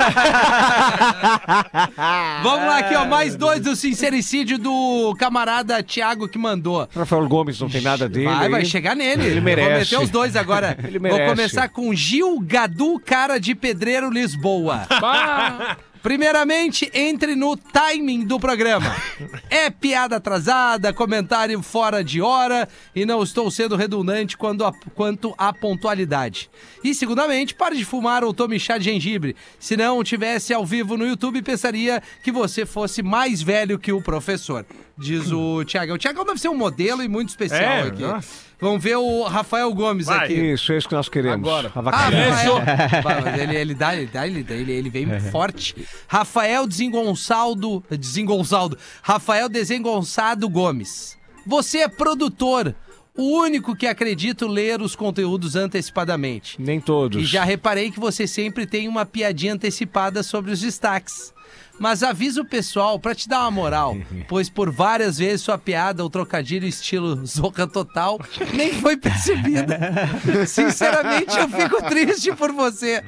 Vamos 2.43 2.67
lá 2.67 2.79
aqui, 2.79 2.95
ó. 2.95 3.05
Mais 3.05 3.35
dois 3.35 3.61
do 3.61 3.75
sincericídio 3.75 4.57
do 4.57 5.15
camarada 5.17 5.81
Thiago 5.83 6.27
que 6.27 6.37
mandou. 6.37 6.87
Rafael 6.95 7.27
Gomes 7.27 7.59
não 7.59 7.69
tem 7.69 7.81
nada 7.81 7.98
dele. 8.07 8.25
Vai, 8.25 8.49
vai 8.49 8.59
aí. 8.61 8.65
chegar 8.65 8.95
nele. 8.95 9.25
Ele 9.25 9.33
Vou 9.35 9.43
merece. 9.43 9.93
meter 9.93 10.03
os 10.03 10.09
dois 10.09 10.35
agora. 10.35 10.77
Ele 10.83 10.99
Vou 10.99 11.11
merece. 11.11 11.29
começar 11.29 11.69
com 11.69 11.93
Gil 11.93 12.39
Gadu, 12.41 12.99
cara 13.03 13.39
de 13.39 13.53
pedreiro 13.55 14.09
Lisboa. 14.09 14.85
Bah, 15.01 15.77
Primeiramente, 16.01 16.89
entre 16.93 17.35
no 17.35 17.55
timing 17.55 18.25
do 18.25 18.39
programa. 18.39 18.95
É 19.51 19.69
piada 19.69 20.17
atrasada, 20.17 20.93
comentário 20.93 21.61
fora 21.63 22.03
de 22.03 22.21
hora 22.21 22.67
e 22.95 23.03
não 23.05 23.23
estou 23.23 23.49
sendo 23.49 23.75
redundante 23.75 24.37
quando 24.37 24.63
a- 24.63 24.71
quanto 24.93 25.33
à 25.37 25.51
pontualidade. 25.51 26.49
E, 26.83 26.93
segundamente, 26.93 27.55
pare 27.55 27.75
de 27.75 27.83
fumar 27.83 28.23
ou 28.23 28.31
tome 28.33 28.59
chá 28.59 28.77
de 28.77 28.85
gengibre. 28.85 29.35
Se 29.59 29.75
não 29.75 30.03
tivesse 30.03 30.53
ao 30.53 30.65
vivo 30.65 30.95
no 30.97 31.05
YouTube, 31.07 31.41
pensaria 31.41 32.01
que 32.23 32.31
você 32.31 32.65
fosse 32.65 33.01
mais 33.01 33.41
velho 33.41 33.79
que 33.79 33.91
o 33.91 34.01
professor. 34.01 34.65
Diz 34.97 35.31
o 35.31 35.63
Tiagão. 35.65 35.95
O 35.95 35.97
Tiagão 35.99 36.23
deve 36.25 36.39
ser 36.39 36.49
um 36.49 36.57
modelo 36.57 37.01
e 37.03 37.07
muito 37.07 37.29
especial 37.29 37.61
É, 37.61 37.81
aqui. 37.81 38.01
nossa. 38.01 38.48
Vamos 38.59 38.83
ver 38.83 38.97
o 38.97 39.23
Rafael 39.23 39.73
Gomes 39.73 40.07
Vai. 40.07 40.25
aqui. 40.25 40.33
Isso, 40.33 40.71
é 40.73 40.77
isso 40.77 40.87
que 40.87 40.93
nós 40.93 41.07
queremos. 41.07 41.47
Agora. 41.47 41.71
Ah, 41.73 41.79
Avacalhar. 41.79 43.03
Mas 43.03 43.39
ele, 43.39 43.55
ele 43.55 43.73
dá, 43.73 43.95
ele 43.95 44.07
dá, 44.11 44.27
ele, 44.27 44.43
dá, 44.43 44.53
ele, 44.53 44.71
ele 44.71 44.89
vem 44.89 45.19
forte. 45.31 45.75
Rafael 46.07 46.67
Desengonçaldo. 46.67 47.83
Desengonçaldo. 47.89 48.77
Rafael 49.01 49.47
Desengonçado 49.47 50.49
Gomes. 50.49 51.17
Você 51.47 51.79
é 51.79 51.87
produtor. 51.87 52.75
O 53.17 53.37
único 53.41 53.75
que 53.75 53.87
acredito 53.87 54.47
ler 54.47 54.81
os 54.81 54.95
conteúdos 54.95 55.55
antecipadamente. 55.55 56.61
Nem 56.61 56.79
todos. 56.79 57.21
E 57.21 57.25
já 57.25 57.43
reparei 57.43 57.91
que 57.91 57.99
você 57.99 58.25
sempre 58.27 58.65
tem 58.65 58.87
uma 58.87 59.05
piadinha 59.05 59.53
antecipada 59.53 60.23
sobre 60.23 60.51
os 60.51 60.61
destaques. 60.61 61.33
Mas 61.79 62.03
avisa 62.03 62.41
o 62.41 62.45
pessoal 62.45 62.99
pra 62.99 63.15
te 63.15 63.27
dar 63.27 63.39
uma 63.39 63.51
moral, 63.51 63.97
pois 64.27 64.49
por 64.49 64.69
várias 64.69 65.17
vezes 65.17 65.41
sua 65.41 65.57
piada 65.57 66.03
ou 66.03 66.09
trocadilho 66.09 66.67
estilo 66.67 67.25
Zorra 67.25 67.65
Total 67.67 68.19
nem 68.53 68.73
foi 68.73 68.97
percebida. 68.97 69.79
Sinceramente, 70.45 71.37
eu 71.37 71.47
fico 71.47 71.81
triste 71.83 72.35
por 72.35 72.51
você, 72.51 73.01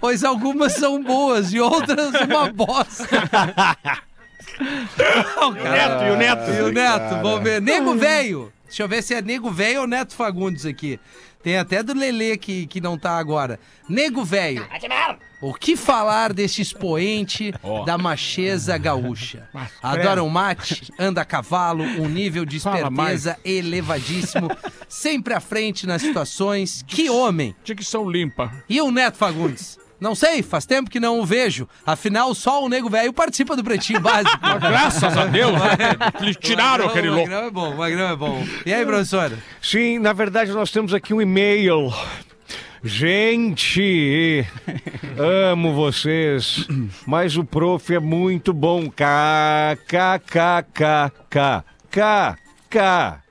pois 0.00 0.24
algumas 0.24 0.72
são 0.72 1.02
boas 1.02 1.52
e 1.52 1.60
outras 1.60 2.14
uma 2.22 2.50
bosta. 2.50 3.06
Não, 5.36 5.52
cara. 5.54 5.70
Neto, 5.70 6.04
e 6.04 6.10
o 6.10 6.16
Neto? 6.16 6.50
E 6.50 6.62
o 6.62 6.72
Neto, 6.72 7.22
vamos 7.22 7.42
ver. 7.42 7.60
Nego 7.60 7.94
Velho. 7.94 8.52
Deixa 8.66 8.82
eu 8.82 8.88
ver 8.88 9.02
se 9.02 9.14
é 9.14 9.22
Nego 9.22 9.50
Velho 9.50 9.82
ou 9.82 9.86
Neto 9.86 10.14
Fagundes 10.14 10.64
aqui. 10.64 10.98
Tem 11.44 11.58
até 11.58 11.82
do 11.82 11.92
Lelê 11.92 12.38
que, 12.38 12.66
que 12.66 12.80
não 12.80 12.96
tá 12.96 13.18
agora. 13.18 13.60
Nego 13.86 14.24
Velho. 14.24 14.66
O 15.42 15.52
que 15.52 15.76
falar 15.76 16.32
desse 16.32 16.62
expoente 16.62 17.52
da 17.84 17.98
macheza 17.98 18.78
gaúcha? 18.78 19.46
Adora 19.82 20.24
um 20.24 20.30
mate, 20.30 20.90
anda 20.98 21.20
a 21.20 21.24
cavalo, 21.24 21.84
um 21.84 22.08
nível 22.08 22.46
de 22.46 22.56
esperteza 22.56 23.38
elevadíssimo, 23.44 24.48
sempre 24.88 25.34
à 25.34 25.40
frente 25.40 25.86
nas 25.86 26.00
situações. 26.00 26.82
Que 26.86 27.10
homem! 27.10 27.54
dicção 27.62 28.08
limpa. 28.08 28.50
E 28.66 28.80
o 28.80 28.90
Neto 28.90 29.18
Fagundes? 29.18 29.78
Não 30.04 30.14
sei, 30.14 30.42
faz 30.42 30.66
tempo 30.66 30.90
que 30.90 31.00
não 31.00 31.18
o 31.18 31.24
vejo. 31.24 31.66
Afinal, 31.86 32.34
só 32.34 32.62
o 32.62 32.68
Nego 32.68 32.90
Velho 32.90 33.10
participa 33.10 33.56
do 33.56 33.64
Pretinho 33.64 34.00
Básico. 34.00 34.36
Graças 34.60 35.16
a 35.16 35.24
Deus, 35.24 35.52
né? 35.52 35.78
Eles 36.20 36.36
tiraram 36.36 36.88
aquele 36.88 37.08
O 37.08 37.14
louco. 37.14 37.30
Magrão 37.30 37.46
é 37.46 37.50
bom, 37.50 37.70
o 37.70 37.78
Magrão 37.78 38.08
é 38.10 38.14
bom. 38.14 38.46
E 38.66 38.74
aí, 38.74 38.84
professor? 38.84 39.32
Sim, 39.62 39.98
na 39.98 40.12
verdade 40.12 40.52
nós 40.52 40.70
temos 40.70 40.92
aqui 40.92 41.14
um 41.14 41.22
e-mail. 41.22 41.90
Gente, 42.82 44.46
amo 45.16 45.72
vocês, 45.72 46.68
mas 47.06 47.38
o 47.38 47.42
prof 47.42 47.94
é 47.94 47.98
muito 47.98 48.52
bom. 48.52 48.90
K, 48.90 49.78
K, 49.88 50.18
K, 50.18 50.62
K, 50.64 51.12
K, 51.30 51.64
K, 51.90 52.36
K. 52.68 52.78
Tá. 52.78 53.23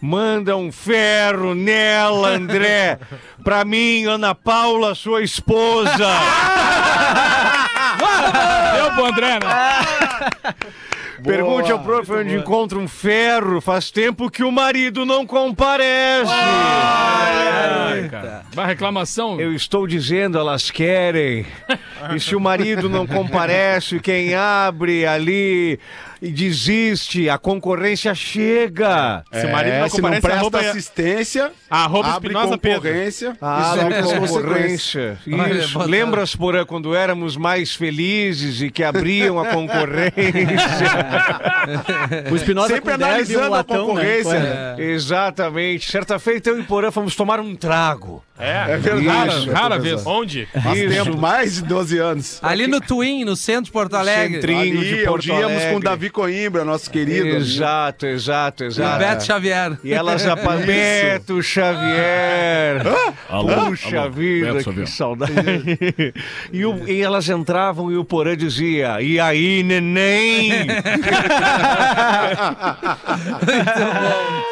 Manda 0.00 0.56
um 0.56 0.72
ferro 0.72 1.54
nela, 1.54 2.30
André. 2.30 2.98
Pra 3.44 3.64
mim, 3.64 4.04
Ana 4.04 4.34
Paula, 4.34 4.94
sua 4.94 5.22
esposa. 5.22 5.90
Deu 8.74 8.92
pro 8.92 9.06
André, 9.06 9.38
né? 9.40 10.54
Pergunte 11.22 11.70
ao 11.70 11.78
prof 11.78 12.10
onde 12.12 12.34
encontra 12.34 12.78
um 12.78 12.88
ferro. 12.88 13.60
Faz 13.60 13.90
tempo 13.90 14.30
que 14.30 14.42
o 14.42 14.50
marido 14.50 15.04
não 15.04 15.26
comparece. 15.26 16.30
Ai, 16.32 18.08
cara. 18.08 18.42
Vai 18.52 18.66
reclamação. 18.66 19.40
Eu 19.40 19.54
estou 19.54 19.86
dizendo, 19.86 20.38
elas 20.38 20.70
querem. 20.70 21.46
E 22.14 22.20
se 22.20 22.34
o 22.34 22.40
marido 22.40 22.88
não 22.88 23.06
comparece, 23.06 24.00
quem 24.00 24.34
abre 24.34 25.06
ali 25.06 25.78
e 26.22 26.30
desiste, 26.30 27.28
a 27.30 27.38
concorrência 27.38 28.14
chega. 28.14 29.24
Se 29.32 29.46
o 29.46 29.52
marido 29.52 29.72
É, 29.74 29.80
não 29.80 29.88
se 29.88 30.00
não 30.02 30.10
presta 30.10 30.32
arroba- 30.32 30.60
assistência, 30.60 31.50
Arroba 31.70 32.08
abre 32.14 32.34
concorrência 32.34 33.36
Ah, 33.40 33.72
a 33.72 33.76
consequências. 33.76 34.30
concorrência. 34.30 35.18
Olha, 35.32 35.52
Isso. 35.54 35.72
botaram. 35.72 35.90
Lembras, 35.90 36.36
Porã, 36.36 36.64
quando 36.66 36.94
éramos 36.94 37.36
mais 37.36 37.74
felizes 37.74 38.60
e 38.60 38.70
que 38.70 38.82
abriam 38.84 39.38
a 39.38 39.46
concorrência? 39.46 40.12
O 42.30 42.36
Espinosa 42.36 42.74
Sempre 42.74 42.92
com 42.92 42.98
10 42.98 43.00
um 43.00 43.04
analisando 43.14 43.44
a 43.44 43.48
latão, 43.48 43.76
né? 43.76 43.82
concorrência. 43.86 44.74
É. 44.78 44.82
Exatamente. 44.82 45.90
Certa 45.90 46.18
feita, 46.18 46.50
eu 46.50 46.58
e 46.60 46.62
Porã 46.64 46.90
fomos 46.90 47.14
tomar 47.14 47.40
um 47.40 47.54
trago. 47.54 48.22
É, 48.40 48.72
É 48.72 48.76
verdade. 48.76 49.36
Isso, 49.38 49.50
Rara 49.50 49.74
professor. 49.76 49.80
vez. 49.96 50.06
Onde? 50.06 50.48
Faz 50.62 50.78
Isso. 50.78 50.88
tempo, 51.04 51.18
mais 51.18 51.54
de 51.56 51.62
12 51.64 51.98
anos. 51.98 52.38
Ali 52.42 52.66
no 52.66 52.80
Twin, 52.80 53.24
no 53.24 53.36
centro 53.36 53.64
de 53.64 53.70
Porto 53.72 53.94
Alegre. 53.94 54.34
Centrinho. 54.40 54.60
Ali, 54.80 54.88
de 54.96 54.96
Porto 55.04 55.14
onde 55.16 55.28
íamos 55.30 55.44
Alegre. 55.56 55.70
com 55.70 55.76
o 55.76 55.80
Davi 55.80 56.10
Coimbra, 56.10 56.64
nosso 56.64 56.90
querido. 56.90 57.26
Exato, 57.28 58.06
exato, 58.06 58.64
E 58.64 58.66
o 58.66 58.68
exato. 58.68 58.98
Beto 58.98 59.24
Xavier. 59.24 59.78
E 59.84 59.92
elas 59.92 60.24
apatam. 60.26 60.66
Beto 60.66 61.42
Xavier. 61.42 62.82
Alô, 63.28 63.66
Puxa 63.66 64.00
alô, 64.00 64.10
vida, 64.10 64.46
Beto 64.54 64.58
que 64.58 64.64
Xavier. 64.64 64.86
saudade. 64.88 65.32
E, 66.52 66.64
o- 66.64 66.88
e 66.88 67.00
elas 67.02 67.28
entravam 67.28 67.90
e 67.92 67.96
o 67.96 68.04
Porã 68.04 68.36
dizia: 68.36 69.00
E 69.00 69.20
aí, 69.20 69.62
neném? 69.62 70.50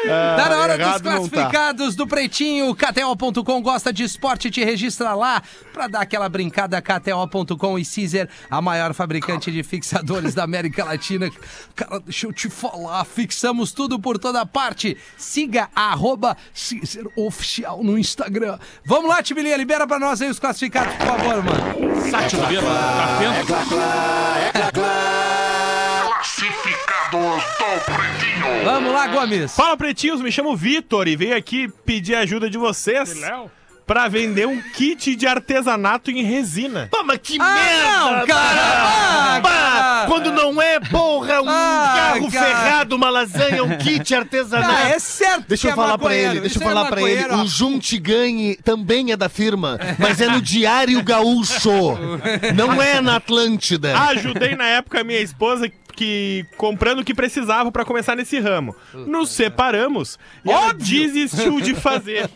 Tá 0.09 0.49
na 0.49 0.57
hora 0.59 0.77
dos 0.77 0.87
tá. 0.93 0.99
classificados 0.99 1.95
do 1.95 2.07
Pretinho. 2.07 2.73
KTO.com 2.75 3.61
gosta 3.61 3.78
de 3.93 4.03
esporte, 4.03 4.51
te 4.51 4.63
registra 4.63 5.13
lá 5.13 5.41
pra 5.73 5.87
dar 5.87 6.01
aquela 6.01 6.27
brincada. 6.27 6.81
KTO.com 6.81 7.79
e 7.79 7.85
Caesar, 7.85 8.27
a 8.49 8.61
maior 8.61 8.93
fabricante 8.93 9.51
de 9.51 9.63
fixadores 9.63 10.33
da 10.33 10.43
América 10.43 10.83
Latina. 10.83 11.29
Cara, 11.75 11.99
deixa 11.99 12.27
eu 12.27 12.33
te 12.33 12.49
falar, 12.49 13.05
fixamos 13.05 13.71
tudo 13.71 13.99
por 13.99 14.17
toda 14.19 14.45
parte. 14.45 14.97
Siga 15.17 15.69
arroba 15.73 16.35
Caesar 16.53 17.05
Oficial 17.15 17.83
no 17.83 17.97
Instagram. 17.97 18.59
Vamos 18.85 19.09
lá, 19.09 19.23
Tibilinha, 19.23 19.55
libera 19.55 19.87
pra 19.87 19.99
nós 19.99 20.21
aí 20.21 20.29
os 20.29 20.39
classificados, 20.39 20.93
por 20.95 21.07
favor, 21.07 21.43
mano. 21.43 21.99
Dele, 22.47 22.61
tá 22.67 23.15
atento. 23.15 23.53
Vamos 28.63 28.93
lá, 28.93 29.07
Gomes. 29.07 29.55
Fala, 29.55 29.75
pretinhos, 29.75 30.21
me 30.21 30.31
chamo 30.31 30.55
Vitor 30.55 31.07
e 31.07 31.15
venho 31.15 31.35
aqui 31.35 31.67
pedir 31.85 32.15
a 32.15 32.19
ajuda 32.19 32.49
de 32.49 32.57
vocês 32.57 33.19
Léo. 33.19 33.51
Pra 33.89 34.07
vender 34.07 34.47
um 34.47 34.61
kit 34.61 35.15
de 35.15 35.25
artesanato 35.25 36.11
em 36.11 36.21
resina. 36.21 36.87
Pô, 36.91 37.03
mas 37.03 37.17
que 37.23 37.37
Ah, 37.41 37.55
merda! 37.55 38.17
não, 38.19 38.27
cara! 38.27 38.61
Ah, 38.61 39.41
cara! 39.43 40.05
quando 40.07 40.31
não 40.31 40.61
é, 40.61 40.79
porra, 40.79 41.41
um 41.41 41.49
Ah, 41.49 41.93
carro 41.95 42.31
cara. 42.31 42.45
ferrado, 42.45 42.95
uma 42.95 43.09
lasanha, 43.09 43.63
um 43.63 43.75
kit 43.79 44.13
artesanal. 44.13 44.69
Ah, 44.69 44.89
é 44.89 44.99
certo 44.99 45.45
Deixa 45.47 45.61
que 45.61 45.67
eu 45.69 45.71
é 45.71 45.75
falar 45.75 45.97
pra 45.97 46.13
ele, 46.13 46.39
deixa 46.39 46.59
eu 46.59 46.61
é 46.61 46.65
falar 46.65 46.85
pra 46.85 47.01
ele. 47.01 47.33
O 47.33 47.47
Junte 47.47 47.97
Ganhe 47.97 48.57
também 48.63 49.11
é 49.11 49.17
da 49.17 49.27
firma, 49.27 49.79
mas 49.97 50.21
é 50.21 50.27
no 50.27 50.39
Diário 50.39 51.01
Gaúcho. 51.01 51.97
Não 52.55 52.79
é 52.79 53.01
na 53.01 53.15
Atlântida. 53.15 53.97
Ajudei 54.09 54.55
na 54.55 54.65
época 54.65 55.01
a 55.01 55.03
minha 55.03 55.19
esposa 55.19 55.67
que 55.99 56.45
comprando 56.55 56.99
o 56.99 57.03
que 57.03 57.13
precisava 57.13 57.69
pra 57.73 57.83
começar 57.83 58.15
nesse 58.15 58.39
ramo. 58.39 58.73
Nos 58.93 59.31
separamos 59.31 60.17
e 60.45 60.49
ela 60.49 60.73
desistiu 60.73 61.59
de 61.59 61.75
fazer 61.79 62.29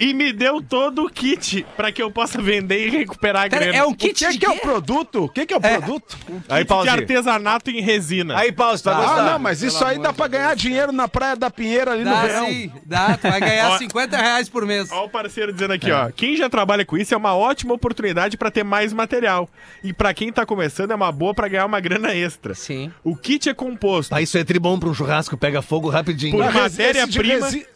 e 0.00 0.14
me 0.14 0.32
deu 0.32 0.62
todo 0.62 1.04
o 1.04 1.10
kit 1.10 1.66
pra 1.76 1.92
que 1.92 2.02
eu 2.02 2.10
possa 2.10 2.40
vender 2.40 2.86
e 2.86 2.90
recuperar 2.90 3.44
a 3.46 3.50
Pera, 3.50 3.64
grana. 3.66 3.76
é 3.78 3.84
um 3.84 3.90
O 3.90 3.94
kit 3.94 4.24
que, 4.24 4.32
de 4.32 4.38
que 4.38 4.46
é 4.46 4.48
o 4.50 4.58
produto? 4.58 5.24
O 5.24 5.28
que, 5.28 5.44
que 5.44 5.52
é 5.52 5.56
o 5.58 5.60
produto? 5.60 6.16
Aí, 6.48 6.62
de 6.62 6.68
Pause. 6.68 6.88
artesanato 6.88 7.70
em 7.70 7.82
resina. 7.82 8.38
Aí, 8.38 8.50
Pause, 8.52 8.82
tá 8.84 8.92
Ah, 8.96 9.00
gostando? 9.02 9.30
não, 9.32 9.38
mas 9.38 9.62
isso 9.62 9.84
aí 9.84 9.98
dá 9.98 10.14
pra 10.14 10.26
ganhar 10.26 10.56
dinheiro 10.56 10.90
na 10.92 11.06
Praia 11.06 11.36
da 11.36 11.50
Pinheira 11.50 11.92
ali 11.92 12.04
no 12.04 12.10
Dá 12.10 12.22
verão. 12.22 12.46
sim, 12.46 12.72
dá. 12.86 13.18
Tu 13.18 13.28
vai 13.28 13.40
ganhar 13.40 13.70
Ó. 13.72 13.76
50 13.78 14.16
reais 14.16 14.48
por 14.48 14.64
mês. 14.64 14.90
Ó 14.90 15.04
o 15.04 15.08
parceiro 15.10 15.52
dizendo 15.52 15.74
aqui, 15.74 15.92
ó. 15.92 16.10
Quem 16.10 16.36
já 16.36 16.48
trabalha 16.48 16.86
com 16.86 16.96
isso 16.96 17.12
é 17.12 17.16
uma 17.18 17.34
ótima 17.34 17.74
oportunidade 17.74 18.38
pra 18.38 18.50
ter 18.50 18.64
mais 18.64 18.94
material. 18.94 19.46
E 19.84 19.92
pra 19.92 20.14
quem 20.14 20.32
tá 20.32 20.46
começando 20.46 20.92
é 20.92 20.94
uma 20.94 21.12
boa 21.12 21.34
pra 21.34 21.48
ganhar 21.48 21.66
uma 21.66 21.80
grana 21.80 22.14
extra. 22.14 22.54
Sim. 22.54 22.90
O 23.04 23.09
kit 23.16 23.48
é 23.48 23.54
composto 23.54 24.14
Ah, 24.14 24.20
isso 24.22 24.36
é 24.38 24.44
tribom 24.44 24.78
pra 24.78 24.88
um 24.88 24.94
churrasco, 24.94 25.36
pega 25.36 25.62
fogo 25.62 25.88
rapidinho. 25.88 26.36
por 26.36 26.52
matéria-prima. 26.52 27.50
De, 27.50 27.56
resi... 27.56 27.66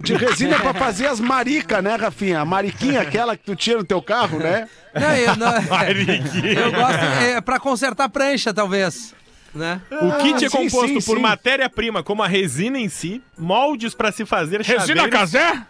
de 0.00 0.14
resina 0.14 0.56
é 0.56 0.58
pra 0.58 0.74
fazer 0.74 1.06
as 1.06 1.20
maricas, 1.20 1.82
né, 1.82 1.96
Rafinha? 1.96 2.40
A 2.40 2.44
mariquinha, 2.44 3.00
aquela 3.00 3.36
que 3.36 3.44
tu 3.44 3.56
tira 3.56 3.78
no 3.78 3.84
teu 3.84 4.00
carro, 4.02 4.38
né? 4.38 4.68
Não, 4.94 5.14
eu, 5.16 5.36
não, 5.36 5.62
Mariquinha. 5.68 6.52
eu 6.60 6.72
gosto 6.72 7.04
é, 7.22 7.40
pra 7.40 7.58
consertar 7.58 8.08
prancha, 8.08 8.52
talvez. 8.54 9.14
Né? 9.56 9.80
O 9.90 10.12
kit 10.22 10.44
é 10.44 10.48
sim, 10.48 10.56
composto 10.56 11.00
sim, 11.00 11.06
por 11.06 11.18
matéria-prima, 11.18 12.02
como 12.02 12.22
a 12.22 12.28
resina 12.28 12.78
em 12.78 12.88
si, 12.88 13.22
moldes 13.36 13.94
para 13.94 14.12
se 14.12 14.24
fazer 14.24 14.60
Resina 14.62 14.86
chaveiros, 14.86 15.10
Casé? 15.10 15.62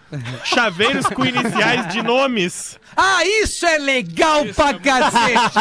chaveiros 0.45 1.07
com 1.07 1.25
iniciais 1.25 1.89
de 1.93 2.03
nomes. 2.03 2.79
Ah, 2.97 3.25
isso 3.25 3.65
é 3.67 3.79
legal 3.79 4.45
pra 4.55 4.75
cacete! 4.75 5.55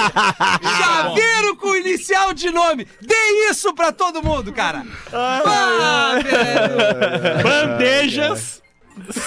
Chaveiro 0.78 1.56
com 1.58 1.76
inicial 1.76 2.34
de 2.34 2.50
nome! 2.52 2.88
Dê 3.02 3.50
isso 3.50 3.74
pra 3.74 3.92
todo 3.92 4.24
mundo, 4.24 4.52
cara! 4.52 4.86
Ah, 5.14 6.20
velho! 6.24 7.44
Bandejas, 7.44 8.62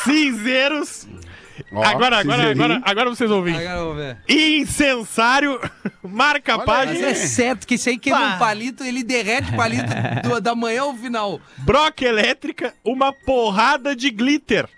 cinzeiros. 0.05 1.07
Agora, 1.72 2.18
agora, 2.18 2.22
cinzeirinho. 2.22 2.64
agora, 2.64 2.82
agora 2.84 3.11
vocês 3.11 3.30
ouvem. 3.30 3.56
Agora 3.56 3.78
vamos 3.78 3.96
ver. 3.96 4.16
Incensário, 4.28 5.61
marca 6.02 6.56
Mas 6.56 6.66
página, 6.66 7.06
é 7.09 7.14
certo 7.14 7.66
que 7.66 7.74
esse 7.74 7.90
aí 7.90 7.98
queima 7.98 8.36
um 8.36 8.38
palito, 8.38 8.84
ele 8.84 9.02
derrete 9.02 9.52
o 9.52 9.56
palito 9.56 9.84
do- 10.22 10.40
da 10.40 10.54
manhã 10.54 10.82
ao 10.82 10.94
final. 10.94 11.40
broca 11.59 12.04
elétrica, 12.04 12.74
uma 12.84 13.12
porrada 13.12 13.94
de 13.96 14.11
glitter. 14.11 14.68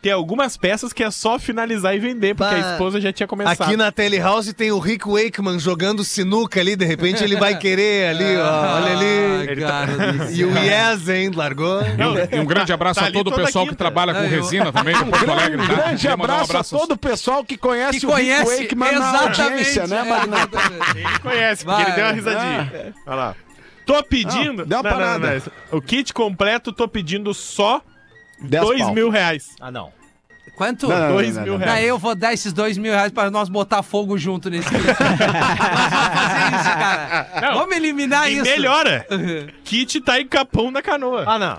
Tem 0.00 0.12
algumas 0.12 0.56
peças 0.56 0.92
que 0.92 1.02
é 1.02 1.10
só 1.10 1.40
finalizar 1.40 1.92
e 1.94 1.98
vender, 1.98 2.32
porque 2.34 2.54
Bah. 2.54 2.68
a 2.68 2.72
esposa 2.72 3.00
já 3.00 3.12
tinha 3.12 3.26
começado. 3.26 3.62
Aqui 3.62 3.76
na 3.76 3.90
Telehouse 3.90 4.52
tem 4.52 4.70
o 4.70 4.78
Rick 4.78 5.08
Wakeman 5.08 5.58
jogando 5.58 6.04
sinuca 6.04 6.60
ali, 6.60 6.76
de 6.76 6.84
repente 6.84 7.24
ele 7.24 7.34
vai 7.34 7.58
querer 7.58 8.08
ali, 8.10 8.36
ó. 8.36 8.46
Olha 8.78 8.92
ali. 8.92 9.56
Cara 9.60 9.96
do 9.96 10.32
E 10.32 10.44
o. 10.44 10.56
Yes, 10.56 11.08
hein? 11.08 11.30
Largou. 11.34 11.80
E 12.30 12.38
um 12.38 12.44
grande 12.44 12.72
abraço 12.72 13.00
tá 13.00 13.08
a 13.08 13.12
todo 13.12 13.28
o 13.28 13.34
pessoal 13.34 13.64
que 13.64 13.70
quinta. 13.70 13.84
trabalha 13.84 14.14
com 14.14 14.20
Não, 14.20 14.26
eu- 14.28 14.42
resina 14.42 14.72
também, 14.72 14.94
de 14.96 15.04
Porto 15.04 15.30
Alegre. 15.32 15.60
Um 15.62 15.66
tá? 15.66 15.74
grande 15.74 16.08
mandar 16.16 16.38
um 16.38 16.44
abraço 16.44 16.76
a 16.76 16.78
todo 16.78 16.92
o 16.92 16.96
pessoal 16.96 17.44
que 17.44 17.56
conhece 17.56 17.98
Que 17.98 18.06
o 18.06 18.10
Rick 18.14 18.20
conhece 18.28 18.56
Wakeman 18.62 18.92
na 18.92 18.98
exatamente. 18.98 19.40
audiência, 19.40 19.86
né, 19.88 19.98
é, 19.98 20.04
Magnata? 20.04 20.58
Ele 20.94 21.18
conhece, 21.20 21.64
porque 21.64 21.82
Vai, 21.82 21.90
ele 21.90 21.96
deu 21.96 22.04
uma 22.04 22.10
é. 22.10 22.14
risadinha. 22.14 22.94
Olha 23.04 23.16
lá. 23.16 23.34
Tô 23.84 24.02
pedindo. 24.04 24.62
Ah, 24.62 24.64
deu 24.64 24.78
uma 24.78 24.84
parada. 24.84 25.42
O 25.72 25.80
kit 25.80 26.12
completo, 26.14 26.72
tô 26.72 26.86
pedindo 26.86 27.32
só 27.34 27.82
dois 28.40 28.80
pau. 28.80 28.94
mil 28.94 29.10
reais. 29.10 29.54
Ah, 29.60 29.70
não. 29.70 29.92
Quanto? 30.58 30.88
Não, 30.88 30.98
não, 30.98 31.08
Dois 31.12 31.36
não, 31.36 31.42
mil 31.44 31.52
não. 31.52 31.58
Não, 31.60 31.66
reais. 31.66 31.86
eu 31.86 31.96
vou 31.98 32.14
dar 32.16 32.34
esses 32.34 32.52
dois 32.52 32.76
mil 32.76 32.92
reais 32.92 33.12
pra 33.12 33.30
nós 33.30 33.48
botar 33.48 33.80
fogo 33.82 34.18
junto 34.18 34.50
nesse 34.50 34.68
nós 34.72 34.82
vamos 34.82 34.98
fazer 34.98 36.56
isso, 36.56 36.78
cara. 36.78 37.28
Não. 37.40 37.54
Vamos 37.60 37.76
eliminar 37.76 38.28
E 38.30 38.34
isso. 38.38 38.44
melhora. 38.44 39.06
Kit 39.64 40.00
tá 40.00 40.20
em 40.20 40.26
capão 40.26 40.70
na 40.72 40.82
canoa. 40.82 41.24
Ah, 41.26 41.38
não. 41.38 41.58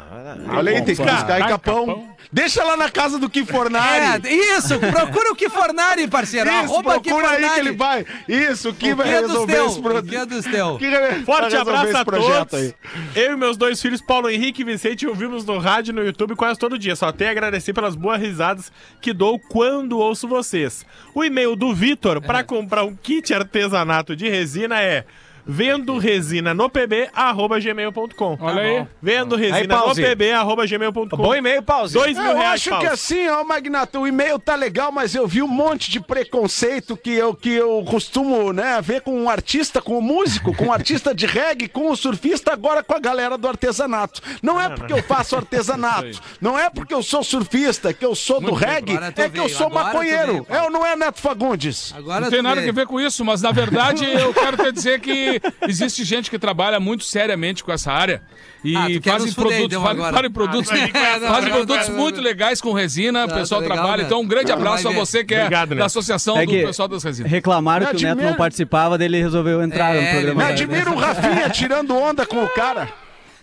Olha 0.57 0.71
aí, 0.73 0.81
tem 0.81 0.95
que 0.95 1.01
buscar 1.01 1.39
em 1.39 1.47
Capão. 1.47 1.85
Capão. 1.85 2.19
Deixa 2.31 2.63
lá 2.63 2.77
na 2.77 2.91
casa 2.91 3.17
do 3.17 3.27
Kifornari. 3.27 4.27
É, 4.27 4.33
isso, 4.57 4.77
procura 4.77 5.31
o 5.31 5.35
que 5.35 5.49
Fornari, 5.49 6.07
parceiro. 6.07 6.47
Isso, 6.47 6.57
Arroba 6.73 6.91
procura 6.99 7.15
aí 7.29 7.41
Fornari. 7.41 7.53
que 7.53 7.59
ele 7.67 7.71
vai. 7.75 8.05
Isso, 8.27 8.73
que 8.73 8.91
O 8.93 8.95
vai 8.97 9.09
é 9.09 9.19
resolver 9.21 9.53
teu? 9.53 9.65
esse 9.65 9.81
projeto. 9.81 10.05
que 10.05 10.15
é 10.15 10.25
dos 10.27 10.45
teu? 10.45 10.79
Forte 11.25 11.55
abraço 11.55 11.97
a 11.97 12.05
projeto 12.05 12.49
todos. 12.49 12.65
aí. 12.65 12.73
Eu 13.15 13.33
e 13.33 13.35
meus 13.35 13.57
dois 13.57 13.81
filhos, 13.81 13.99
Paulo 14.01 14.29
Henrique 14.29 14.61
e 14.61 14.65
Vicente, 14.65 15.07
ouvimos 15.07 15.43
no 15.43 15.57
rádio 15.57 15.91
e 15.91 15.95
no 15.95 16.03
YouTube 16.03 16.35
quase 16.35 16.59
todo 16.59 16.77
dia. 16.77 16.95
Só 16.95 17.11
tenho 17.11 17.29
a 17.29 17.31
agradecer 17.31 17.73
pelas 17.73 17.95
boas 17.95 18.21
risadas 18.21 18.71
que 19.01 19.13
dou 19.13 19.39
quando 19.39 19.97
ouço 19.97 20.27
vocês. 20.27 20.85
O 21.13 21.23
e-mail 21.23 21.55
do 21.55 21.73
Vitor 21.73 22.21
para 22.21 22.43
comprar 22.43 22.83
um 22.83 22.95
kit 22.95 23.33
artesanato 23.33 24.15
de 24.15 24.29
resina 24.29 24.81
é 24.81 25.05
vendo 25.51 25.97
resina 25.97 26.53
no 26.53 26.69
pb 26.69 27.09
arroba 27.13 27.59
gmail.com. 27.59 28.37
Olha 28.39 28.61
aí. 28.61 28.87
Vendo 29.01 29.35
resina 29.35 29.75
no 29.77 29.83
pause. 29.83 30.01
pb 30.01 30.31
arroba 30.31 30.65
gmail.com. 30.67 31.17
Bom 31.17 31.33
e-mail, 31.35 31.63
pause. 31.63 31.93
Dois 31.95 32.15
mil 32.17 32.27
Eu 32.27 32.37
reais, 32.37 32.53
acho 32.61 32.69
Paulo. 32.69 32.85
que 32.85 32.91
assim, 32.93 33.27
ó, 33.29 33.43
Magnata, 33.43 33.99
o 33.99 34.07
e-mail 34.07 34.37
tá 34.37 34.53
legal, 34.55 34.91
mas 34.91 35.15
eu 35.15 35.27
vi 35.27 35.41
um 35.41 35.47
monte 35.47 35.89
de 35.89 35.99
preconceito 35.99 36.95
que 36.95 37.09
eu, 37.11 37.33
que 37.33 37.49
eu 37.49 37.83
costumo, 37.89 38.53
né, 38.53 38.79
ver 38.81 39.01
com 39.01 39.19
um 39.23 39.27
artista, 39.29 39.81
com 39.81 39.97
o 39.97 40.01
músico, 40.01 40.55
com 40.55 40.67
o 40.67 40.71
artista 40.71 41.13
de 41.15 41.25
reggae, 41.25 41.67
com 41.67 41.89
o 41.91 41.95
surfista, 41.97 42.53
agora 42.53 42.83
com 42.83 42.93
a 42.95 42.99
galera 42.99 43.37
do 43.37 43.47
artesanato. 43.47 44.21
Não 44.43 44.61
é 44.61 44.69
porque 44.69 44.93
eu 44.93 45.01
faço 45.01 45.35
artesanato, 45.35 46.21
não 46.39 46.57
é 46.59 46.69
porque 46.69 46.93
eu 46.93 47.01
sou 47.01 47.23
surfista, 47.23 47.91
que 47.93 48.05
eu 48.05 48.13
sou 48.13 48.39
do 48.39 48.53
reggae, 48.53 48.93
Agora 48.95 49.11
tu 49.11 49.21
é 49.21 49.29
que 49.29 49.39
eu 49.39 49.45
veio, 49.45 49.57
sou 49.57 49.67
agora 49.67 49.85
tu 49.85 49.93
maconheiro. 49.93 50.31
veio, 50.33 50.45
Paulo. 50.45 50.61
É 50.61 50.65
ou 50.65 50.71
não 50.71 50.85
é, 50.85 50.95
Neto 50.95 51.19
Fagundes? 51.19 51.93
Agora 51.97 52.21
Não 52.21 52.29
tem 52.29 52.39
tu 52.39 52.43
nada 52.43 52.61
vê. 52.61 52.69
a 52.69 52.71
ver 52.73 52.85
com 52.85 52.99
isso, 53.01 53.23
mas 53.25 53.41
na 53.41 53.51
verdade 53.51 54.05
eu 54.11 54.33
quero 54.33 54.57
te 54.57 54.71
dizer 54.71 54.99
que 54.99 55.38
existe 55.67 56.03
gente 56.03 56.29
que 56.29 56.37
trabalha 56.39 56.79
muito 56.79 57.03
seriamente 57.03 57.63
com 57.63 57.71
essa 57.71 57.91
área 57.91 58.21
e 58.63 58.75
Ah, 58.75 58.87
fazem 59.03 59.31
produtos, 59.33 59.63
então, 59.65 59.81
fazem, 59.81 59.97
agora. 59.97 60.13
fazem 60.15 60.31
produtos, 60.31 60.71
Ah, 60.71 61.19
fazem 61.33 61.51
produtos 61.51 61.87
não, 61.89 61.95
muito 61.95 62.21
legais 62.21 62.59
com 62.61 62.73
resina, 62.73 63.25
o 63.25 63.27
Tá, 63.27 63.35
pessoal 63.35 63.61
tá 63.61 63.67
legal, 63.67 63.77
trabalha. 63.83 64.01
né? 64.03 64.07
Então 64.07 64.21
um 64.21 64.27
grande 64.27 64.51
abraço 64.51 64.87
a 64.87 64.91
você 64.91 65.23
que 65.23 65.33
é 65.35 65.39
Obrigado, 65.43 65.69
da 65.69 65.75
Neto. 65.75 65.85
Associação 65.85 66.37
É 66.37 66.45
do 66.45 66.51
Pessoal 66.51 66.87
das 66.87 67.03
Resinas. 67.03 67.31
reclamaram 67.31 67.87
que 67.87 67.97
o 67.97 68.01
Neto 68.01 68.21
não 68.21 68.33
participava, 68.35 68.97
dele 68.97 69.17
ele 69.17 69.23
resolveu 69.23 69.61
entrar 69.63 69.95
É, 69.95 70.01
no 70.01 70.11
programa. 70.11 70.43
Me 70.45 70.49
admira 70.51 70.91
o 70.91 70.95
Rafinha 70.95 71.49
tirando 71.49 71.95
onda 71.95 72.25
com 72.25 72.43
o 72.43 72.47
cara. 72.49 72.89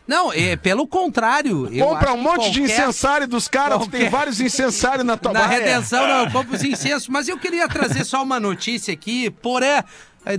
Não, 0.07 0.33
é, 0.33 0.55
pelo 0.55 0.87
contrário. 0.87 1.69
eu 1.73 1.85
Compra 1.85 2.11
acho 2.11 2.19
um 2.19 2.23
monte 2.23 2.51
de 2.53 2.61
qualquer- 2.61 2.75
incensário 2.81 3.27
dos 3.27 3.49
caras, 3.49 3.79
tu 3.81 3.89
tem 3.91 4.03
qualquer- 4.03 4.11
vários 4.11 4.41
incensários 4.41 5.05
na 5.05 5.17
tua 5.19 5.33
Na 5.33 5.41
baia. 5.49 5.59
redenção, 5.59 6.07
não, 6.07 6.25
eu 6.27 6.31
compro 6.31 6.55
os 6.55 6.63
incensos. 6.63 7.09
Mas 7.09 7.27
eu 7.27 7.37
queria 7.37 7.67
trazer 7.69 8.05
só 8.05 8.23
uma 8.23 8.39
notícia 8.39 8.95
aqui, 8.95 9.31
porém. 9.31 9.83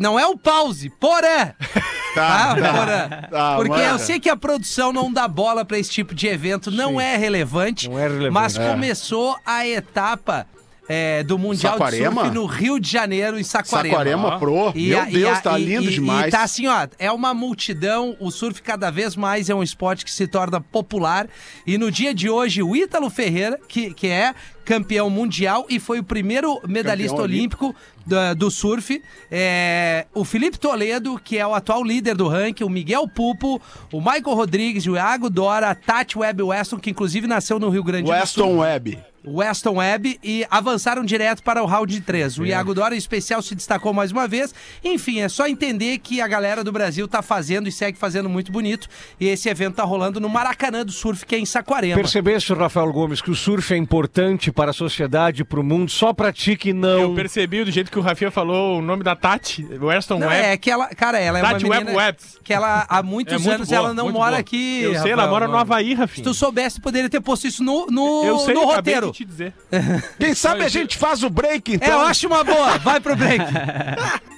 Não 0.02 0.20
é 0.20 0.26
o 0.28 0.38
pause, 0.38 0.90
porém. 0.90 1.54
Tá, 2.16 2.56
porém. 2.56 3.30
tá, 3.30 3.56
Porque 3.58 3.70
manda. 3.70 3.84
eu 3.84 4.00
sei 4.00 4.20
que 4.20 4.28
a 4.28 4.36
produção 4.36 4.92
não 4.92 5.14
dá 5.14 5.28
bola 5.28 5.64
pra 5.64 5.78
esse 5.78 5.92
tipo 5.92 6.16
de 6.16 6.26
evento, 6.26 6.72
não 6.72 7.00
é 7.00 7.16
relevante. 7.16 7.88
Não 7.88 8.00
é 8.00 8.08
relevante. 8.08 8.32
Mas 8.32 8.58
É. 8.58 8.68
começou 8.72 9.38
a 9.46 9.68
etapa 9.68 10.48
é, 10.90 11.24
do 11.24 11.38
Mundial 11.38 11.74
Saquarema? 11.74 12.10
de 12.10 12.28
Surf 12.28 12.34
no 12.36 12.46
Rio 12.46 12.80
de 12.80 12.90
Janeiro, 12.90 13.40
em 13.40 13.44
Saquarema. 13.44 13.94
Saquarema 13.96 14.40
Pro. 14.40 14.72
E 14.76 14.90
Meu 14.90 15.02
a- 15.02 15.10
e 15.10 15.14
Deus, 15.14 15.38
a- 15.38 15.42
tá 15.42 15.60
e- 15.60 15.66
lindo 15.66 15.90
e- 15.90 15.94
demais. 15.94 16.28
E 16.28 16.32
tá 16.32 16.44
assim, 16.44 16.68
ó, 16.68 16.88
é 16.98 17.12
uma 17.12 17.34
multidão, 17.34 18.16
o 18.20 18.32
surf 18.32 18.62
cada 18.62 18.90
vez 18.90 19.16
mais 19.16 19.50
é 19.50 19.56
um 19.56 19.64
esporte 19.64 20.06
que 20.06 20.12
se 20.12 20.28
torna 20.28 20.62
popular. 20.62 21.28
E 21.66 21.78
no 21.78 21.92
dia 21.92 22.14
de 22.14 22.30
hoje, 22.30 22.62
o 22.64 22.76
Ítalo 22.76 23.10
Ferreira, 23.10 23.60
que, 23.68 23.94
que 23.94 24.08
é 24.08 24.34
campeão 24.64 25.10
mundial 25.10 25.66
e 25.70 25.80
foi 25.80 26.00
o 26.00 26.04
primeiro 26.04 26.60
medalhista 26.68 27.16
Campeão 27.18 27.24
olímpico 27.24 27.76
da- 28.06 28.34
do, 28.34 28.52
surf, 28.52 29.02
é, 29.32 30.06
o 30.14 30.26
Felipe 30.26 30.58
Toledo, 30.60 31.20
que 31.24 31.38
é 31.38 31.48
o 31.48 31.54
atual 31.54 31.84
líder 31.84 32.16
do 32.16 32.28
ranking, 32.28 32.64
o 32.66 32.70
Miguel 32.70 33.08
Pupo, 33.08 33.62
o 33.94 34.00
Michael 34.00 34.36
Rodrigues, 34.36 34.86
o 34.86 34.96
Iago 34.96 35.30
Dora, 35.30 35.70
a 35.70 35.76
Tati 35.76 36.18
Webb 36.18 36.44
Weston, 36.44 36.78
que 36.80 36.90
inclusive 36.90 37.28
nasceu 37.28 37.60
no 37.60 37.70
Rio 37.70 37.84
Grande 37.84 38.04
do 38.04 38.08
Sul. 38.08 38.16
Weston 38.18 38.58
Webb. 38.58 39.00
Weston 39.28 39.76
Webb 39.76 40.20
e 40.24 40.46
avançaram 40.50 41.04
direto 41.04 41.44
para 41.44 41.62
o 41.62 41.66
round 41.66 41.94
de 41.94 42.02
três. 42.02 42.38
O 42.38 42.46
Iago 42.46 42.74
Dora, 42.74 42.96
em 42.96 42.98
especial, 42.98 43.42
se 43.42 43.54
destacou 43.56 43.94
mais 43.94 44.12
uma 44.12 44.28
vez. 44.28 44.54
Enfim, 44.84 45.20
é 45.20 45.30
só 45.30 45.48
entender 45.48 45.98
que 46.00 46.22
a 46.22 46.28
galera 46.28 46.64
do 46.64 46.72
Brasil 46.72 47.08
tá 47.08 47.22
fazendo 47.22 47.68
e 47.68 47.72
segue 47.72 47.98
fazendo 47.98 48.30
muito 48.30 48.52
bonito. 48.52 48.88
E 49.20 49.28
esse 49.28 49.50
evento 49.50 49.76
tá 49.76 49.84
rolando 49.84 50.20
no 50.20 50.30
Maracanã 50.30 50.86
do 50.86 50.92
Surf, 50.92 51.26
que 51.26 51.36
é 51.36 51.40
em 51.40 51.46
Saquarema. 51.46 51.96
Percebeste, 51.96 52.54
Rafael 52.54 52.92
Gomes, 52.92 53.22
que 53.22 53.30
o 53.32 53.36
surf 53.36 53.74
é 53.74 53.78
importante 53.78 54.52
para 54.52 54.72
a 54.72 54.74
sociedade, 54.74 55.44
para 55.44 55.60
o 55.60 55.64
mundo, 55.64 55.90
só 55.92 56.14
pratique 56.14 56.70
Eu 56.70 56.76
não. 56.76 57.16
percebi 57.16 57.64
do 57.64 57.72
jeito 57.72 57.92
que 57.92 58.00
o 58.00 58.02
Rafinha 58.02 58.32
falou 58.32 58.80
o 58.80 58.82
nome 58.82 59.04
da 59.04 59.16
Tati, 59.16 59.66
Weston 59.80 60.20
Não, 60.20 60.28
Webb. 60.28 60.46
é 60.48 60.58
que 60.58 60.70
ela, 60.72 60.88
cara, 60.90 61.20
ela 61.20 61.40
é 61.40 61.42
Tati 61.42 61.66
uma 61.66 61.72
Webb 61.76 61.86
menina 61.86 62.04
Webs. 62.06 62.40
que 62.44 62.54
ela 62.54 62.86
há 62.88 63.04
muitos 63.04 63.34
É 63.38 63.38
muito 63.38 63.52
anos 63.56 63.68
boa, 63.68 63.78
ela 63.80 63.94
não 63.94 64.12
mora 64.12 64.32
boa. 64.32 64.40
aqui. 64.40 64.82
Eu 64.84 64.94
sei, 65.02 65.12
ela 65.12 65.24
Rafael. 65.24 65.30
mora 65.30 65.48
no 65.48 65.58
Havaí, 65.58 65.90
Se 65.90 65.94
Rafinha. 65.96 66.24
tu 66.24 66.34
soubesse, 66.34 66.80
poderia 66.82 67.10
ter 67.10 67.20
posto 67.22 67.48
isso 67.48 67.64
no, 67.64 67.88
no, 67.88 68.24
Eu 68.26 68.40
sei, 68.40 68.54
no 68.54 68.66
roteiro. 68.66 69.12
Te 69.18 69.26
dizer. 69.26 69.54
Quem 70.20 70.36
sabe 70.36 70.64
a 70.64 70.70
gente 70.70 70.98
faz 70.98 71.24
o 71.24 71.30
break, 71.30 71.74
então. 71.74 71.88
É, 71.88 71.92
eu 71.94 72.02
acho 72.02 72.28
uma 72.28 72.44
boa. 72.44 72.78
Vai 72.78 73.00
pro 73.00 73.16
break. 73.16 73.44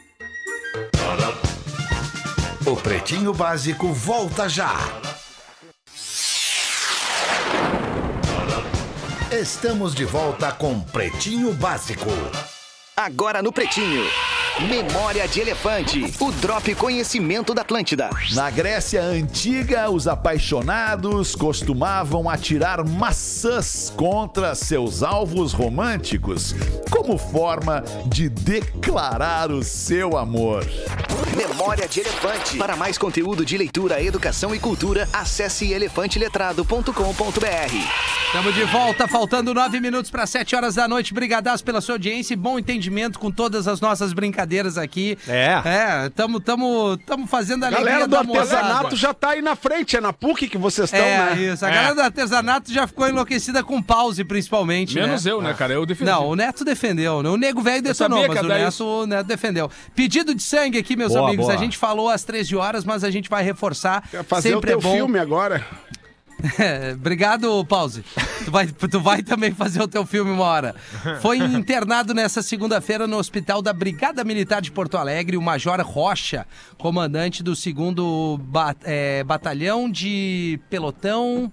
O 2.65 2.75
Pretinho 2.75 3.33
Básico 3.33 3.91
volta 3.91 4.47
já. 4.47 4.75
Estamos 9.31 9.95
de 9.95 10.05
volta 10.05 10.51
com 10.51 10.79
Pretinho 10.79 11.51
Básico. 11.53 12.09
Agora 12.95 13.41
no 13.41 13.51
Pretinho. 13.51 14.03
Memória 14.67 15.25
de 15.25 15.39
Elefante. 15.39 16.13
O 16.19 16.33
Drop 16.33 16.75
Conhecimento 16.75 17.53
da 17.53 17.61
Atlântida. 17.61 18.09
Na 18.33 18.49
Grécia 18.49 19.01
Antiga, 19.01 19.89
os 19.89 20.05
apaixonados 20.05 21.33
costumavam 21.33 22.29
atirar 22.29 22.85
maçãs 22.85 23.93
contra 23.95 24.53
seus 24.55 25.01
alvos 25.01 25.53
românticos, 25.53 26.53
como 26.89 27.17
forma 27.17 27.81
de 28.07 28.27
declarar 28.27 29.49
o 29.49 29.63
seu 29.63 30.17
amor. 30.17 30.67
Memória 31.37 31.87
de 31.87 32.01
Elefante. 32.01 32.57
Para 32.57 32.75
mais 32.75 32.97
conteúdo 32.97 33.45
de 33.45 33.57
leitura, 33.57 34.03
educação 34.03 34.53
e 34.53 34.59
cultura, 34.59 35.07
acesse 35.13 35.71
elefanteletrado.com.br. 35.71 36.91
Estamos 38.25 38.53
de 38.53 38.63
volta, 38.65 39.07
faltando 39.07 39.53
nove 39.53 39.79
minutos 39.79 40.11
para 40.11 40.27
sete 40.27 40.53
horas 40.53 40.75
da 40.75 40.85
noite. 40.87 41.13
Brigadaço 41.13 41.63
pela 41.63 41.79
sua 41.79 41.95
audiência 41.95 42.33
e 42.33 42.37
bom 42.37 42.59
entendimento 42.59 43.17
com 43.17 43.31
todas 43.31 43.65
as 43.67 43.79
nossas 43.79 44.11
brincadeiras. 44.11 44.48
Brincadeiras 44.49 44.77
aqui. 44.77 45.17
É. 45.27 45.61
É, 45.63 46.09
tamo, 46.15 46.39
tamo, 46.39 46.97
tamo 47.05 47.27
fazendo 47.27 47.63
a 47.63 47.67
A 47.67 47.71
galera 47.71 48.07
do 48.07 48.11
da 48.11 48.23
moçada. 48.23 48.57
artesanato 48.57 48.95
já 48.95 49.13
tá 49.13 49.29
aí 49.29 49.41
na 49.41 49.55
frente, 49.55 49.95
é 49.95 50.01
na 50.01 50.11
PUC 50.11 50.47
que 50.49 50.57
vocês 50.57 50.91
estão, 50.91 51.05
É, 51.05 51.35
né? 51.35 51.41
isso. 51.53 51.65
A 51.65 51.69
galera 51.69 51.95
do 51.95 52.01
artesanato 52.01 52.73
já 52.73 52.87
ficou 52.87 53.07
enlouquecida 53.07 53.63
com 53.63 53.81
pause, 53.81 54.23
principalmente. 54.23 54.95
Menos 54.95 55.23
né? 55.25 55.31
eu, 55.31 55.41
né, 55.41 55.53
cara? 55.53 55.73
Eu 55.73 55.85
defendi. 55.85 56.09
Não, 56.09 56.27
o 56.27 56.35
Neto 56.35 56.65
defendeu. 56.65 57.21
né? 57.21 57.29
O 57.29 57.37
nego 57.37 57.61
velho 57.61 57.81
detonou, 57.83 58.27
mas 58.27 58.39
o 58.39 58.43
Neto, 58.47 58.69
isso. 58.69 58.85
o 58.85 59.05
Neto 59.05 59.27
defendeu. 59.27 59.69
Pedido 59.95 60.33
de 60.33 60.41
sangue 60.41 60.77
aqui, 60.79 60.95
meus 60.95 61.13
Boa, 61.13 61.27
amigos. 61.27 61.45
boa. 61.45 61.55
A 61.55 61.57
gente 61.59 61.77
falou 61.77 62.09
às 62.09 62.23
13 62.23 62.55
horas, 62.55 62.83
mas 62.83 63.03
a 63.03 63.11
gente 63.11 63.29
vai 63.29 63.43
reforçar. 63.43 64.03
Quer 64.09 64.23
fazer 64.23 64.49
Sempre 64.53 64.73
o 64.75 64.79
teu 64.79 64.79
é 64.79 64.81
bom. 64.91 64.95
filme 64.95 65.19
agora. 65.19 65.63
Obrigado, 66.95 67.65
Pause. 67.65 68.03
Tu 68.45 68.51
vai, 68.51 68.67
tu 68.67 68.99
vai 68.99 69.21
também 69.21 69.51
fazer 69.51 69.81
o 69.81 69.87
teu 69.87 70.05
filme 70.05 70.31
uma 70.31 70.45
hora. 70.45 70.75
Foi 71.21 71.37
internado 71.37 72.13
nessa 72.13 72.41
segunda-feira 72.41 73.07
no 73.07 73.17
hospital 73.17 73.61
da 73.61 73.73
Brigada 73.73 74.23
Militar 74.23 74.61
de 74.61 74.71
Porto 74.71 74.97
Alegre 74.97 75.37
o 75.37 75.41
Major 75.41 75.79
Rocha, 75.81 76.47
comandante 76.77 77.43
do 77.43 77.55
segundo 77.55 78.39
é, 78.83 79.23
batalhão 79.23 79.89
de 79.89 80.59
pelotão. 80.69 81.51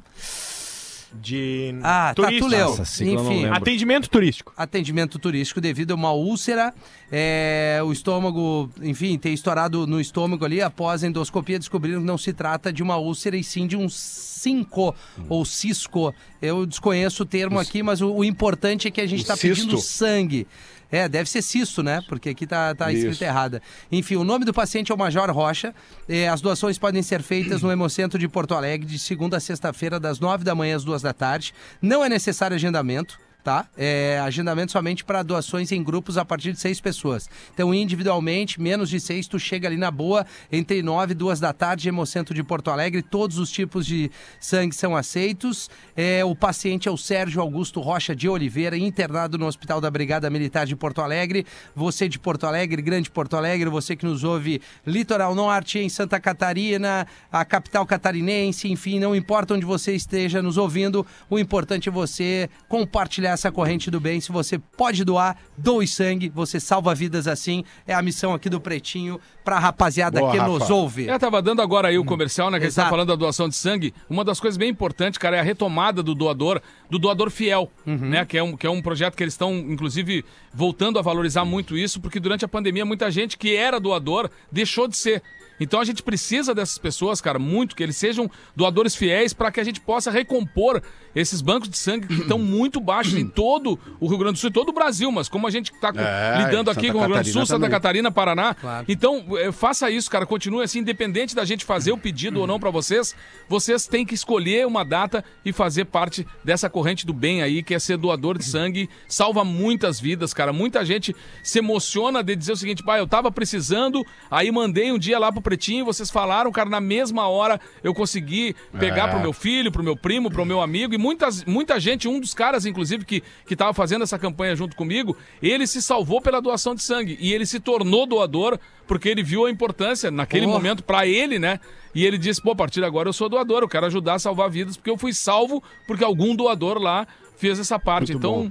De 1.14 1.74
Ah, 1.82 2.12
tá, 2.14 2.14
tu 2.14 2.22
turistas. 2.22 2.50
leu. 2.50 2.76
Nossa, 2.76 3.04
Enfim. 3.04 3.44
Atendimento 3.46 4.08
turístico. 4.10 4.52
atendimento 4.56 5.18
turístico 5.18 5.60
devido 5.60 5.92
a 5.92 5.94
uma 5.94 6.12
úlcera. 6.12 6.74
É, 7.10 7.80
o 7.84 7.92
estômago, 7.92 8.68
enfim, 8.82 9.16
ter 9.16 9.30
estourado 9.30 9.86
no 9.86 10.00
estômago 10.00 10.44
ali. 10.44 10.60
Após 10.60 11.04
a 11.04 11.06
endoscopia, 11.06 11.58
descobriram 11.58 12.00
que 12.00 12.06
não 12.06 12.18
se 12.18 12.32
trata 12.32 12.72
de 12.72 12.82
uma 12.82 12.96
úlcera 12.96 13.36
e 13.36 13.44
sim 13.44 13.66
de 13.66 13.76
um 13.76 13.88
cinco 13.88 14.94
ou 15.28 15.44
cisco. 15.44 16.14
Eu 16.42 16.66
desconheço 16.66 17.22
o 17.22 17.26
termo 17.26 17.58
aqui, 17.58 17.82
mas 17.82 18.00
o, 18.00 18.12
o 18.12 18.24
importante 18.24 18.88
é 18.88 18.90
que 18.90 19.00
a 19.00 19.06
gente 19.06 19.22
está 19.22 19.36
pedindo 19.36 19.78
sangue. 19.78 20.46
É, 20.90 21.08
deve 21.08 21.28
ser 21.28 21.42
cisto, 21.42 21.82
né? 21.82 22.00
Porque 22.08 22.30
aqui 22.30 22.46
tá, 22.46 22.74
tá 22.74 22.92
escrito 22.92 23.22
errada. 23.22 23.62
Enfim, 23.90 24.16
o 24.16 24.24
nome 24.24 24.44
do 24.44 24.54
paciente 24.54 24.92
é 24.92 24.94
o 24.94 24.98
Major 24.98 25.30
Rocha. 25.30 25.74
É, 26.08 26.28
as 26.28 26.40
doações 26.40 26.78
podem 26.78 27.02
ser 27.02 27.22
feitas 27.22 27.62
no 27.62 27.70
Hemocentro 27.70 28.18
de 28.18 28.28
Porto 28.28 28.54
Alegre 28.54 28.86
de 28.86 28.98
segunda 28.98 29.36
a 29.36 29.40
sexta-feira, 29.40 29.98
das 29.98 30.20
nove 30.20 30.44
da 30.44 30.54
manhã 30.54 30.76
às 30.76 30.84
duas 30.84 31.02
da 31.02 31.12
tarde. 31.12 31.52
Não 31.82 32.04
é 32.04 32.08
necessário 32.08 32.54
agendamento. 32.54 33.18
Tá? 33.46 33.64
É, 33.76 34.18
agendamento 34.24 34.72
somente 34.72 35.04
para 35.04 35.22
doações 35.22 35.70
em 35.70 35.80
grupos 35.80 36.18
a 36.18 36.24
partir 36.24 36.52
de 36.52 36.58
seis 36.58 36.80
pessoas. 36.80 37.30
Então, 37.54 37.72
individualmente, 37.72 38.60
menos 38.60 38.90
de 38.90 38.98
seis, 38.98 39.28
tu 39.28 39.38
chega 39.38 39.68
ali 39.68 39.76
na 39.76 39.88
boa, 39.88 40.26
entre 40.50 40.82
nove 40.82 41.12
e 41.12 41.14
duas 41.14 41.38
da 41.38 41.52
tarde, 41.52 41.88
Hemocentro 41.88 42.34
de 42.34 42.42
Porto 42.42 42.72
Alegre. 42.72 43.02
Todos 43.02 43.38
os 43.38 43.48
tipos 43.48 43.86
de 43.86 44.10
sangue 44.40 44.74
são 44.74 44.96
aceitos. 44.96 45.70
É, 45.94 46.24
o 46.24 46.34
paciente 46.34 46.88
é 46.88 46.90
o 46.90 46.96
Sérgio 46.96 47.40
Augusto 47.40 47.80
Rocha 47.80 48.16
de 48.16 48.28
Oliveira, 48.28 48.76
internado 48.76 49.38
no 49.38 49.46
Hospital 49.46 49.80
da 49.80 49.92
Brigada 49.92 50.28
Militar 50.28 50.66
de 50.66 50.74
Porto 50.74 51.00
Alegre. 51.00 51.46
Você 51.72 52.08
de 52.08 52.18
Porto 52.18 52.48
Alegre, 52.48 52.82
Grande 52.82 53.08
Porto 53.08 53.36
Alegre, 53.36 53.70
você 53.70 53.94
que 53.94 54.04
nos 54.04 54.24
ouve 54.24 54.60
Litoral 54.84 55.36
Norte, 55.36 55.78
em 55.78 55.88
Santa 55.88 56.18
Catarina, 56.18 57.06
a 57.30 57.44
capital 57.44 57.86
catarinense, 57.86 58.68
enfim, 58.68 58.98
não 58.98 59.14
importa 59.14 59.54
onde 59.54 59.64
você 59.64 59.94
esteja 59.94 60.42
nos 60.42 60.58
ouvindo, 60.58 61.06
o 61.30 61.38
importante 61.38 61.88
é 61.88 61.92
você 61.92 62.50
compartilhar 62.68 63.35
essa 63.36 63.52
corrente 63.52 63.90
do 63.90 64.00
bem. 64.00 64.20
Se 64.20 64.32
você 64.32 64.58
pode 64.58 65.04
doar, 65.04 65.36
doe 65.56 65.86
sangue, 65.86 66.28
você 66.28 66.58
salva 66.58 66.94
vidas 66.94 67.28
assim. 67.28 67.64
É 67.86 67.94
a 67.94 68.02
missão 68.02 68.34
aqui 68.34 68.50
do 68.50 68.60
Pretinho 68.60 69.20
pra 69.44 69.58
rapaziada 69.58 70.18
Boa, 70.18 70.32
que 70.32 70.38
Rafa. 70.38 70.50
nos 70.50 70.70
ouve. 70.70 71.08
É, 71.08 71.18
tava 71.18 71.40
dando 71.40 71.62
agora 71.62 71.88
aí 71.88 71.98
o 71.98 72.04
comercial, 72.04 72.50
né? 72.50 72.58
Que 72.58 72.64
a 72.64 72.68
gente 72.68 72.74
tá 72.74 72.82
Exato. 72.82 72.90
falando 72.90 73.08
da 73.08 73.14
doação 73.14 73.48
de 73.48 73.54
sangue. 73.54 73.94
Uma 74.10 74.24
das 74.24 74.40
coisas 74.40 74.56
bem 74.56 74.70
importantes, 74.70 75.18
cara, 75.18 75.36
é 75.36 75.40
a 75.40 75.42
retomada 75.42 76.02
do 76.02 76.14
doador, 76.14 76.60
do 76.90 76.98
doador 76.98 77.30
fiel, 77.30 77.70
né? 77.84 78.24
Que 78.24 78.38
é, 78.38 78.42
um, 78.42 78.56
que 78.56 78.66
é 78.66 78.70
um 78.70 78.82
projeto 78.82 79.14
que 79.14 79.22
eles 79.22 79.34
estão, 79.34 79.54
inclusive, 79.54 80.24
voltando 80.52 80.98
a 80.98 81.02
valorizar 81.02 81.44
muito 81.44 81.76
isso, 81.76 82.00
porque 82.00 82.18
durante 82.18 82.44
a 82.44 82.48
pandemia 82.48 82.84
muita 82.84 83.10
gente 83.10 83.36
que 83.36 83.54
era 83.54 83.78
doador 83.78 84.28
deixou 84.50 84.88
de 84.88 84.96
ser. 84.96 85.22
Então 85.58 85.80
a 85.80 85.84
gente 85.84 86.02
precisa 86.02 86.54
dessas 86.54 86.78
pessoas, 86.78 87.20
cara, 87.20 87.38
muito, 87.38 87.74
que 87.74 87.82
eles 87.82 87.96
sejam 87.96 88.30
doadores 88.54 88.94
fiéis 88.94 89.32
para 89.32 89.50
que 89.50 89.60
a 89.60 89.64
gente 89.64 89.80
possa 89.80 90.10
recompor 90.10 90.82
esses 91.14 91.40
bancos 91.40 91.68
de 91.68 91.78
sangue 91.78 92.06
que 92.06 92.14
estão 92.14 92.38
muito 92.38 92.78
baixos 92.78 93.14
em 93.14 93.26
todo 93.26 93.78
o 93.98 94.06
Rio 94.06 94.18
Grande 94.18 94.34
do 94.34 94.38
Sul 94.38 94.50
e 94.50 94.52
todo 94.52 94.68
o 94.68 94.72
Brasil, 94.72 95.10
mas 95.10 95.28
como 95.28 95.46
a 95.46 95.50
gente 95.50 95.72
está 95.72 95.88
É, 95.96 96.44
lidando 96.44 96.70
aqui 96.70 96.88
Santa 96.88 96.92
com 96.92 96.98
o 96.98 97.00
Rio 97.00 97.10
Grande 97.10 97.30
do 97.30 97.32
Sul, 97.32 97.40
Catarina 97.42 97.46
Santa 97.46 97.54
também. 97.58 97.70
Catarina, 97.70 98.10
Paraná. 98.12 98.54
Claro. 98.54 98.84
Então, 98.88 99.24
eh, 99.38 99.50
faça 99.50 99.90
isso, 99.90 100.10
cara. 100.10 100.26
Continue 100.26 100.62
assim, 100.62 100.80
independente 100.80 101.34
da 101.34 101.44
gente 101.44 101.64
fazer 101.64 101.92
o 101.92 101.96
pedido 101.98 102.40
ou 102.40 102.46
não 102.46 102.60
pra 102.60 102.70
vocês, 102.70 103.14
vocês 103.48 103.86
têm 103.86 104.04
que 104.04 104.14
escolher 104.14 104.66
uma 104.66 104.84
data 104.84 105.24
e 105.44 105.52
fazer 105.52 105.86
parte 105.86 106.26
dessa 106.44 106.68
corrente 106.68 107.06
do 107.06 107.14
bem 107.14 107.42
aí, 107.42 107.62
que 107.62 107.74
é 107.74 107.78
ser 107.78 107.96
doador 107.96 108.36
de 108.36 108.44
sangue. 108.44 108.88
Salva 109.08 109.42
muitas 109.44 109.98
vidas, 109.98 110.34
cara. 110.34 110.52
Muita 110.52 110.84
gente 110.84 111.16
se 111.42 111.58
emociona 111.60 112.22
de 112.22 112.36
dizer 112.36 112.52
o 112.52 112.56
seguinte, 112.56 112.82
pai, 112.82 113.00
eu 113.00 113.06
tava 113.06 113.30
precisando, 113.32 114.04
aí 114.30 114.50
mandei 114.52 114.92
um 114.92 114.98
dia 114.98 115.18
lá 115.18 115.32
pro 115.32 115.40
Pretinho, 115.46 115.84
vocês 115.84 116.10
falaram, 116.10 116.50
cara, 116.50 116.68
na 116.68 116.80
mesma 116.80 117.28
hora 117.28 117.60
eu 117.84 117.94
consegui 117.94 118.52
pegar 118.80 119.06
É. 119.06 119.10
pro 119.12 119.20
meu 119.20 119.32
filho, 119.32 119.70
pro 119.70 119.80
meu 119.80 119.96
primo, 119.96 120.28
pro 120.28 120.44
meu 120.44 120.60
amigo, 120.60 120.92
e 120.92 120.98
muitas, 120.98 121.44
muita 121.44 121.78
gente, 121.78 122.08
um 122.08 122.18
dos 122.18 122.34
caras, 122.34 122.66
inclusive, 122.66 123.04
que, 123.04 123.22
que 123.46 123.54
tava 123.54 123.72
fazendo 123.72 124.02
essa 124.02 124.18
campanha 124.18 124.56
junto 124.56 124.74
comigo, 124.74 125.16
ele 125.40 125.64
se 125.64 125.80
salvou 125.80 126.20
pela 126.20 126.42
doação 126.42 126.74
de 126.74 126.82
sangue. 126.82 127.16
E 127.20 127.32
ele 127.32 127.46
se 127.46 127.60
tornou 127.60 128.06
doador 128.06 128.58
porque 128.88 129.08
ele 129.08 129.22
viu 129.22 129.46
a 129.46 129.50
importância 129.50 130.10
naquele 130.10 130.46
Porra. 130.46 130.58
momento 130.58 130.82
pra 130.82 131.06
ele, 131.06 131.38
né? 131.38 131.60
E 131.94 132.04
ele 132.04 132.18
disse: 132.18 132.42
pô, 132.42 132.50
a 132.50 132.56
partir 132.56 132.80
de 132.80 132.86
agora 132.86 133.08
eu 133.08 133.12
sou 133.12 133.28
doador, 133.28 133.62
eu 133.62 133.68
quero 133.68 133.86
ajudar 133.86 134.14
a 134.14 134.18
salvar 134.18 134.50
vidas, 134.50 134.76
porque 134.76 134.90
eu 134.90 134.98
fui 134.98 135.12
salvo 135.14 135.62
porque 135.86 136.02
algum 136.02 136.34
doador 136.34 136.78
lá 136.78 137.06
fez 137.36 137.58
essa 137.58 137.78
parte. 137.78 138.12
então, 138.12 138.50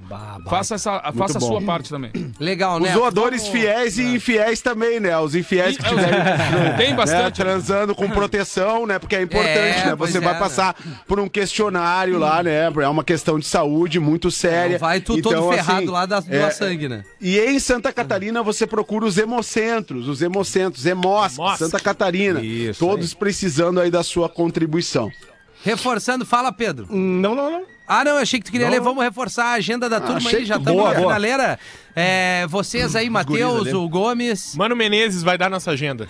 faça, 0.50 0.76
essa, 0.76 1.00
faça 1.16 1.38
a 1.38 1.42
bom. 1.42 1.48
sua 1.48 1.62
parte 1.62 1.90
também. 1.90 2.12
Legal, 2.40 2.78
Os 2.78 2.84
né? 2.84 2.94
doadores 2.94 3.42
Vamos- 3.44 3.58
fiéis 3.60 3.98
e 3.98 4.04
infiéis 4.16 4.62
também, 4.62 5.00
né? 5.00 5.18
Os 5.18 5.36
infiéis 5.36 5.78
que 5.78 5.84
tiverem 5.84 6.20
Tem 6.78 6.90
né, 6.92 6.96
bastante. 6.96 7.36
transando 7.42 7.96
com 7.96 8.10
proteção, 8.10 8.86
né? 8.86 9.00
Porque 9.00 9.16
é 9.16 9.22
importante, 9.22 9.80
É, 9.80 9.86
né? 9.88 9.96
Você 9.96 10.18
é, 10.18 10.22
vai 10.22 10.34
né? 10.34 10.40
passar 10.40 10.76
por 11.08 11.20
um 11.20 11.28
questionário 11.28 12.18
lá, 12.20 12.44
né? 12.44 12.66
É 12.82 12.88
uma 12.88 13.04
questão 13.04 13.40
de 13.40 13.46
saúde 13.46 14.00
muito 14.00 14.30
séria. 14.32 14.78
Vai 14.78 15.00
tu 15.00 15.22
todo 15.22 15.34
Então, 15.36 15.52
ferrado 15.52 15.78
assim, 15.80 15.88
lá 15.88 16.06
da, 16.06 16.24
é, 16.30 16.50
sangue, 16.52 16.88
né? 16.88 17.04
E 17.20 17.40
em 17.40 17.60
Santa 17.60 17.92
Catarina 17.92 18.44
você 18.44 18.68
procura 18.68 19.06
os 19.06 19.18
hemocentros, 19.18 20.08
os 20.08 20.22
hemocentros, 20.22 20.86
Hemosc, 20.86 21.38
Hemosc. 21.40 21.58
Santa 21.58 21.80
Catarina. 21.80 22.42
Isso 22.42 22.80
todos 22.80 23.14
precisando 23.14 23.80
aí 23.80 23.90
da 23.90 24.04
sua 24.04 24.30
contribuição. 24.30 25.12
Reforçando, 25.66 26.26
fala, 26.26 26.52
Pedro. 26.52 26.88
Não, 26.90 27.34
não, 27.34 27.52
não. 27.52 27.66
Ah, 27.88 28.04
não, 28.04 28.14
eu 28.14 28.18
achei 28.20 28.40
que 28.40 28.46
tu 28.46 28.52
queria 28.52 28.70
ler. 28.70 28.80
Vamos 28.80 29.04
reforçar 29.04 29.46
a 29.46 29.54
agenda 29.54 29.90
da 29.90 30.00
turma 30.00 30.18
achei 30.18 30.40
aí, 30.40 30.46
já 30.46 30.58
estamos 30.58 30.84
na 30.84 30.94
boa. 30.94 30.96
finaleira. 30.96 31.60
É, 31.96 32.46
vocês 32.48 32.96
aí, 32.96 33.10
Matheus, 33.10 33.74
o 33.74 33.90
Gomes. 33.90 34.56
Mano 34.56 34.76
Menezes 34.76 35.24
vai 35.24 35.40
dar 35.40 35.50
nossa 35.50 35.72
agenda. 35.72 36.08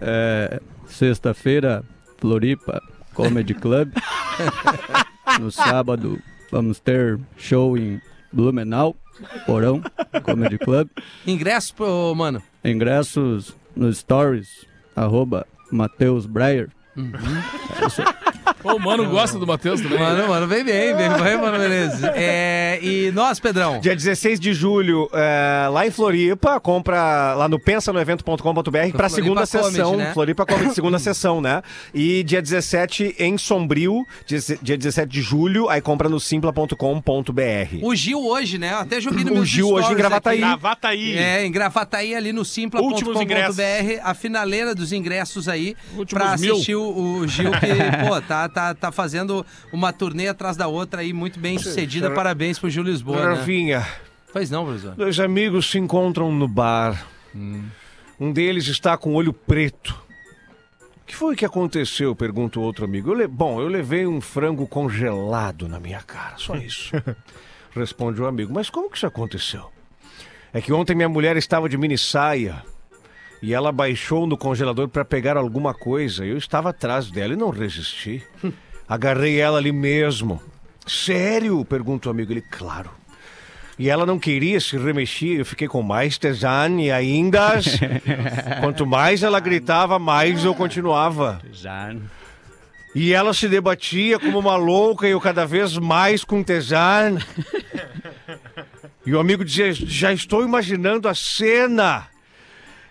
É, 0.00 0.60
Sexta-feira, 0.88 1.84
Floripa 2.18 2.82
Comedy 3.14 3.54
Club. 3.54 3.92
no 5.38 5.52
sábado, 5.52 6.20
vamos 6.50 6.80
ter 6.80 7.16
show 7.36 7.78
em 7.78 8.00
Blumenau, 8.32 8.96
Porão 9.46 9.80
Comedy 10.24 10.58
Club. 10.58 10.88
Ingresso 11.24 11.74
pro, 11.76 12.12
mano. 12.16 12.42
Ingressos 12.64 13.54
nos 13.76 13.98
stories, 13.98 14.66
arroba 14.96 15.46
Matheus 15.70 16.26
Breyer. 16.26 16.70
Pô, 18.62 18.74
o 18.74 18.78
mano 18.78 19.08
gosta 19.08 19.38
do 19.38 19.46
Matheus 19.46 19.80
também. 19.80 19.98
Mano, 19.98 20.28
mano, 20.28 20.46
vem 20.46 20.62
bem, 20.64 20.94
vem 20.94 21.08
bem, 21.08 21.36
mano, 21.38 21.58
Menezes. 21.58 22.02
É, 22.14 22.78
e 22.82 23.10
nós, 23.12 23.40
Pedrão? 23.40 23.80
Dia 23.80 23.96
16 23.96 24.38
de 24.38 24.52
julho, 24.52 25.08
é, 25.14 25.66
lá 25.68 25.86
em 25.86 25.90
Floripa, 25.90 26.60
compra 26.60 27.34
lá 27.34 27.48
no 27.48 27.58
pensanoevento.com.br 27.58 28.42
pra 28.42 29.08
Floripa 29.08 29.08
segunda 29.08 29.46
Comedy, 29.46 29.70
sessão. 29.76 29.96
né? 29.96 30.10
Floripa 30.12 30.44
Comedy, 30.46 30.74
segunda 30.74 30.98
sessão, 30.98 31.40
né? 31.40 31.62
E 31.94 32.22
dia 32.22 32.42
17 32.42 33.14
em 33.18 33.38
Sombrio, 33.38 34.06
dia, 34.26 34.38
dia 34.60 34.76
17 34.76 35.08
de 35.10 35.22
julho, 35.22 35.68
aí 35.70 35.80
compra 35.80 36.08
no 36.08 36.20
simpla.com.br. 36.20 37.78
O 37.82 37.94
Gil 37.94 38.22
hoje, 38.26 38.58
né? 38.58 38.74
Até 38.74 39.00
joguei 39.00 39.24
no 39.24 39.30
O 39.30 39.34
meus 39.36 39.48
Gil 39.48 39.68
hoje 39.70 39.92
em 39.92 39.96
Gravataí. 39.96 40.38
aqui. 40.38 40.46
Gravataí. 40.46 41.16
É, 41.18 41.46
em 41.46 41.50
Gravataí, 41.52 42.14
ali 42.14 42.32
no 42.32 42.44
simpla.com.br, 42.44 44.00
a 44.02 44.14
finaleira 44.14 44.74
dos 44.74 44.92
ingressos 44.92 45.48
aí, 45.48 45.74
Últimos 45.96 46.22
pra 46.24 46.36
mil. 46.36 46.52
assistir 46.54 46.74
o, 46.74 46.89
o 46.90 47.26
Gil, 47.26 47.50
que, 47.52 47.58
pô, 48.08 48.20
tá, 48.20 48.48
tá, 48.48 48.74
tá 48.74 48.90
fazendo 48.92 49.44
uma 49.72 49.92
turnê 49.92 50.28
atrás 50.28 50.56
da 50.56 50.66
outra 50.66 51.00
aí, 51.02 51.12
muito 51.12 51.38
bem 51.40 51.58
sucedida. 51.58 52.10
Parabéns 52.10 52.58
pro 52.58 52.70
Gil 52.70 52.82
Lisboa, 52.82 53.16
né? 53.30 53.34
Rafinha, 53.36 53.86
Pois 54.32 54.50
não, 54.50 54.64
professor. 54.64 54.94
dois 54.94 55.18
amigos 55.18 55.70
se 55.70 55.78
encontram 55.78 56.30
no 56.32 56.46
bar. 56.48 57.06
Um 58.18 58.32
deles 58.32 58.66
está 58.68 58.96
com 58.96 59.10
o 59.10 59.14
olho 59.14 59.32
preto. 59.32 59.94
O 61.02 61.06
que 61.10 61.16
foi 61.16 61.34
que 61.34 61.44
aconteceu? 61.44 62.14
Pergunta 62.14 62.60
o 62.60 62.62
outro 62.62 62.84
amigo. 62.84 63.10
Eu 63.10 63.14
le- 63.14 63.26
Bom, 63.26 63.60
eu 63.60 63.66
levei 63.66 64.06
um 64.06 64.20
frango 64.20 64.66
congelado 64.68 65.66
na 65.68 65.80
minha 65.80 66.00
cara, 66.02 66.34
só 66.36 66.54
isso. 66.56 66.92
Responde 67.74 68.20
o 68.22 68.26
amigo. 68.26 68.52
Mas 68.52 68.70
como 68.70 68.88
que 68.90 68.96
isso 68.96 69.06
aconteceu? 69.06 69.70
É 70.52 70.60
que 70.60 70.72
ontem 70.72 70.94
minha 70.94 71.08
mulher 71.08 71.36
estava 71.36 71.68
de 71.68 71.76
mini 71.78 71.96
saia 71.98 72.62
e 73.42 73.54
ela 73.54 73.72
baixou 73.72 74.26
no 74.26 74.36
congelador 74.36 74.88
para 74.88 75.04
pegar 75.04 75.36
alguma 75.36 75.72
coisa. 75.72 76.24
Eu 76.24 76.36
estava 76.36 76.70
atrás 76.70 77.10
dela 77.10 77.32
e 77.32 77.36
não 77.36 77.50
resisti. 77.50 78.22
Agarrei 78.88 79.40
ela 79.40 79.58
ali 79.58 79.72
mesmo. 79.72 80.42
Sério? 80.86 81.64
Pergunta 81.64 82.08
o 82.08 82.10
amigo. 82.10 82.32
Ele, 82.32 82.42
claro. 82.42 82.90
E 83.78 83.88
ela 83.88 84.04
não 84.04 84.18
queria 84.18 84.60
se 84.60 84.76
remexer, 84.76 85.38
eu 85.38 85.46
fiquei 85.46 85.66
com 85.66 85.80
mais 85.82 86.18
tesão 86.18 86.78
e 86.78 86.90
ainda. 86.90 87.58
quanto 88.60 88.84
mais 88.84 89.22
ela 89.22 89.40
gritava, 89.40 89.98
mais 89.98 90.44
eu 90.44 90.54
continuava. 90.54 91.40
E 92.94 93.14
ela 93.14 93.32
se 93.32 93.48
debatia 93.48 94.18
como 94.18 94.38
uma 94.38 94.56
louca 94.56 95.08
e 95.08 95.12
eu 95.12 95.20
cada 95.20 95.46
vez 95.46 95.78
mais 95.78 96.24
com 96.24 96.42
tesão. 96.42 97.16
E 99.06 99.14
o 99.14 99.18
amigo 99.18 99.44
dizia: 99.44 99.72
Já 99.72 100.12
estou 100.12 100.44
imaginando 100.44 101.08
a 101.08 101.14
cena. 101.14 102.06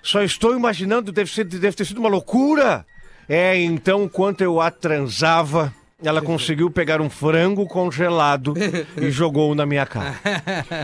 Só 0.01 0.21
estou 0.23 0.55
imaginando, 0.55 1.11
deve, 1.11 1.31
ser, 1.31 1.43
deve 1.45 1.75
ter 1.75 1.85
sido 1.85 1.99
uma 1.99 2.09
loucura. 2.09 2.85
É, 3.27 3.59
então, 3.61 4.03
enquanto 4.05 4.41
eu 4.41 4.59
a 4.59 4.71
transava, 4.71 5.73
ela 6.03 6.21
conseguiu 6.21 6.71
pegar 6.71 6.99
um 7.01 7.09
frango 7.09 7.67
congelado 7.67 8.53
e 8.97 9.09
jogou 9.11 9.53
na 9.53 9.65
minha 9.65 9.85
cara. 9.85 10.15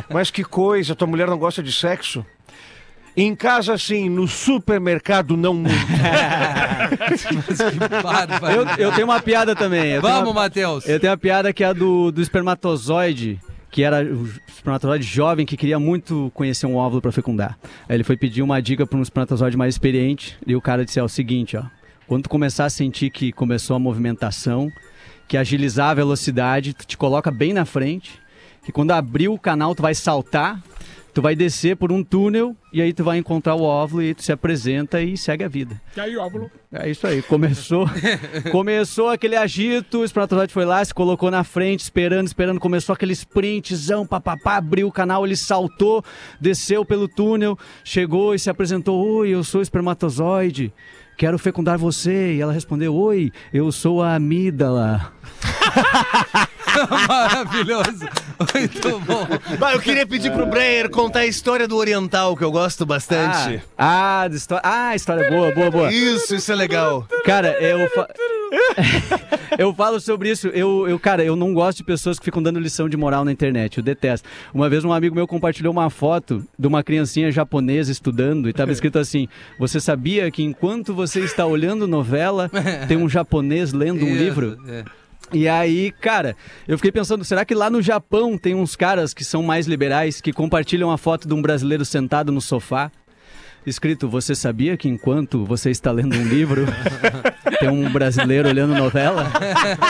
Mas 0.09 0.29
que 0.29 0.43
coisa, 0.43 0.95
tua 0.95 1.07
mulher 1.07 1.27
não 1.27 1.37
gosta 1.37 1.63
de 1.63 1.71
sexo? 1.71 2.25
Em 3.17 3.33
casa, 3.33 3.77
sim, 3.77 4.09
no 4.09 4.27
supermercado, 4.27 5.37
não 5.37 5.53
muito. 5.53 5.73
Eu, 8.77 8.85
eu 8.87 8.91
tenho 8.91 9.07
uma 9.07 9.21
piada 9.21 9.55
também. 9.55 9.91
Eu 9.93 10.01
Vamos, 10.01 10.29
uma- 10.31 10.41
Matheus. 10.41 10.87
Eu 10.87 10.99
tenho 10.99 11.11
uma 11.11 11.17
piada 11.17 11.53
que 11.53 11.63
é 11.63 11.67
a 11.67 11.73
do, 11.73 12.11
do 12.11 12.21
espermatozoide, 12.21 13.39
que 13.75 13.83
era 13.83 14.05
o 14.05 14.25
espermatozoide 14.47 15.05
jovem 15.05 15.45
que 15.45 15.57
queria 15.57 15.77
muito 15.77 16.31
conhecer 16.33 16.65
um 16.65 16.77
óvulo 16.77 17.01
para 17.01 17.11
fecundar. 17.11 17.59
Aí 17.89 17.97
ele 17.97 18.05
foi 18.05 18.15
pedir 18.15 18.41
uma 18.41 18.61
dica 18.61 18.87
para 18.87 18.97
um 18.97 19.01
espermatozoide 19.01 19.57
mais 19.57 19.75
experiente 19.75 20.37
e 20.47 20.55
o 20.55 20.61
cara 20.61 20.85
disse: 20.85 20.97
é 20.97 21.03
o 21.03 21.09
seguinte, 21.09 21.57
ó. 21.57 21.63
Quando 22.07 22.23
tu 22.23 22.29
começar 22.29 22.63
a 22.63 22.69
sentir 22.69 23.09
que 23.09 23.33
começou 23.33 23.75
a 23.75 23.79
movimentação, 23.79 24.71
que 25.27 25.35
agilizar 25.35 25.89
a 25.89 25.93
velocidade, 25.93 26.73
tu 26.73 26.87
te 26.87 26.95
coloca 26.95 27.29
bem 27.29 27.51
na 27.51 27.65
frente, 27.65 28.17
que 28.63 28.71
quando 28.71 28.91
abrir 28.91 29.27
o 29.27 29.37
canal 29.37 29.75
tu 29.75 29.81
vai 29.81 29.93
saltar, 29.93 30.63
tu 31.15 31.21
vai 31.21 31.33
descer 31.33 31.77
por 31.77 31.93
um 31.93 32.03
túnel 32.03 32.57
e 32.73 32.81
aí 32.81 32.91
tu 32.91 33.01
vai 33.01 33.17
encontrar 33.17 33.55
o 33.55 33.63
óvulo 33.63 34.03
e 34.03 34.13
tu 34.13 34.21
se 34.21 34.33
apresenta 34.33 35.01
e 35.01 35.15
segue 35.15 35.45
a 35.45 35.47
vida. 35.47 35.81
E 35.95 35.99
aí, 36.01 36.17
óvulo? 36.17 36.51
É 36.73 36.89
isso 36.89 37.07
aí, 37.07 37.21
começou, 37.21 37.87
começou 38.51 39.07
aquele 39.07 39.37
agito, 39.37 39.99
o 39.99 40.03
espermatozoide 40.03 40.51
foi 40.51 40.65
lá, 40.65 40.83
se 40.83 40.93
colocou 40.93 41.31
na 41.31 41.45
frente, 41.45 41.79
esperando, 41.79 42.27
esperando, 42.27 42.59
começou 42.59 42.91
aquele 42.91 43.13
sprintzão, 43.13 44.05
papapá, 44.05 44.57
abriu 44.57 44.89
o 44.89 44.91
canal, 44.91 45.25
ele 45.25 45.37
saltou, 45.37 46.03
desceu 46.37 46.83
pelo 46.83 47.07
túnel, 47.07 47.57
chegou 47.81 48.35
e 48.35 48.39
se 48.39 48.49
apresentou, 48.49 49.01
oi, 49.01 49.29
eu 49.29 49.41
sou 49.41 49.59
o 49.59 49.63
espermatozoide, 49.63 50.73
quero 51.17 51.39
fecundar 51.39 51.77
você, 51.77 52.33
e 52.33 52.41
ela 52.41 52.51
respondeu, 52.51 52.93
oi, 52.93 53.31
eu 53.53 53.71
sou 53.71 54.03
a 54.03 54.15
amígdala. 54.15 55.13
Maravilhoso. 57.07 58.05
Muito 58.53 58.99
bom. 58.99 59.27
Bah, 59.59 59.73
eu 59.73 59.79
queria 59.79 60.05
pedir 60.05 60.31
pro 60.31 60.45
Breyer 60.45 60.89
contar 60.89 61.19
a 61.19 61.25
história 61.25 61.67
do 61.67 61.75
Oriental, 61.77 62.35
que 62.35 62.43
eu 62.43 62.51
gosto 62.51 62.85
bastante. 62.85 63.61
Ah, 63.77 64.21
ah, 64.23 64.27
de 64.27 64.35
histó- 64.35 64.59
ah, 64.63 64.95
história 64.95 65.29
boa, 65.29 65.51
boa, 65.53 65.71
boa. 65.71 65.93
Isso, 65.93 66.35
isso 66.35 66.51
é 66.51 66.55
legal. 66.55 67.07
Cara, 67.23 67.49
eu, 67.61 67.89
fa- 67.91 68.07
eu 69.57 69.73
falo 69.73 69.99
sobre 69.99 70.29
isso. 70.29 70.47
Eu, 70.49 70.87
eu, 70.87 70.99
cara, 70.99 71.23
eu 71.23 71.35
não 71.35 71.53
gosto 71.53 71.77
de 71.77 71.83
pessoas 71.83 72.19
que 72.19 72.25
ficam 72.25 72.41
dando 72.43 72.59
lição 72.59 72.89
de 72.89 72.97
moral 72.97 73.23
na 73.25 73.31
internet. 73.31 73.77
Eu 73.77 73.83
detesto. 73.83 74.27
Uma 74.53 74.69
vez 74.69 74.83
um 74.83 74.91
amigo 74.93 75.15
meu 75.15 75.27
compartilhou 75.27 75.71
uma 75.71 75.89
foto 75.89 76.43
de 76.57 76.67
uma 76.67 76.83
criancinha 76.83 77.31
japonesa 77.31 77.91
estudando 77.91 78.47
e 78.47 78.51
estava 78.51 78.71
escrito 78.73 78.99
assim: 78.99 79.27
Você 79.59 79.79
sabia 79.79 80.29
que 80.29 80.43
enquanto 80.43 80.93
você 80.93 81.21
está 81.21 81.45
olhando 81.45 81.87
novela, 81.87 82.49
tem 82.87 82.97
um 82.97 83.07
japonês 83.09 83.71
lendo 83.73 84.05
um 84.05 84.15
livro? 84.15 84.57
é. 84.67 84.83
E 85.33 85.47
aí, 85.47 85.91
cara, 85.91 86.35
eu 86.67 86.77
fiquei 86.77 86.91
pensando, 86.91 87.23
será 87.25 87.43
que 87.43 87.55
lá 87.55 87.69
no 87.69 87.81
Japão 87.81 88.37
tem 88.37 88.53
uns 88.53 88.75
caras 88.75 89.13
que 89.13 89.23
são 89.23 89.41
mais 89.41 89.65
liberais, 89.65 90.21
que 90.21 90.31
compartilham 90.31 90.91
a 90.91 90.97
foto 90.97 91.27
de 91.27 91.33
um 91.33 91.41
brasileiro 91.41 91.83
sentado 91.83 92.31
no 92.31 92.39
sofá? 92.39 92.91
Escrito, 93.65 94.07
você 94.07 94.35
sabia 94.35 94.77
que 94.77 94.87
enquanto 94.87 95.43
você 95.43 95.71
está 95.71 95.91
lendo 95.91 96.15
um 96.15 96.23
livro, 96.23 96.65
tem 97.59 97.67
um 97.67 97.91
brasileiro 97.91 98.47
olhando 98.47 98.75
novela? 98.75 99.31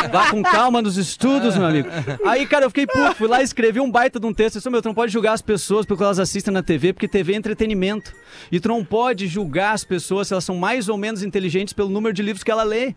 Vá 0.10 0.30
com 0.32 0.42
calma 0.42 0.82
nos 0.82 0.96
estudos, 0.96 1.58
meu 1.58 1.68
amigo. 1.68 1.90
Aí, 2.26 2.46
cara, 2.46 2.66
eu 2.66 2.70
fiquei 2.70 2.88
puto, 2.88 3.16
fui 3.16 3.28
lá 3.28 3.42
e 3.42 3.44
escrevi 3.44 3.82
um 3.82 3.92
baita 3.92 4.18
de 4.18 4.26
um 4.26 4.34
texto. 4.34 4.56
Eu 4.56 4.60
disse, 4.60 4.70
meu, 4.70 4.82
tu 4.82 4.88
não 4.88 4.96
pode 4.96 5.12
julgar 5.12 5.34
as 5.34 5.42
pessoas 5.42 5.86
porque 5.86 6.02
elas 6.02 6.20
assistem 6.20 6.54
na 6.54 6.64
TV, 6.64 6.94
porque 6.94 7.08
TV 7.08 7.34
é 7.34 7.36
entretenimento. 7.36 8.14
E 8.50 8.62
tu 8.62 8.70
não 8.70 8.84
pode 8.84 9.28
julgar 9.28 9.74
as 9.74 9.84
pessoas 9.84 10.30
se 10.30 10.34
elas 10.34 10.46
são 10.46 10.56
mais 10.56 10.88
ou 10.88 10.98
menos 10.98 11.22
inteligentes 11.22 11.74
pelo 11.74 11.90
número 11.90 12.14
de 12.14 12.24
livros 12.24 12.44
que 12.46 12.52
ela 12.52 12.64
lê. 12.64 12.96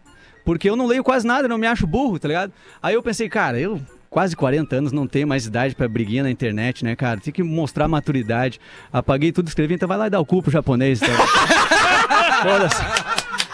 Porque 0.49 0.71
eu 0.71 0.77
não 0.77 0.87
leio 0.87 1.05
quase 1.05 1.27
nada, 1.27 1.47
não 1.47 1.59
me 1.59 1.67
acho 1.67 1.87
burro, 1.87 2.19
tá 2.19 2.27
ligado? 2.27 2.51
Aí 2.83 2.95
eu 2.95 3.03
pensei, 3.03 3.29
cara, 3.29 3.61
eu 3.61 3.79
quase 4.09 4.35
40 4.35 4.77
anos 4.77 4.93
não 4.93 5.07
tenho 5.07 5.29
mais 5.29 5.45
idade 5.45 5.75
pra 5.75 5.87
briguinha 5.87 6.23
na 6.23 6.31
internet, 6.31 6.87
né, 6.87 6.97
cara? 6.97 7.21
Tem 7.21 7.31
que 7.31 7.43
mostrar 7.43 7.87
maturidade. 7.87 8.59
Apaguei 8.91 9.31
tudo, 9.31 9.49
escrevi, 9.49 9.75
então 9.75 9.87
vai 9.87 9.99
lá 9.99 10.07
e 10.07 10.11
dá 10.11 10.19
o 10.19 10.25
cu 10.25 10.43
pro 10.43 10.51
japonês. 10.51 11.03
Então. 11.03 11.15
Foda-se. 12.43 12.83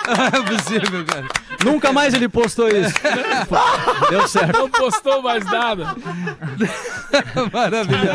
É 0.07 0.43
possível, 0.43 1.05
cara. 1.07 1.27
Nunca 1.65 1.93
mais 1.93 2.15
ele 2.15 2.29
postou 2.29 2.69
isso. 2.69 2.95
Deu 4.11 4.29
certo. 4.29 4.59
Não 4.59 4.69
postou 4.71 5.23
mais 5.23 5.45
nada. 5.45 5.95
Maravilhoso. 7.53 8.09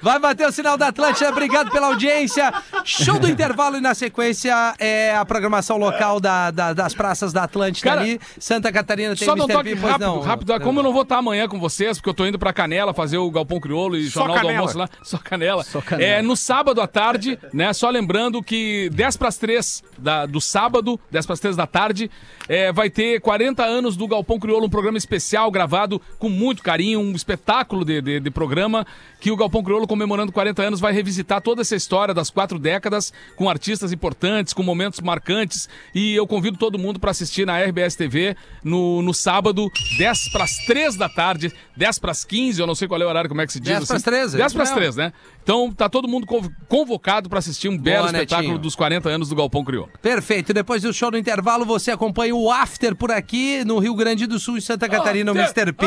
Vai 0.00 0.18
bater 0.18 0.46
o 0.48 0.52
sinal 0.52 0.76
da 0.76 0.88
Atlântida. 0.88 1.30
Obrigado 1.30 1.70
pela 1.70 1.86
audiência. 1.88 2.52
Show 2.84 3.18
do 3.18 3.28
intervalo 3.28 3.76
e 3.76 3.80
na 3.80 3.94
sequência 3.94 4.74
é 4.78 5.14
a 5.14 5.24
programação 5.24 5.76
local 5.76 6.20
da, 6.20 6.50
da- 6.50 6.72
das 6.72 6.94
praças 6.94 7.32
da 7.32 7.44
Atlântida 7.44 7.88
Cara, 7.88 8.00
ali. 8.02 8.20
Santa 8.38 8.72
Catarina 8.72 9.14
tem 9.16 9.26
Só 9.26 9.34
não 9.36 9.44
Mr. 9.46 9.52
toque 9.56 9.76
P, 9.76 9.86
rápido, 9.86 10.00
não. 10.06 10.20
rápido. 10.20 10.60
Como 10.60 10.80
eu 10.80 10.84
não 10.84 10.92
vou 10.92 11.02
estar 11.02 11.18
amanhã 11.18 11.48
com 11.48 11.58
vocês, 11.58 11.98
porque 11.98 12.10
eu 12.10 12.14
tô 12.14 12.26
indo 12.26 12.38
pra 12.38 12.52
Canela 12.52 12.92
fazer 12.92 13.18
o 13.18 13.30
Galpão 13.30 13.60
Crioulo 13.60 13.96
e 13.96 14.08
Só 14.10 14.20
Jornal 14.20 14.40
do. 14.40 14.48
Almoço 14.48 14.78
lá. 14.78 14.88
Só 15.02 15.18
Canela. 15.18 15.64
Só 15.64 15.80
Canela. 15.80 16.10
É, 16.10 16.22
no 16.22 16.36
sábado 16.36 16.80
à 16.80 16.86
tarde, 16.86 17.38
né? 17.52 17.72
Só 17.72 17.88
lembrando 17.90 18.42
que 18.42 18.90
10 18.90 19.16
pras 19.16 19.36
3 19.38 19.82
da, 19.98 20.26
do 20.26 20.40
sábado, 20.40 20.98
10 21.10 21.26
pras 21.26 21.40
3 21.40 21.56
da 21.56 21.66
tarde, 21.66 22.10
é, 22.48 22.72
vai 22.72 22.81
ter 22.90 23.20
40 23.20 23.64
anos 23.64 23.96
do 23.96 24.06
Galpão 24.06 24.38
Crioulo, 24.38 24.66
um 24.66 24.70
programa 24.70 24.98
especial 24.98 25.50
gravado 25.50 26.00
com 26.18 26.28
muito 26.28 26.62
carinho, 26.62 27.00
um 27.00 27.12
espetáculo 27.12 27.84
de, 27.84 28.00
de, 28.00 28.20
de 28.20 28.30
programa 28.30 28.86
que 29.20 29.30
o 29.30 29.36
Galpão 29.36 29.62
Crioulo, 29.62 29.86
comemorando 29.86 30.32
40 30.32 30.62
anos, 30.62 30.80
vai 30.80 30.92
revisitar 30.92 31.40
toda 31.40 31.62
essa 31.62 31.76
história 31.76 32.12
das 32.12 32.28
quatro 32.28 32.58
décadas 32.58 33.12
com 33.36 33.48
artistas 33.48 33.92
importantes, 33.92 34.52
com 34.52 34.62
momentos 34.62 35.00
marcantes. 35.00 35.68
E 35.94 36.14
eu 36.14 36.26
convido 36.26 36.58
todo 36.58 36.78
mundo 36.78 36.98
para 36.98 37.12
assistir 37.12 37.46
na 37.46 37.60
RBS 37.60 37.94
TV 37.94 38.36
no, 38.64 39.00
no 39.00 39.14
sábado, 39.14 39.70
10 39.96 40.30
para 40.30 40.44
as 40.44 40.56
3 40.66 40.96
da 40.96 41.08
tarde, 41.08 41.52
10 41.76 41.98
para 42.00 42.10
as 42.10 42.24
15, 42.24 42.60
eu 42.60 42.66
não 42.66 42.74
sei 42.74 42.88
qual 42.88 43.00
é 43.00 43.04
o 43.04 43.08
horário, 43.08 43.28
como 43.28 43.40
é 43.40 43.46
que 43.46 43.52
se 43.52 43.60
diz. 43.60 43.74
10 43.74 43.86
pras 43.86 44.02
13, 44.02 44.36
10 44.36 44.46
isso 44.46 44.54
para 44.56 44.62
as 44.64 44.70
mesmo. 44.70 44.94
3, 44.94 44.96
né? 44.96 45.12
Então 45.42 45.72
tá 45.72 45.88
todo 45.88 46.06
mundo 46.06 46.26
conv- 46.26 46.48
convocado 46.68 47.28
para 47.28 47.38
assistir 47.40 47.68
um 47.68 47.76
belo 47.76 48.04
Boa, 48.06 48.12
espetáculo 48.12 48.48
Netinho. 48.48 48.62
dos 48.62 48.76
40 48.76 49.08
anos 49.08 49.28
do 49.28 49.34
Galpão 49.34 49.64
Crioulo. 49.64 49.90
Perfeito. 50.00 50.52
Depois 50.54 50.82
do 50.82 50.92
show 50.92 51.10
do 51.10 51.18
intervalo, 51.18 51.64
você 51.64 51.90
acompanha 51.90 52.34
o 52.34 52.50
After 52.50 52.94
por 52.94 53.10
aqui 53.10 53.64
no 53.64 53.78
Rio 53.78 53.94
Grande 53.94 54.26
do 54.26 54.38
Sul 54.38 54.56
e 54.56 54.62
Santa 54.62 54.88
Catarina, 54.88 55.32
o 55.32 55.36
Mr. 55.36 55.72
P. 55.72 55.86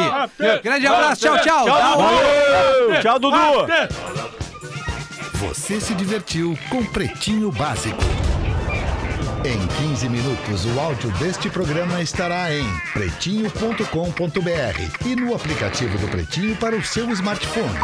Grande 0.62 0.88
abraço, 0.88 1.22
tchau, 1.22 1.38
tchau. 1.40 1.66
Dá 1.66 1.98
um- 1.98 3.02
Tchau, 3.02 3.20
Dudu! 3.20 3.38
Você 5.36 5.80
se 5.80 5.94
divertiu 5.94 6.58
com 6.70 6.84
Pretinho 6.86 7.52
Básico. 7.52 8.02
Em 9.46 9.68
15 9.90 10.10
minutos, 10.10 10.66
o 10.66 10.80
áudio 10.80 11.12
deste 11.20 11.50
programa 11.50 12.02
estará 12.02 12.52
em 12.54 12.66
pretinho.com.br 12.94 15.06
e 15.06 15.16
no 15.16 15.36
aplicativo 15.36 15.98
do 16.00 16.08
Pretinho 16.08 16.56
para 16.56 16.76
o 16.76 16.84
seu 16.84 17.10
smartphone. 17.12 17.78